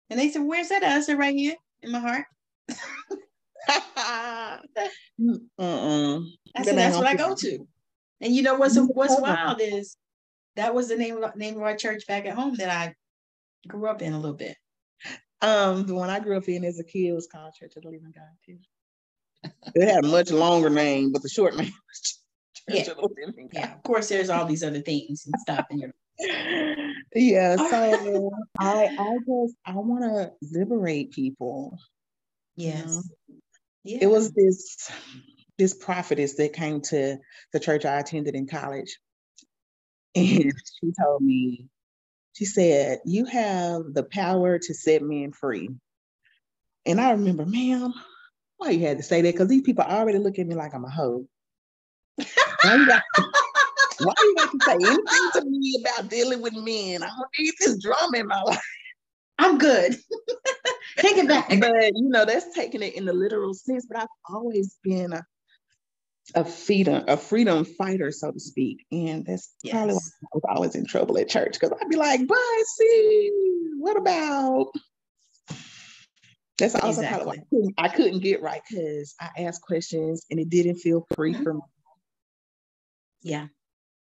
And 0.08 0.18
they 0.18 0.30
said, 0.30 0.42
Where's 0.42 0.70
that? 0.70 0.82
I 0.82 1.00
said, 1.00 1.18
Right 1.18 1.34
here 1.34 1.54
in 1.82 1.92
my 1.92 2.00
heart. 2.00 2.24
uh-uh. 3.68 4.58
I 6.56 6.62
said, 6.64 6.78
That's 6.78 6.96
what 6.96 7.06
I 7.06 7.14
go 7.14 7.34
to. 7.34 7.68
And 8.22 8.34
you 8.34 8.42
know 8.42 8.54
what's 8.54 8.76
what's 8.76 9.20
wild 9.20 9.60
is 9.60 9.96
that 10.56 10.74
was 10.74 10.88
the 10.88 10.96
name 10.96 11.22
of 11.22 11.36
name 11.36 11.56
of 11.56 11.62
our 11.62 11.76
church 11.76 12.06
back 12.06 12.26
at 12.26 12.34
home 12.34 12.54
that 12.56 12.70
I 12.70 12.94
grew 13.68 13.88
up 13.88 14.02
in 14.02 14.12
a 14.12 14.18
little 14.18 14.36
bit. 14.36 14.56
Um, 15.42 15.86
the 15.86 15.94
one 15.94 16.10
I 16.10 16.20
grew 16.20 16.36
up 16.36 16.48
in 16.48 16.64
as 16.64 16.78
a 16.78 16.84
kid 16.84 17.12
was 17.12 17.26
called 17.26 17.54
Church 17.54 17.72
of 17.76 17.82
the 17.82 17.88
Living 17.88 18.12
God 18.14 18.24
too. 18.44 18.58
it 19.74 19.88
had 19.88 20.04
a 20.04 20.08
much 20.08 20.30
longer 20.30 20.70
name, 20.70 21.12
but 21.12 21.22
the 21.22 21.28
short 21.28 21.56
name 21.56 21.72
was 21.88 22.18
Church 22.54 22.86
yeah. 22.86 22.90
of 22.92 22.96
the 22.98 23.08
Living 23.26 23.48
God. 23.52 23.60
Yeah, 23.60 23.74
of 23.74 23.82
course, 23.82 24.08
there's 24.08 24.30
all 24.30 24.44
these 24.44 24.62
other 24.62 24.80
things 24.80 25.26
and 25.26 25.34
stuff 25.40 25.66
in 25.70 25.78
your 25.78 25.90
yeah 27.14 27.56
so 27.70 28.30
i 28.58 28.96
i 28.98 29.16
just 29.26 29.54
i 29.66 29.72
want 29.72 30.04
to 30.04 30.30
liberate 30.52 31.12
people 31.12 31.78
yes 32.56 32.86
you 33.26 33.34
know? 33.34 33.40
yeah. 33.84 33.98
it 34.02 34.10
was 34.10 34.32
this 34.32 34.90
this 35.58 35.74
prophetess 35.74 36.34
that 36.34 36.52
came 36.52 36.80
to 36.80 37.16
the 37.52 37.60
church 37.60 37.84
i 37.84 37.98
attended 37.98 38.34
in 38.34 38.46
college 38.46 38.98
and 40.14 40.26
she 40.26 40.92
told 41.00 41.22
me 41.22 41.68
she 42.40 42.46
said 42.46 43.00
you 43.04 43.26
have 43.26 43.82
the 43.92 44.02
power 44.02 44.58
to 44.58 44.72
set 44.72 45.02
men 45.02 45.30
free 45.30 45.68
and 46.86 46.98
i 46.98 47.10
remember 47.10 47.44
ma'am 47.44 47.92
why 48.56 48.70
you 48.70 48.80
had 48.86 48.96
to 48.96 49.02
say 49.02 49.20
that 49.20 49.34
because 49.34 49.48
these 49.48 49.60
people 49.60 49.84
already 49.84 50.18
look 50.18 50.38
at 50.38 50.46
me 50.46 50.54
like 50.54 50.74
i'm 50.74 50.86
a 50.86 50.90
hoe 50.90 51.26
why 54.02 54.14
you 54.22 54.34
have 54.38 54.50
to 54.50 54.58
say 54.64 54.72
anything 54.72 55.30
to 55.34 55.44
me 55.44 55.84
about 55.84 56.10
dealing 56.10 56.40
with 56.40 56.54
men? 56.54 57.02
I 57.02 57.08
don't 57.08 57.28
need 57.38 57.52
this 57.58 57.78
drama 57.82 58.18
in 58.18 58.26
my 58.26 58.42
life. 58.42 58.62
I'm 59.38 59.58
good. 59.58 59.92
Take 60.98 61.16
it 61.16 61.28
back. 61.28 61.48
But 61.48 61.92
you 61.94 62.08
know, 62.08 62.24
that's 62.24 62.54
taking 62.54 62.82
it 62.82 62.94
in 62.94 63.04
the 63.04 63.12
literal 63.12 63.54
sense. 63.54 63.86
But 63.86 64.02
I've 64.02 64.08
always 64.28 64.78
been 64.82 65.12
a 65.12 65.22
a 66.34 66.44
freedom, 66.44 67.04
a 67.08 67.16
freedom 67.16 67.64
fighter, 67.64 68.10
so 68.10 68.30
to 68.30 68.40
speak. 68.40 68.86
And 68.92 69.24
that's 69.26 69.54
yes. 69.62 69.72
probably 69.72 69.94
why 69.94 70.00
I 70.00 70.28
was 70.34 70.42
always 70.48 70.74
in 70.74 70.86
trouble 70.86 71.18
at 71.18 71.28
church 71.28 71.52
because 71.52 71.72
I'd 71.80 71.88
be 71.88 71.96
like, 71.96 72.26
but 72.26 72.38
see, 72.76 73.30
what 73.78 73.96
about 73.96 74.66
that's 76.58 76.74
also 76.74 77.00
exactly. 77.00 77.38
probably 77.38 77.44
why 77.50 77.84
I 77.84 77.88
couldn't 77.88 78.20
get 78.20 78.42
right 78.42 78.60
because 78.68 79.14
I 79.18 79.44
asked 79.44 79.62
questions 79.62 80.26
and 80.30 80.38
it 80.38 80.50
didn't 80.50 80.76
feel 80.76 81.06
free 81.14 81.32
mm-hmm. 81.32 81.42
for 81.42 81.54
me. 81.54 81.60
Yeah 83.22 83.46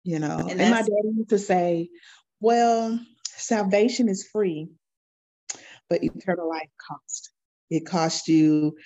you 0.04 0.18
know. 0.18 0.46
And, 0.48 0.60
and 0.60 0.70
my 0.70 0.82
daddy 0.82 1.16
used 1.16 1.30
to 1.30 1.38
say, 1.38 1.88
well, 2.40 3.00
salvation 3.24 4.08
is 4.08 4.28
free, 4.30 4.68
but 5.88 6.04
eternal 6.04 6.48
life 6.48 6.68
cost. 6.86 7.30
It 7.70 7.86
costs 7.86 8.28
you, 8.28 8.76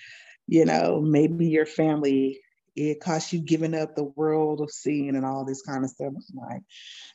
you 0.47 0.65
know, 0.65 1.01
maybe 1.01 1.49
your 1.49 1.67
family. 1.67 2.41
It 2.79 3.01
costs 3.01 3.33
you 3.33 3.41
giving 3.41 3.75
up 3.75 3.95
the 3.97 4.05
world 4.05 4.61
of 4.61 4.71
sin 4.71 5.17
and 5.17 5.27
all 5.27 5.45
this 5.45 5.63
kind 5.63 5.85
of 5.85 5.91
stuff. 5.91 6.13
I'm 6.15 6.49
like, 6.49 6.63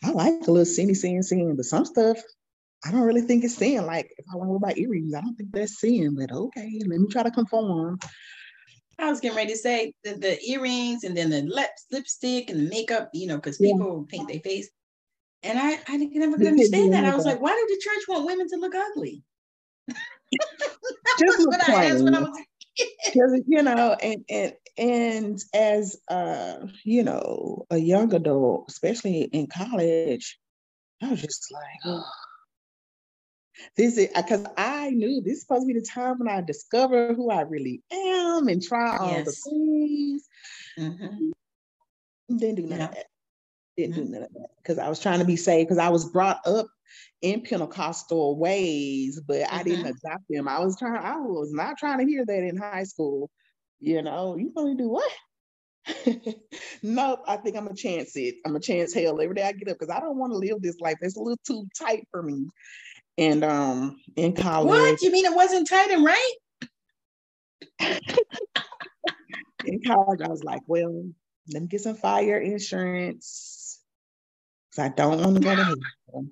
I 0.03 0.11
like 0.11 0.47
a 0.47 0.51
little 0.51 0.65
sinny 0.65 0.93
sin, 0.93 1.23
sin, 1.23 1.55
but 1.55 1.65
some 1.65 1.85
stuff 1.85 2.21
I 2.85 2.91
don't 2.91 3.01
really 3.01 3.21
think 3.21 3.43
it's 3.43 3.55
sin. 3.55 3.85
Like 3.85 4.13
if 4.17 4.25
I 4.31 4.35
want 4.35 4.49
to 4.49 4.51
wear 4.51 4.59
my 4.59 4.73
earrings, 4.75 5.13
I 5.13 5.21
don't 5.21 5.35
think 5.35 5.51
that's 5.53 5.79
sin. 5.79 6.15
But 6.19 6.31
okay, 6.31 6.81
let 6.85 6.99
me 6.99 7.07
try 7.07 7.23
to 7.23 7.31
conform. 7.31 7.99
I 8.99 9.09
was 9.09 9.21
getting 9.21 9.37
ready 9.37 9.51
to 9.51 9.57
say 9.57 9.93
the, 10.03 10.15
the 10.15 10.43
earrings 10.43 11.03
and 11.03 11.15
then 11.15 11.29
the 11.29 11.41
lip, 11.43 11.69
lipstick 11.91 12.49
and 12.49 12.59
the 12.59 12.69
makeup, 12.69 13.09
you 13.13 13.27
know, 13.27 13.37
because 13.37 13.57
people 13.57 14.05
yeah. 14.09 14.17
paint 14.17 14.29
their 14.29 14.39
face. 14.41 14.69
And 15.43 15.57
I, 15.57 15.79
I 15.87 15.97
never 15.97 16.37
could 16.37 16.47
understand 16.47 16.93
that. 16.93 17.05
I 17.05 17.15
was 17.15 17.25
like, 17.25 17.41
why 17.41 17.51
did 17.51 17.75
the 17.75 17.81
church 17.81 18.03
want 18.07 18.25
women 18.25 18.47
to 18.49 18.55
look 18.57 18.75
ugly? 18.75 19.23
Just 19.89 21.39
look 21.39 21.59
plain. 21.61 22.43
Because 22.77 23.41
you 23.47 23.61
know, 23.61 23.95
and 24.01 24.25
and 24.29 24.53
and 24.77 25.39
as 25.53 25.97
uh, 26.09 26.65
you 26.83 27.03
know, 27.03 27.65
a 27.69 27.77
young 27.77 28.13
adult, 28.13 28.65
especially 28.69 29.21
in 29.21 29.47
college, 29.47 30.39
I 31.01 31.11
was 31.11 31.21
just 31.21 31.51
like, 31.51 31.79
oh, 31.85 32.03
this 33.77 33.97
is 33.97 34.09
because 34.15 34.45
I 34.57 34.89
knew 34.89 35.21
this 35.21 35.33
is 35.33 35.41
supposed 35.41 35.63
to 35.63 35.73
be 35.73 35.79
the 35.79 35.85
time 35.85 36.19
when 36.19 36.27
I 36.27 36.41
discover 36.41 37.13
who 37.13 37.29
I 37.29 37.41
really 37.41 37.81
am 37.91 38.47
and 38.47 38.61
try 38.61 38.97
all 38.97 39.11
yes. 39.11 39.25
the 39.25 39.49
things. 39.49 40.27
Mm-hmm. 40.79 42.37
Didn't 42.37 42.55
do 42.55 42.63
none 42.63 42.79
yeah. 42.79 42.85
of 42.85 42.95
that. 42.95 43.05
Didn't 43.77 43.95
mm-hmm. 43.95 44.03
do 44.05 44.09
none 44.09 44.23
of 44.23 44.33
that 44.33 44.49
because 44.61 44.77
I 44.77 44.89
was 44.89 44.99
trying 44.99 45.19
to 45.19 45.25
be 45.25 45.35
saved 45.35 45.67
because 45.67 45.79
I 45.79 45.89
was 45.89 46.05
brought 46.05 46.45
up 46.45 46.67
in 47.21 47.41
Pentecostal 47.41 48.37
ways, 48.37 49.19
but 49.25 49.37
mm-hmm. 49.37 49.55
I 49.55 49.63
didn't 49.63 49.85
mm-hmm. 49.85 50.07
adopt 50.07 50.23
them. 50.29 50.47
I 50.47 50.59
was 50.59 50.77
trying, 50.77 51.03
I 51.03 51.17
was 51.17 51.51
not 51.51 51.77
trying 51.77 51.99
to 51.99 52.05
hear 52.05 52.25
that 52.25 52.43
in 52.43 52.57
high 52.57 52.83
school. 52.83 53.29
You 53.79 54.01
know, 54.01 54.37
you 54.37 54.51
gonna 54.55 54.75
do 54.75 54.89
what? 54.89 55.11
nope, 56.83 57.23
I 57.27 57.37
think 57.37 57.57
I'm 57.57 57.67
a 57.67 57.75
chance 57.75 58.15
it. 58.15 58.35
I'm 58.45 58.55
a 58.55 58.59
chance 58.59 58.93
hell 58.93 59.19
every 59.19 59.35
day 59.35 59.43
I 59.43 59.51
get 59.51 59.67
up 59.69 59.77
because 59.79 59.93
I 59.93 59.99
don't 59.99 60.17
want 60.17 60.31
to 60.31 60.37
live 60.37 60.61
this 60.61 60.79
life. 60.79 60.97
It's 61.01 61.17
a 61.17 61.19
little 61.19 61.39
too 61.45 61.67
tight 61.77 62.07
for 62.11 62.21
me. 62.21 62.47
And 63.17 63.43
um 63.43 63.97
in 64.15 64.33
college. 64.33 64.69
What? 64.69 65.01
You 65.01 65.11
mean 65.11 65.25
it 65.25 65.35
wasn't 65.35 65.67
tight 65.67 65.91
and 65.91 66.05
right? 66.05 66.33
in 69.65 69.81
college, 69.85 70.21
I 70.21 70.29
was 70.29 70.43
like, 70.43 70.61
well, 70.67 71.05
let 71.51 71.61
me 71.61 71.67
get 71.67 71.81
some 71.81 71.95
fire 71.95 72.37
insurance. 72.37 73.62
I 74.79 74.89
don't 74.89 75.21
want 75.21 75.35
to 75.35 75.41
go 75.41 75.55
to 75.55 75.63
hell. 76.11 76.25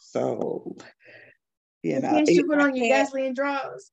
So, 0.00 0.76
you 1.82 2.00
know, 2.00 2.22
you 2.26 2.46
put 2.46 2.60
on 2.60 2.74
your 2.74 2.88
gasoline 2.88 3.34
drawers. 3.34 3.90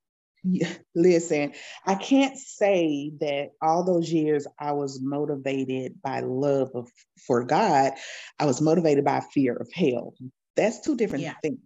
Listen, 0.93 1.53
I 1.85 1.95
can't 1.95 2.37
say 2.37 3.11
that 3.19 3.51
all 3.61 3.83
those 3.83 4.11
years 4.11 4.45
I 4.59 4.73
was 4.73 5.01
motivated 5.01 6.01
by 6.01 6.19
love 6.19 6.69
of, 6.75 6.89
for 7.25 7.43
God. 7.43 7.93
I 8.39 8.45
was 8.45 8.61
motivated 8.61 9.03
by 9.03 9.21
fear 9.33 9.55
of 9.55 9.69
hell. 9.73 10.13
That's 10.55 10.81
two 10.81 10.95
different 10.95 11.23
yeah. 11.23 11.33
things. 11.41 11.59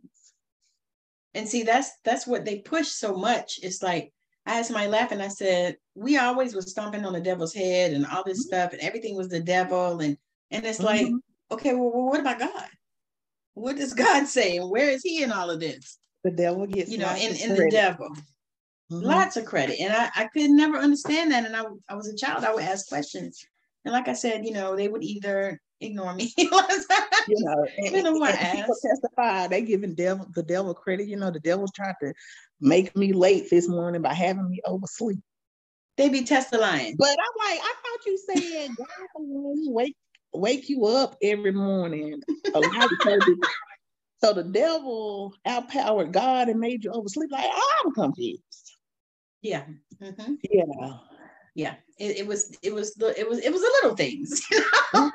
And 1.33 1.47
see, 1.47 1.63
that's 1.63 1.91
that's 2.03 2.25
what 2.25 2.45
they 2.45 2.59
push 2.59 2.87
so 2.87 3.15
much. 3.15 3.59
It's 3.61 3.83
like 3.83 4.13
I 4.45 4.55
had 4.55 4.65
somebody 4.65 4.91
and 5.11 5.21
I 5.21 5.27
said, 5.27 5.77
"We 5.93 6.17
always 6.17 6.55
was 6.55 6.71
stomping 6.71 7.05
on 7.05 7.13
the 7.13 7.21
devil's 7.21 7.53
head 7.53 7.93
and 7.93 8.05
all 8.05 8.23
this 8.23 8.39
mm-hmm. 8.39 8.55
stuff, 8.55 8.73
and 8.73 8.81
everything 8.81 9.15
was 9.15 9.29
the 9.29 9.39
devil." 9.39 9.99
And 9.99 10.17
and 10.49 10.65
it's 10.65 10.79
mm-hmm. 10.79 11.13
like, 11.13 11.23
okay, 11.51 11.73
well, 11.73 11.91
what 11.91 12.19
about 12.19 12.39
God? 12.39 12.67
what 13.59 13.75
does 13.75 13.93
God 13.93 14.27
say? 14.27 14.57
And 14.57 14.69
where 14.69 14.89
is 14.89 15.03
he 15.03 15.23
in 15.23 15.31
all 15.31 15.49
of 15.49 15.59
this? 15.59 15.97
The 16.23 16.31
devil 16.31 16.65
gets 16.65 16.91
you 16.91 16.97
know, 16.97 17.13
in, 17.15 17.35
in 17.35 17.55
the 17.55 17.69
devil. 17.71 18.09
Mm-hmm. 18.91 19.05
Lots 19.05 19.37
of 19.37 19.45
credit. 19.45 19.79
And 19.79 19.93
I, 19.93 20.09
I 20.15 20.27
could 20.27 20.49
never 20.49 20.77
understand 20.77 21.31
that. 21.31 21.45
And 21.45 21.55
I, 21.55 21.63
I 21.87 21.95
was 21.95 22.07
a 22.07 22.15
child, 22.15 22.43
I 22.43 22.53
would 22.53 22.63
ask 22.63 22.87
questions. 22.87 23.39
And 23.85 23.93
like 23.93 24.07
I 24.07 24.13
said, 24.13 24.45
you 24.45 24.51
know, 24.51 24.75
they 24.75 24.87
would 24.87 25.03
either 25.03 25.59
ignore 25.79 26.13
me. 26.13 26.33
you 26.37 26.49
know, 26.49 27.65
and, 27.77 27.95
you 27.95 28.03
know 28.03 28.13
people 28.25 28.75
testify, 28.81 29.47
they 29.47 29.61
giving 29.61 29.95
devil 29.95 30.27
the 30.35 30.43
devil 30.43 30.73
credit. 30.73 31.07
You 31.07 31.17
know, 31.17 31.31
the 31.31 31.39
devil's 31.39 31.71
trying 31.71 31.93
to 32.01 32.13
make 32.59 32.95
me 32.97 33.13
late 33.13 33.49
this 33.49 33.69
morning 33.69 34.01
by 34.01 34.13
having 34.13 34.49
me 34.49 34.59
oversleep. 34.65 35.19
They 35.95 36.09
be 36.09 36.23
testifying. 36.23 36.95
But 36.97 37.09
I'm 37.09 37.49
like, 37.49 37.59
I 37.61 37.73
thought 37.83 38.05
you 38.05 38.17
said 38.17 38.69
God 38.75 38.87
wake 39.15 39.95
wake 40.33 40.69
you 40.69 40.85
up 40.85 41.15
every 41.21 41.51
morning. 41.51 42.21
so 42.45 42.61
the 44.33 44.43
devil 44.51 45.33
outpowered 45.47 46.11
God 46.11 46.49
and 46.49 46.59
made 46.59 46.83
you 46.83 46.91
oversleep. 46.91 47.31
Like 47.31 47.49
I'm 47.83 47.91
confused. 47.93 48.77
Yeah. 49.41 49.63
Mm-hmm. 50.01 50.35
Yeah. 50.51 50.93
Yeah. 51.55 51.75
It, 51.97 52.17
it, 52.19 52.27
was. 52.27 52.55
It 52.61 52.73
was. 52.73 52.93
The. 52.93 53.19
It 53.19 53.27
was. 53.29 53.39
It 53.39 53.51
was 53.51 53.61
the 53.61 53.71
little 53.81 53.95
things. 53.95 54.41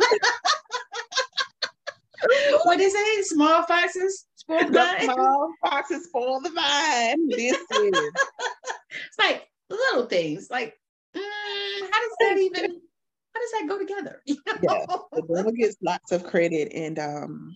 what 2.65 2.81
is 2.81 2.95
it? 2.95 3.27
Small 3.27 3.63
foxes 3.65 4.27
spoil 4.37 4.67
the 4.67 4.73
vine. 4.73 5.05
Small 5.05 5.53
foxes 5.63 6.05
spoil 6.05 6.41
the 6.41 6.51
vine. 6.51 7.29
This 7.29 7.57
is. 7.57 7.67
it's 8.91 9.19
like 9.19 9.49
little 9.71 10.07
things. 10.07 10.49
Like, 10.51 10.79
mm, 11.17 11.21
how 11.81 12.01
does 12.01 12.17
that 12.21 12.39
even? 12.39 12.81
Does 13.45 13.61
that 13.61 13.69
go 13.69 13.79
together? 13.79 14.23
You 14.27 14.37
know? 14.47 14.59
Yeah, 14.63 14.87
the 15.13 15.35
devil 15.35 15.53
gets 15.53 15.77
lots 15.83 16.13
of 16.13 16.25
credit, 16.25 16.73
and 16.73 16.99
um, 16.99 17.55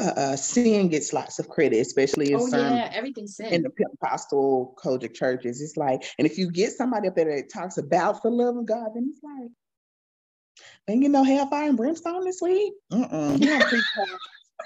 uh, 0.00 0.12
uh, 0.16 0.36
sin 0.36 0.88
gets 0.88 1.12
lots 1.12 1.38
of 1.38 1.48
credit, 1.48 1.78
especially 1.78 2.32
in 2.32 2.40
oh, 2.40 2.46
some 2.46 2.76
yeah, 2.76 2.90
everything's 2.92 3.36
sin. 3.36 3.52
in 3.52 3.62
the 3.62 3.70
Pentecostal 3.70 4.74
COGIC 4.82 5.14
churches. 5.14 5.60
It's 5.60 5.76
like, 5.76 6.02
and 6.18 6.26
if 6.26 6.38
you 6.38 6.50
get 6.50 6.72
somebody 6.72 7.08
up 7.08 7.16
there 7.16 7.36
that 7.36 7.52
talks 7.52 7.78
about 7.78 8.22
the 8.22 8.30
love 8.30 8.56
of 8.56 8.66
God, 8.66 8.88
then 8.94 9.12
it's 9.12 9.22
like, 9.22 9.50
ain't 10.88 11.02
you 11.02 11.08
know 11.08 11.24
hellfire 11.24 11.68
and 11.68 11.76
brimstone 11.76 12.24
this 12.24 12.40
week. 12.40 12.72
Mm-mm, 12.92 13.40
you 13.40 13.46
don't 13.46 13.68
preach 13.68 13.84
hard. 13.94 14.08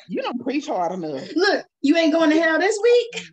You 0.09 0.23
don't 0.23 0.43
preach 0.43 0.67
hard 0.67 0.93
enough. 0.93 1.23
Look, 1.37 1.65
you 1.81 1.97
ain't 1.97 2.13
going 2.13 2.29
to 2.29 2.39
hell 2.39 2.59
this 2.59 2.79
week. 2.83 3.31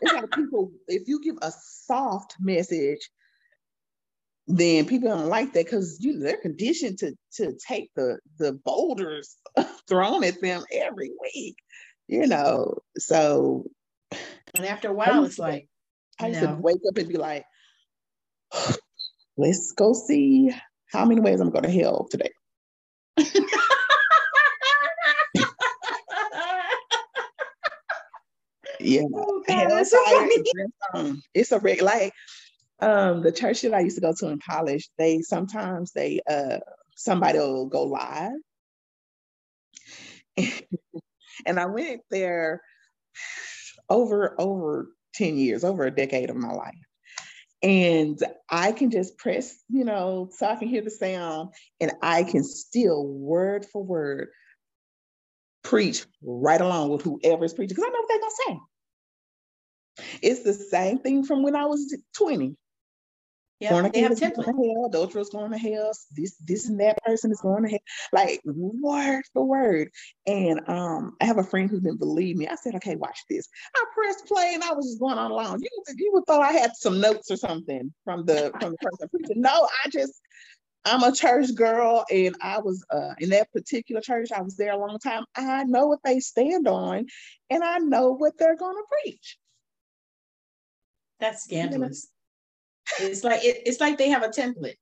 it's 0.00 0.12
like 0.12 0.30
people, 0.30 0.72
if 0.88 1.06
you 1.06 1.20
give 1.22 1.36
a 1.42 1.52
soft 1.52 2.36
message, 2.40 3.10
then 4.48 4.86
people 4.86 5.08
don't 5.08 5.28
like 5.28 5.52
that 5.52 5.64
because 5.64 5.98
you 6.00 6.14
know, 6.14 6.24
they're 6.24 6.36
conditioned 6.36 6.98
to 6.98 7.14
to 7.34 7.54
take 7.66 7.90
the 7.96 8.18
the 8.38 8.52
boulders 8.52 9.36
thrown 9.88 10.22
at 10.24 10.40
them 10.40 10.64
every 10.72 11.10
week, 11.20 11.56
you 12.06 12.26
know. 12.26 12.78
So, 12.96 13.64
and 14.54 14.64
after 14.64 14.88
a 14.88 14.92
while, 14.92 15.24
it's 15.24 15.38
like 15.38 15.68
I 16.20 16.28
used 16.28 16.42
no. 16.42 16.54
to 16.54 16.60
wake 16.60 16.80
up 16.88 16.96
and 16.96 17.08
be 17.08 17.16
like, 17.16 17.44
"Let's 19.36 19.72
go 19.72 19.92
see 19.92 20.52
how 20.92 21.04
many 21.04 21.20
ways 21.20 21.40
I'm 21.40 21.50
going 21.50 21.64
to 21.64 21.70
hell 21.70 22.06
today." 22.08 22.30
yeah, 28.78 29.02
oh, 29.12 29.42
God, 29.48 29.86
so 29.86 29.98
it's 31.34 31.50
a 31.50 31.58
regular 31.58 31.90
like 31.90 32.12
um, 32.80 33.22
the 33.22 33.32
church 33.32 33.62
that 33.62 33.74
I 33.74 33.80
used 33.80 33.96
to 33.96 34.02
go 34.02 34.12
to 34.18 34.28
in 34.28 34.38
college, 34.38 34.88
they 34.98 35.20
sometimes 35.22 35.92
they 35.92 36.20
uh 36.28 36.58
somebody 36.96 37.38
will 37.38 37.66
go 37.66 37.84
live. 37.84 38.32
and 41.46 41.58
I 41.58 41.66
went 41.66 42.02
there 42.10 42.62
over 43.88 44.34
over 44.40 44.88
10 45.14 45.36
years, 45.36 45.64
over 45.64 45.84
a 45.84 45.90
decade 45.94 46.30
of 46.30 46.36
my 46.36 46.52
life. 46.52 46.74
And 47.62 48.18
I 48.50 48.72
can 48.72 48.90
just 48.90 49.16
press, 49.16 49.56
you 49.68 49.84
know, 49.84 50.28
so 50.30 50.46
I 50.46 50.56
can 50.56 50.68
hear 50.68 50.82
the 50.82 50.90
sound 50.90 51.50
and 51.80 51.92
I 52.02 52.22
can 52.22 52.44
still 52.44 53.06
word 53.06 53.64
for 53.72 53.82
word 53.82 54.28
preach 55.64 56.04
right 56.22 56.60
along 56.60 56.90
with 56.90 57.02
whoever's 57.02 57.54
preaching 57.54 57.74
because 57.74 57.84
I 57.88 57.92
know 57.92 58.00
what 58.00 58.08
they're 58.08 58.20
gonna 58.20 58.32
say. 58.46 60.18
It's 60.22 60.42
the 60.42 60.52
same 60.52 60.98
thing 60.98 61.24
from 61.24 61.42
when 61.42 61.56
I 61.56 61.64
was 61.64 61.96
20. 62.16 62.56
Yeah, 63.58 63.88
they 63.88 64.00
have 64.00 64.12
templates. 64.12 64.44
Hell, 64.44 64.86
adulterous 64.86 65.30
going 65.30 65.50
to 65.50 65.58
hell. 65.58 65.90
This, 66.12 66.36
this, 66.44 66.68
and 66.68 66.78
that 66.80 67.02
person 67.02 67.30
is 67.30 67.40
going 67.40 67.62
to 67.62 67.70
hell. 67.70 67.78
Like 68.12 68.42
word 68.44 69.24
for 69.32 69.44
word. 69.44 69.88
And 70.26 70.60
um, 70.68 71.16
I 71.22 71.24
have 71.24 71.38
a 71.38 71.42
friend 71.42 71.70
who 71.70 71.80
didn't 71.80 71.98
believe 71.98 72.36
me. 72.36 72.48
I 72.48 72.56
said, 72.56 72.74
"Okay, 72.74 72.96
watch 72.96 73.18
this." 73.30 73.48
I 73.74 73.84
pressed 73.94 74.26
play, 74.26 74.52
and 74.52 74.62
I 74.62 74.72
was 74.72 74.86
just 74.86 75.00
going 75.00 75.16
on 75.16 75.30
along. 75.30 75.62
You, 75.62 75.68
you 75.96 76.10
would 76.12 76.26
thought 76.26 76.42
I 76.42 76.52
had 76.52 76.76
some 76.76 77.00
notes 77.00 77.30
or 77.30 77.36
something 77.36 77.92
from 78.04 78.26
the 78.26 78.52
from 78.60 78.72
the 78.72 78.78
person 78.78 79.08
preaching. 79.08 79.40
No, 79.40 79.66
I 79.84 79.88
just 79.88 80.20
I'm 80.84 81.02
a 81.02 81.14
church 81.14 81.54
girl, 81.54 82.04
and 82.10 82.36
I 82.42 82.58
was 82.58 82.84
uh, 82.90 83.14
in 83.18 83.30
that 83.30 83.50
particular 83.52 84.02
church. 84.02 84.32
I 84.32 84.42
was 84.42 84.56
there 84.56 84.72
a 84.72 84.78
long 84.78 84.98
time. 84.98 85.24
I 85.34 85.64
know 85.64 85.86
what 85.86 86.00
they 86.04 86.20
stand 86.20 86.68
on, 86.68 87.06
and 87.48 87.64
I 87.64 87.78
know 87.78 88.12
what 88.12 88.34
they're 88.38 88.56
going 88.56 88.76
to 88.76 88.84
preach. 89.02 89.38
That's 91.20 91.44
scandalous. 91.44 92.06
It's 93.00 93.24
like 93.24 93.44
it, 93.44 93.62
it's 93.66 93.80
like 93.80 93.98
they 93.98 94.10
have 94.10 94.22
a 94.22 94.28
template. 94.28 94.76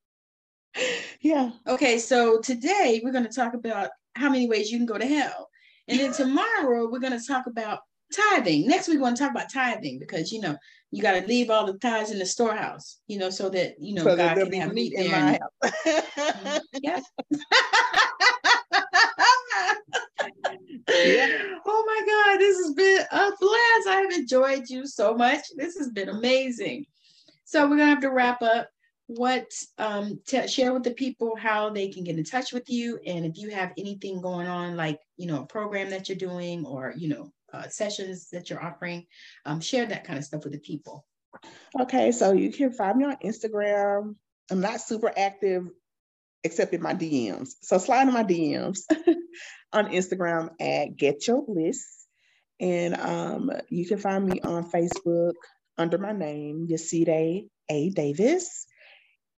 Yeah. 1.20 1.50
Okay, 1.66 1.98
so 1.98 2.40
today 2.40 3.00
we're 3.04 3.12
going 3.12 3.26
to 3.26 3.32
talk 3.32 3.54
about 3.54 3.90
how 4.16 4.28
many 4.28 4.48
ways 4.48 4.70
you 4.70 4.78
can 4.78 4.86
go 4.86 4.98
to 4.98 5.06
hell. 5.06 5.48
And 5.88 6.00
then 6.00 6.12
tomorrow 6.12 6.88
we're 6.90 6.98
going 6.98 7.18
to 7.18 7.26
talk 7.26 7.46
about 7.46 7.80
tithing. 8.14 8.66
Next 8.66 8.88
week 8.88 8.98
we're 8.98 9.04
going 9.04 9.16
to 9.16 9.22
talk 9.22 9.30
about 9.30 9.52
tithing 9.52 9.98
because 9.98 10.32
you 10.32 10.40
know 10.40 10.56
you 10.90 11.02
got 11.02 11.20
to 11.20 11.26
leave 11.26 11.50
all 11.50 11.66
the 11.66 11.78
tithes 11.78 12.10
in 12.10 12.18
the 12.18 12.26
storehouse, 12.26 13.00
you 13.06 13.18
know, 13.18 13.30
so 13.30 13.48
that 13.50 13.74
you 13.78 13.94
know 13.94 14.04
so 14.04 14.16
God 14.16 14.36
can 14.36 14.52
have 14.52 14.72
meat 14.72 14.94
there. 14.96 15.14
And, 15.14 15.38
yeah. 16.82 17.00
yeah. 20.88 21.38
Oh 21.66 21.84
my 21.86 22.02
God, 22.06 22.38
this 22.38 22.56
has 22.58 22.74
been 22.74 23.04
a 23.10 23.30
blast. 23.40 23.88
I 23.88 24.02
have 24.02 24.12
enjoyed 24.12 24.68
you 24.68 24.86
so 24.86 25.14
much. 25.14 25.40
This 25.56 25.76
has 25.78 25.90
been 25.90 26.08
amazing. 26.08 26.86
So 27.44 27.62
we're 27.64 27.76
gonna 27.76 27.86
have 27.86 28.00
to 28.00 28.10
wrap 28.10 28.42
up. 28.42 28.68
What 29.06 29.46
um 29.76 30.20
share 30.46 30.72
with 30.72 30.82
the 30.82 30.94
people 30.94 31.36
how 31.36 31.70
they 31.70 31.88
can 31.88 32.04
get 32.04 32.16
in 32.16 32.24
touch 32.24 32.52
with 32.52 32.70
you, 32.70 32.98
and 33.06 33.26
if 33.26 33.36
you 33.36 33.50
have 33.50 33.72
anything 33.76 34.20
going 34.20 34.46
on, 34.46 34.76
like 34.76 35.00
you 35.16 35.26
know 35.26 35.42
a 35.42 35.46
program 35.46 35.90
that 35.90 36.08
you're 36.08 36.16
doing, 36.16 36.64
or 36.64 36.94
you 36.96 37.08
know 37.08 37.32
uh, 37.52 37.68
sessions 37.68 38.30
that 38.30 38.48
you're 38.48 38.64
offering, 38.64 39.06
um, 39.44 39.60
share 39.60 39.86
that 39.86 40.04
kind 40.04 40.18
of 40.18 40.24
stuff 40.24 40.44
with 40.44 40.54
the 40.54 40.58
people. 40.58 41.04
Okay, 41.78 42.12
so 42.12 42.32
you 42.32 42.50
can 42.50 42.72
find 42.72 42.96
me 42.96 43.04
on 43.04 43.16
Instagram. 43.22 44.14
I'm 44.50 44.60
not 44.60 44.80
super 44.80 45.12
active 45.16 45.64
except 46.44 46.74
in 46.74 46.82
my 46.82 46.94
DMs. 46.94 47.50
So 47.62 47.78
slide 47.78 48.06
in 48.06 48.14
my 48.14 48.22
DMs 48.22 48.80
on 49.72 49.90
Instagram 49.90 50.50
at 50.60 50.96
Getcho 50.96 51.46
Bliss. 51.46 52.06
And 52.60 52.94
um, 52.94 53.50
you 53.70 53.86
can 53.86 53.98
find 53.98 54.24
me 54.24 54.40
on 54.40 54.70
Facebook 54.70 55.32
under 55.78 55.98
my 55.98 56.12
name, 56.12 56.68
Yeside 56.70 57.48
A. 57.70 57.90
Davis. 57.90 58.66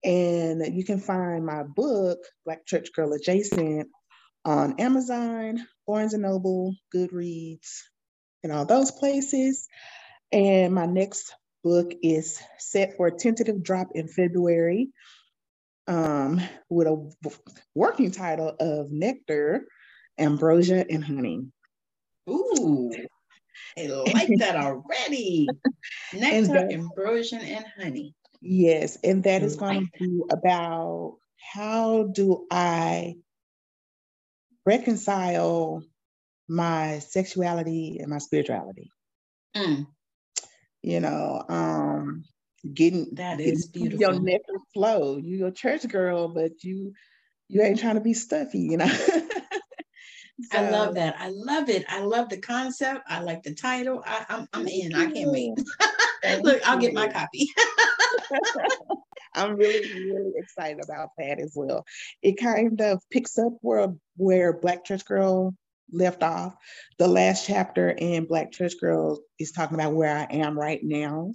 And 0.05 0.76
you 0.76 0.84
can 0.84 1.01
find 1.01 1.45
my 1.45 1.62
book, 1.62 2.18
Black 2.45 2.66
Church 2.66 2.93
Girl 2.93 3.12
Adjacent, 3.12 3.89
on 4.45 4.78
Amazon, 4.78 5.66
Barnes 5.87 6.14
and 6.14 6.22
Noble, 6.22 6.76
Goodreads, 6.95 7.80
and 8.45 8.53
all 8.53 8.64
those 8.64 8.91
places. 8.93 9.66
And 10.30 10.74
my 10.74 10.87
next 10.87 11.34
book 11.64 11.93
is 12.03 12.41
set 12.59 12.97
for 12.97 13.09
a 13.09 13.16
tentative 13.16 13.62
drop 13.62 13.89
in 13.95 14.07
February 14.07 14.91
um, 15.89 16.41
with 16.68 16.87
a 16.87 17.11
working 17.74 18.11
title 18.11 18.55
of 18.61 18.93
Nectar, 18.93 19.66
Ambrosia, 20.18 20.84
and 20.89 21.05
Honey. 21.05 21.47
Ooh, 22.28 22.93
I 23.78 23.86
like 24.12 24.30
that 24.38 24.57
already. 24.57 25.48
Nectar, 26.12 26.52
that, 26.52 26.72
ambrosia, 26.72 27.36
and 27.36 27.64
honey. 27.78 28.14
Yes, 28.40 28.98
and 29.02 29.24
that 29.24 29.42
is 29.42 29.57
going 29.57 29.86
to 29.86 29.90
be 29.98 30.22
about 30.30 31.16
how 31.54 32.04
do 32.04 32.46
I 32.50 33.16
reconcile 34.64 35.82
my 36.48 36.98
sexuality 37.00 37.98
and 38.00 38.09
my 38.09 38.18
spirituality. 38.18 38.90
Mm. 39.57 39.86
You 40.82 41.00
know, 41.00 41.44
um, 41.48 42.24
getting 42.74 43.14
that 43.14 43.40
is 43.40 43.66
getting 43.66 43.88
beautiful. 43.88 44.14
Your 44.14 44.22
neck 44.22 44.42
flow. 44.74 45.16
You 45.16 45.46
a 45.46 45.52
church 45.52 45.88
girl, 45.88 46.28
but 46.28 46.62
you 46.62 46.92
you 47.48 47.62
ain't 47.62 47.78
trying 47.78 47.94
to 47.94 48.00
be 48.00 48.14
stuffy, 48.14 48.61
you 48.61 48.76
know. 48.76 48.86
so, 50.43 50.59
I 50.59 50.70
love 50.70 50.95
that. 50.95 51.16
I 51.18 51.30
love 51.30 51.68
it. 51.70 51.84
I 51.89 52.01
love 52.01 52.28
the 52.28 52.39
concept. 52.39 53.03
I 53.09 53.20
like 53.20 53.43
the 53.43 53.55
title. 53.55 54.03
I, 54.07 54.26
am 54.28 54.49
I'm, 54.53 54.62
I'm 54.62 54.68
in. 54.68 54.95
I 54.95 55.11
can't 55.11 55.30
wait. 55.30 55.53
Look, 56.43 56.61
I'll 56.68 56.78
get 56.78 56.93
my 56.93 57.09
copy. 57.09 57.49
I'm 59.34 59.57
really, 59.57 59.93
really 59.93 60.32
excited 60.37 60.82
about 60.82 61.11
that 61.18 61.39
as 61.41 61.53
well. 61.55 61.84
It 62.22 62.39
kind 62.39 62.80
of 62.80 63.03
picks 63.11 63.39
up 63.39 63.53
where 63.61 63.95
where 64.16 64.59
Black 64.59 64.84
Church 64.84 65.05
Girl 65.05 65.55
left 65.93 66.22
off. 66.22 66.55
The 66.99 67.09
last 67.09 67.47
chapter 67.47 67.91
in 67.91 68.26
Black 68.26 68.53
Church 68.53 68.74
Girl 68.80 69.20
is 69.39 69.53
talking 69.53 69.78
about 69.78 69.95
where 69.95 70.16
I 70.16 70.26
am 70.37 70.59
right 70.59 70.80
now 70.82 71.32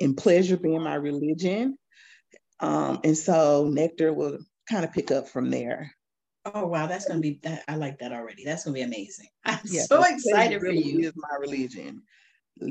and 0.00 0.16
pleasure 0.16 0.56
being 0.56 0.82
my 0.82 0.94
religion. 0.94 1.76
Um, 2.60 3.00
and 3.04 3.16
so 3.16 3.68
Nectar 3.70 4.12
will 4.12 4.38
kind 4.70 4.84
of 4.84 4.92
pick 4.92 5.10
up 5.10 5.28
from 5.28 5.50
there. 5.50 5.92
Oh 6.54 6.66
wow, 6.66 6.86
that's 6.86 7.06
gonna 7.06 7.20
be 7.20 7.40
that. 7.42 7.64
I 7.68 7.76
like 7.76 7.98
that 7.98 8.12
already. 8.12 8.44
That's 8.44 8.64
gonna 8.64 8.74
be 8.74 8.82
amazing. 8.82 9.28
I'm 9.44 9.58
yeah, 9.64 9.82
so 9.82 10.02
excited 10.02 10.62
really 10.62 10.82
for 10.82 10.88
you. 10.88 11.08
Is 11.08 11.12
my 11.16 11.36
religion. 11.38 12.02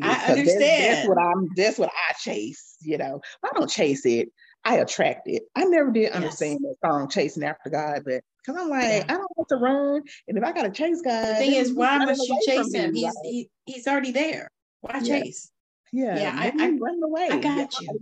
I 0.01 0.32
understand. 0.32 0.61
That's, 0.61 0.95
that's, 0.95 1.07
what 1.07 1.17
I'm. 1.17 1.49
That's 1.55 1.78
what 1.78 1.89
I 1.89 2.13
chase. 2.13 2.75
You 2.82 2.97
know, 2.97 3.21
I 3.43 3.49
don't 3.53 3.69
chase 3.69 4.05
it. 4.05 4.30
I 4.65 4.78
attract 4.78 5.28
it. 5.28 5.43
I 5.55 5.63
never 5.63 5.91
did 5.91 6.11
understand 6.11 6.59
yes. 6.61 6.75
that 6.82 6.89
song 6.89 7.09
"Chasing 7.09 7.43
After 7.43 7.69
God," 7.69 8.03
but 8.05 8.21
because 8.45 8.61
I'm 8.61 8.69
like, 8.69 8.84
yeah. 8.84 9.05
I 9.07 9.13
don't 9.13 9.38
want 9.38 9.49
to 9.49 9.55
run, 9.55 10.03
and 10.28 10.38
if 10.38 10.43
I 10.43 10.51
gotta 10.51 10.71
chase 10.71 11.01
God, 11.01 11.28
the 11.28 11.36
thing 11.36 11.53
is, 11.53 11.73
why 11.73 11.97
must 11.99 12.21
you 12.28 12.39
chase 12.45 12.73
him? 12.73 12.91
Me, 12.91 13.01
he's 13.01 13.05
right? 13.05 13.13
he, 13.23 13.49
he's 13.65 13.88
already 13.88 14.11
there. 14.11 14.49
Why 14.82 14.99
yeah. 15.01 15.21
chase? 15.21 15.51
Yeah, 15.93 16.19
yeah, 16.19 16.36
I, 16.38 16.47
I 16.47 16.69
run 16.71 17.01
away. 17.01 17.30
I 17.32 17.39
got 17.39 17.80
you. 17.80 17.99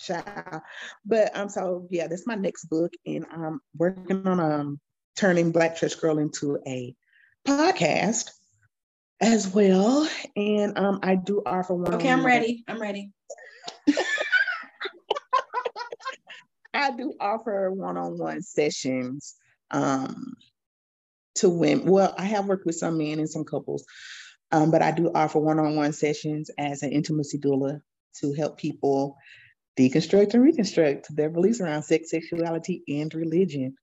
Child. 0.00 0.62
But 1.04 1.36
um, 1.36 1.48
so 1.48 1.88
yeah, 1.90 2.06
that's 2.06 2.26
my 2.26 2.36
next 2.36 2.66
book, 2.66 2.92
and 3.04 3.26
I'm 3.32 3.60
working 3.76 4.26
on 4.26 4.38
um 4.38 4.80
turning 5.18 5.50
Black 5.50 5.76
Church 5.76 6.00
Girl 6.00 6.18
into 6.18 6.58
a 6.66 6.94
podcast 7.46 8.30
as 9.20 9.48
well. 9.48 10.08
And 10.36 10.78
um, 10.78 11.00
I 11.02 11.16
do 11.16 11.42
offer 11.44 11.74
one. 11.74 11.94
Okay, 11.94 12.10
I'm 12.10 12.24
ready. 12.24 12.64
I'm 12.68 12.80
ready. 12.80 13.10
I 16.72 16.92
do 16.92 17.12
offer 17.20 17.72
one-on-one 17.72 18.42
sessions 18.42 19.34
um, 19.72 20.34
to 21.36 21.48
women. 21.48 21.90
Well, 21.90 22.14
I 22.16 22.24
have 22.26 22.46
worked 22.46 22.66
with 22.66 22.76
some 22.76 22.98
men 22.98 23.18
and 23.18 23.28
some 23.28 23.44
couples, 23.44 23.84
um, 24.52 24.70
but 24.70 24.82
I 24.82 24.92
do 24.92 25.10
offer 25.12 25.40
one-on-one 25.40 25.92
sessions 25.94 26.50
as 26.56 26.84
an 26.84 26.92
intimacy 26.92 27.38
doula 27.38 27.80
to 28.20 28.32
help 28.34 28.58
people 28.58 29.16
deconstruct 29.76 30.34
and 30.34 30.42
reconstruct 30.44 31.14
their 31.14 31.30
beliefs 31.30 31.60
around 31.60 31.82
sex, 31.82 32.10
sexuality, 32.10 32.84
and 32.86 33.12
religion. 33.12 33.74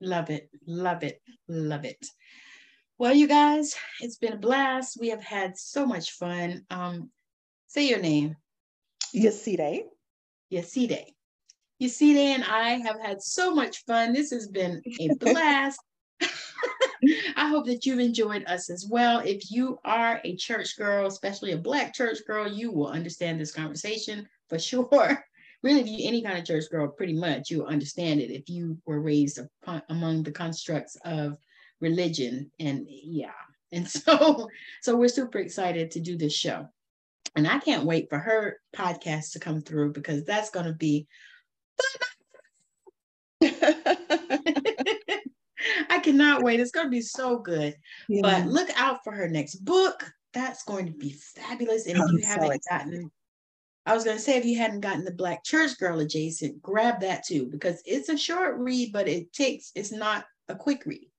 Love 0.00 0.30
it, 0.30 0.50
love 0.66 1.02
it, 1.02 1.20
love 1.48 1.84
it. 1.84 2.06
Well, 2.98 3.14
you 3.14 3.26
guys, 3.26 3.74
it's 4.00 4.16
been 4.16 4.34
a 4.34 4.38
blast. 4.38 4.98
We 5.00 5.08
have 5.08 5.22
had 5.22 5.56
so 5.56 5.84
much 5.84 6.12
fun. 6.12 6.64
Um, 6.70 7.10
say 7.66 7.88
your 7.88 8.00
name. 8.00 8.36
Yeside. 9.14 9.84
Yeside. 10.52 11.06
Yeside 11.82 12.16
and 12.16 12.44
I 12.44 12.78
have 12.78 13.00
had 13.00 13.20
so 13.20 13.54
much 13.54 13.84
fun. 13.84 14.12
This 14.12 14.30
has 14.30 14.48
been 14.48 14.80
a 15.00 15.14
blast. 15.20 15.80
I 17.36 17.48
hope 17.48 17.66
that 17.66 17.84
you've 17.84 17.98
enjoyed 17.98 18.44
us 18.46 18.70
as 18.70 18.86
well. 18.88 19.18
If 19.18 19.50
you 19.50 19.78
are 19.84 20.20
a 20.24 20.36
church 20.36 20.76
girl, 20.76 21.06
especially 21.06 21.52
a 21.52 21.58
Black 21.58 21.94
church 21.94 22.18
girl, 22.26 22.50
you 22.50 22.70
will 22.72 22.88
understand 22.88 23.40
this 23.40 23.52
conversation 23.52 24.28
for 24.48 24.58
sure. 24.58 25.24
Really, 25.64 25.80
if 25.80 25.88
you 25.88 26.06
any 26.06 26.20
kind 26.20 26.38
of 26.38 26.44
church 26.44 26.64
girl, 26.70 26.88
pretty 26.88 27.14
much 27.14 27.50
you 27.50 27.64
understand 27.64 28.20
it 28.20 28.30
if 28.30 28.50
you 28.50 28.76
were 28.84 29.00
raised 29.00 29.38
upon, 29.38 29.80
among 29.88 30.22
the 30.22 30.30
constructs 30.30 30.94
of 31.06 31.38
religion 31.80 32.50
and 32.60 32.86
yeah. 32.86 33.32
And 33.72 33.88
so, 33.90 34.46
so 34.82 34.94
we're 34.94 35.08
super 35.08 35.38
excited 35.38 35.90
to 35.92 36.00
do 36.00 36.18
this 36.18 36.34
show, 36.34 36.68
and 37.34 37.48
I 37.48 37.60
can't 37.60 37.86
wait 37.86 38.10
for 38.10 38.18
her 38.18 38.58
podcast 38.76 39.32
to 39.32 39.40
come 39.40 39.62
through 39.62 39.94
because 39.94 40.22
that's 40.24 40.50
going 40.50 40.66
to 40.66 40.74
be. 40.74 41.06
I 45.88 45.98
cannot 46.02 46.42
wait. 46.42 46.60
It's 46.60 46.72
going 46.72 46.86
to 46.86 46.90
be 46.90 47.00
so 47.00 47.38
good. 47.38 47.74
Yeah. 48.06 48.20
But 48.20 48.46
look 48.48 48.68
out 48.76 49.02
for 49.02 49.12
her 49.12 49.30
next 49.30 49.64
book. 49.64 50.12
That's 50.34 50.62
going 50.64 50.84
to 50.86 50.92
be 50.92 51.12
fabulous. 51.12 51.86
And 51.86 51.96
if 51.96 52.12
you 52.12 52.26
haven't 52.26 52.60
gotten, 52.68 53.10
I 53.86 53.94
was 53.94 54.04
going 54.04 54.16
to 54.16 54.22
say, 54.22 54.36
if 54.38 54.44
you 54.44 54.56
hadn't 54.56 54.80
gotten 54.80 55.04
the 55.04 55.12
Black 55.12 55.44
Church 55.44 55.78
Girl 55.78 56.00
adjacent, 56.00 56.62
grab 56.62 57.00
that 57.00 57.24
too, 57.24 57.46
because 57.50 57.82
it's 57.84 58.08
a 58.08 58.16
short 58.16 58.58
read, 58.58 58.92
but 58.92 59.08
it 59.08 59.32
takes, 59.32 59.72
it's 59.74 59.92
not 59.92 60.24
a 60.48 60.54
quick 60.54 60.84
read. 60.86 61.10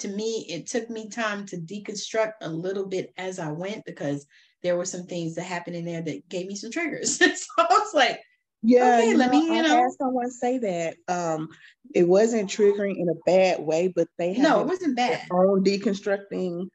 To 0.00 0.08
me, 0.08 0.46
it 0.48 0.66
took 0.66 0.88
me 0.88 1.08
time 1.08 1.46
to 1.46 1.56
deconstruct 1.56 2.34
a 2.42 2.48
little 2.48 2.86
bit 2.86 3.12
as 3.18 3.38
I 3.38 3.50
went 3.50 3.84
because 3.84 4.26
there 4.62 4.76
were 4.76 4.84
some 4.84 5.04
things 5.04 5.34
that 5.34 5.42
happened 5.42 5.76
in 5.76 5.84
there 5.84 6.02
that 6.02 6.28
gave 6.28 6.46
me 6.46 6.54
some 6.54 6.70
triggers. 6.70 7.18
so 7.18 7.26
I 7.58 7.66
was 7.68 7.94
like, 7.94 8.20
yeah, 8.62 8.98
okay, 8.98 9.14
let 9.14 9.32
know, 9.32 9.40
me, 9.40 9.56
you 9.56 9.62
know. 9.62 9.78
I 9.78 9.82
had 9.82 9.92
someone 9.98 10.30
say 10.30 10.58
that 10.58 10.96
um, 11.08 11.48
it 11.94 12.06
wasn't 12.06 12.50
triggering 12.50 12.98
in 12.98 13.08
a 13.08 13.14
bad 13.26 13.60
way, 13.60 13.88
but 13.88 14.06
they 14.18 14.34
had 14.34 14.42
no, 14.42 14.60
it 14.60 14.66
wasn't 14.66 14.96
bad. 14.96 15.26
own 15.30 15.64
deconstructing 15.64 16.68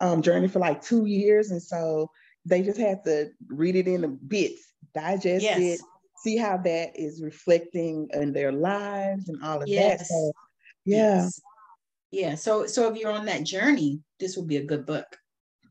um, 0.00 0.20
journey 0.20 0.48
for 0.48 0.58
like 0.58 0.82
two 0.82 1.06
years, 1.06 1.50
and 1.50 1.62
so 1.62 2.10
they 2.44 2.62
just 2.62 2.78
have 2.78 3.02
to 3.04 3.30
read 3.48 3.76
it 3.76 3.88
in 3.88 4.18
bits, 4.26 4.72
digest 4.94 5.42
yes. 5.42 5.58
it, 5.58 5.80
see 6.22 6.36
how 6.36 6.56
that 6.58 6.90
is 6.94 7.22
reflecting 7.22 8.08
in 8.12 8.32
their 8.32 8.52
lives 8.52 9.28
and 9.28 9.42
all 9.42 9.62
of 9.62 9.68
yes. 9.68 9.98
that. 9.98 10.06
So, 10.06 10.32
yeah, 10.84 10.96
yes. 10.96 11.40
yeah. 12.10 12.34
So, 12.34 12.66
so 12.66 12.90
if 12.90 12.98
you're 12.98 13.12
on 13.12 13.26
that 13.26 13.44
journey, 13.44 14.00
this 14.18 14.36
would 14.36 14.48
be 14.48 14.56
a 14.56 14.64
good 14.64 14.86
book. 14.86 15.06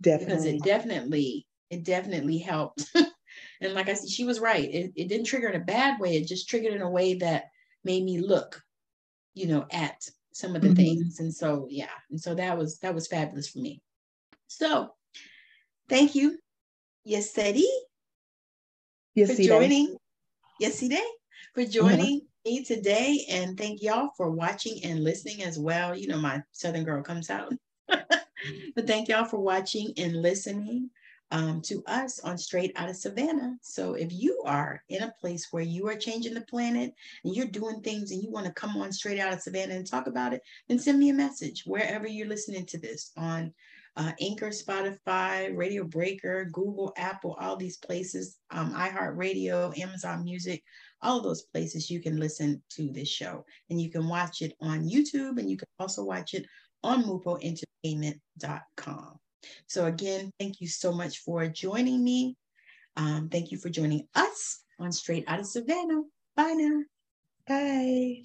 Definitely, 0.01 0.35
because 0.35 0.45
it 0.45 0.63
definitely, 0.63 1.47
it 1.69 1.83
definitely 1.83 2.37
helped. 2.37 2.85
And 3.61 3.73
like 3.73 3.89
I 3.89 3.93
said, 3.93 4.09
she 4.09 4.23
was 4.23 4.39
right. 4.39 4.73
It, 4.73 4.93
it 4.95 5.07
didn't 5.07 5.25
trigger 5.25 5.49
in 5.49 5.61
a 5.61 5.65
bad 5.65 5.99
way. 5.99 6.15
It 6.15 6.27
just 6.27 6.49
triggered 6.49 6.73
in 6.73 6.81
a 6.81 6.89
way 6.89 7.15
that 7.15 7.45
made 7.83 8.03
me 8.03 8.19
look, 8.19 8.61
you 9.33 9.47
know, 9.47 9.65
at 9.71 10.07
some 10.31 10.55
of 10.55 10.61
the 10.61 10.69
mm-hmm. 10.69 10.77
things. 10.77 11.19
And 11.19 11.33
so, 11.33 11.67
yeah. 11.69 11.89
And 12.09 12.19
so 12.19 12.35
that 12.35 12.57
was, 12.57 12.79
that 12.79 12.95
was 12.95 13.07
fabulous 13.07 13.49
for 13.49 13.59
me. 13.59 13.81
So 14.47 14.93
thank 15.89 16.15
you, 16.15 16.37
Yeside, 17.09 17.63
yes, 19.15 19.35
for 19.35 19.41
joining. 19.41 19.97
Yeside 20.61 20.99
for 21.53 21.61
mm-hmm. 21.61 21.71
joining 21.71 22.21
mm-hmm. 22.21 22.51
me 22.51 22.63
today. 22.63 23.25
And 23.29 23.57
thank 23.57 23.81
y'all 23.81 24.09
for 24.15 24.29
watching 24.29 24.83
and 24.83 25.03
listening 25.03 25.43
as 25.43 25.57
well. 25.57 25.95
You 25.95 26.07
know, 26.07 26.17
my 26.17 26.43
Southern 26.51 26.83
girl 26.83 27.01
comes 27.01 27.29
out. 27.29 27.53
but 27.87 28.87
thank 28.87 29.09
y'all 29.09 29.25
for 29.25 29.39
watching 29.39 29.93
and 29.97 30.21
listening. 30.21 30.89
um, 31.31 31.61
to 31.61 31.83
us 31.85 32.19
on 32.19 32.37
Straight 32.37 32.71
Out 32.75 32.89
of 32.89 32.95
Savannah. 32.95 33.55
So 33.61 33.93
if 33.93 34.11
you 34.11 34.41
are 34.45 34.83
in 34.89 35.03
a 35.03 35.13
place 35.21 35.47
where 35.51 35.63
you 35.63 35.87
are 35.87 35.95
changing 35.95 36.33
the 36.33 36.41
planet 36.41 36.93
and 37.23 37.35
you're 37.35 37.45
doing 37.45 37.81
things 37.81 38.11
and 38.11 38.23
you 38.23 38.31
want 38.31 38.47
to 38.47 38.51
come 38.53 38.75
on 38.77 38.91
Straight 38.91 39.19
Out 39.19 39.33
of 39.33 39.41
Savannah 39.41 39.75
and 39.75 39.85
talk 39.85 40.07
about 40.07 40.33
it, 40.33 40.41
then 40.67 40.79
send 40.79 40.97
me 40.99 41.09
a 41.09 41.13
message 41.13 41.63
wherever 41.65 42.07
you're 42.07 42.27
listening 42.27 42.65
to 42.67 42.79
this 42.79 43.11
on 43.15 43.53
uh, 43.99 44.13
Anchor, 44.21 44.49
Spotify, 44.49 45.55
Radio 45.55 45.83
Breaker, 45.83 46.45
Google, 46.45 46.91
Apple, 46.95 47.37
all 47.39 47.57
these 47.57 47.77
places, 47.77 48.37
um, 48.49 48.73
iHeartRadio, 48.73 49.77
Amazon 49.77 50.23
Music, 50.23 50.63
all 51.01 51.19
those 51.19 51.41
places 51.41 51.89
you 51.89 51.99
can 51.99 52.17
listen 52.17 52.63
to 52.71 52.89
this 52.93 53.09
show. 53.09 53.43
And 53.69 53.81
you 53.81 53.91
can 53.91 54.07
watch 54.07 54.41
it 54.41 54.53
on 54.61 54.89
YouTube 54.89 55.37
and 55.37 55.49
you 55.49 55.57
can 55.57 55.67
also 55.79 56.05
watch 56.05 56.33
it 56.33 56.45
on 56.81 57.03
mupoentertainment.com. 57.03 59.19
So, 59.67 59.85
again, 59.85 60.31
thank 60.39 60.61
you 60.61 60.67
so 60.67 60.93
much 60.93 61.19
for 61.19 61.45
joining 61.47 62.01
me. 62.01 62.37
Um, 62.95 63.27
thank 63.29 63.51
you 63.51 63.57
for 63.57 63.67
joining 63.69 64.07
us 64.15 64.61
on 64.79 64.93
Straight 64.93 65.25
Out 65.27 65.41
of 65.41 65.45
Savannah. 65.45 66.03
Bye 66.37 66.53
now. 66.53 66.83
Bye. 67.47 68.21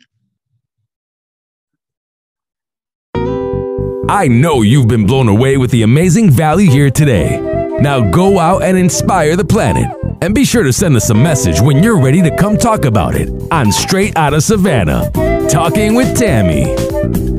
I 4.15 4.29
know 4.29 4.63
you've 4.63 4.87
been 4.87 5.09
blown 5.09 5.27
away 5.27 5.57
with 5.57 5.73
the 5.73 5.83
amazing 5.83 6.31
value 6.31 6.71
here 6.71 6.89
today. 6.89 7.41
Now 7.81 8.13
go 8.13 8.39
out 8.39 8.63
and 8.63 8.79
inspire 8.79 9.35
the 9.35 9.45
planet. 9.45 9.91
And 10.23 10.33
be 10.33 10.45
sure 10.45 10.63
to 10.63 10.73
send 10.73 10.95
us 10.95 11.11
a 11.11 11.15
message 11.15 11.61
when 11.61 11.83
you're 11.83 12.01
ready 12.01 12.23
to 12.23 12.37
come 12.37 12.57
talk 12.57 12.85
about 12.85 13.17
it 13.17 13.29
on 13.51 13.73
Straight 13.73 14.17
Out 14.17 14.33
of 14.33 14.45
Savannah. 14.45 15.11
Talking 15.51 15.97
with 15.97 16.17
Tammi. 16.17 17.34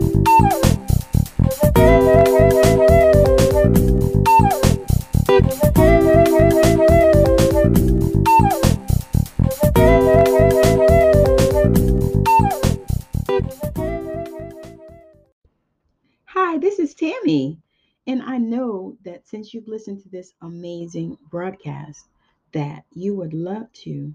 And 18.07 18.21
I 18.21 18.37
know 18.37 18.97
that 19.03 19.27
since 19.27 19.53
you've 19.53 19.67
listened 19.67 20.01
to 20.03 20.09
this 20.09 20.33
amazing 20.41 21.17
broadcast, 21.29 22.07
that 22.51 22.85
you 22.93 23.15
would 23.15 23.33
love 23.33 23.71
to 23.83 24.13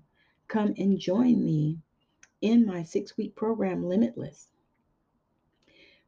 come 0.48 0.74
and 0.78 0.98
join 0.98 1.44
me 1.44 1.78
in 2.40 2.66
my 2.66 2.82
six 2.82 3.16
week 3.16 3.34
program, 3.34 3.84
Limitless. 3.84 4.48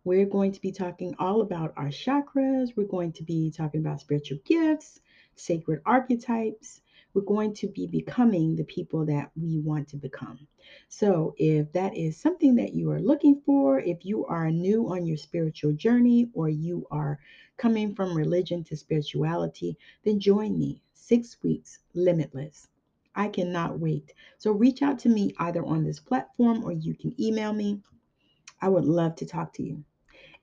We're 0.04 0.26
going 0.26 0.52
to 0.52 0.60
be 0.60 0.72
talking 0.72 1.14
all 1.18 1.42
about 1.42 1.74
our 1.76 1.88
chakras. 1.88 2.76
We're 2.76 2.86
going 2.86 3.12
to 3.12 3.24
be 3.24 3.50
talking 3.50 3.80
about 3.80 4.00
spiritual 4.00 4.38
gifts, 4.44 5.00
sacred 5.36 5.80
archetypes, 5.84 6.80
we're 7.14 7.22
going 7.22 7.54
to 7.54 7.68
be 7.68 7.86
becoming 7.86 8.56
the 8.56 8.64
people 8.64 9.04
that 9.06 9.30
we 9.36 9.58
want 9.58 9.88
to 9.88 9.96
become. 9.96 10.46
So, 10.88 11.34
if 11.38 11.72
that 11.72 11.96
is 11.96 12.16
something 12.16 12.54
that 12.56 12.74
you 12.74 12.90
are 12.90 13.00
looking 13.00 13.40
for, 13.40 13.80
if 13.80 14.04
you 14.04 14.24
are 14.26 14.50
new 14.50 14.88
on 14.88 15.06
your 15.06 15.16
spiritual 15.16 15.72
journey 15.72 16.30
or 16.34 16.48
you 16.48 16.86
are 16.90 17.18
coming 17.56 17.94
from 17.94 18.16
religion 18.16 18.64
to 18.64 18.76
spirituality, 18.76 19.76
then 20.04 20.20
join 20.20 20.58
me. 20.58 20.82
Six 20.94 21.42
weeks, 21.42 21.78
limitless. 21.94 22.68
I 23.14 23.28
cannot 23.28 23.78
wait. 23.78 24.12
So, 24.38 24.52
reach 24.52 24.82
out 24.82 24.98
to 25.00 25.08
me 25.08 25.34
either 25.38 25.64
on 25.64 25.84
this 25.84 26.00
platform 26.00 26.64
or 26.64 26.72
you 26.72 26.94
can 26.94 27.14
email 27.20 27.52
me. 27.52 27.80
I 28.60 28.68
would 28.68 28.84
love 28.84 29.16
to 29.16 29.26
talk 29.26 29.52
to 29.54 29.62
you. 29.62 29.84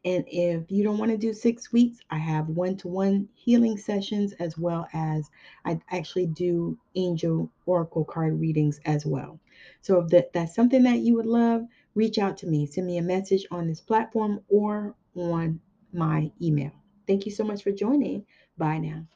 And 0.05 0.24
if 0.28 0.72
you 0.72 0.84
don't 0.84 0.97
want 0.97 1.11
to 1.11 1.17
do 1.17 1.34
six 1.34 1.74
weeks, 1.74 1.99
I 2.09 2.17
have 2.17 2.47
one 2.47 2.78
to 2.78 2.88
one 2.88 3.28
healing 3.34 3.78
sessions 3.78 4.32
as 4.34 4.57
well 4.57 4.88
as 4.93 5.30
I 5.65 5.82
actually 5.91 6.28
do 6.28 6.78
angel 6.95 7.51
oracle 7.65 8.05
card 8.05 8.39
readings 8.39 8.80
as 8.86 9.05
well. 9.05 9.39
So 9.82 9.99
if 9.99 10.10
that, 10.10 10.34
that's 10.34 10.55
something 10.55 10.84
that 10.84 10.99
you 10.99 11.16
would 11.16 11.26
love, 11.26 11.66
reach 11.95 12.18
out 12.18 12.38
to 12.39 12.47
me. 12.47 12.66
Send 12.66 12.88
me 12.88 12.97
a 12.97 13.01
message 13.03 13.45
on 13.51 13.68
this 13.68 13.82
platform 13.82 14.43
or 14.47 14.95
on 15.16 15.62
my 15.91 16.32
email. 16.41 16.72
Thank 17.07 17.26
you 17.26 17.32
so 17.32 17.43
much 17.43 17.64
for 17.64 17.72
joining. 17.72 18.26
Bye 18.57 18.80
now. 18.80 19.07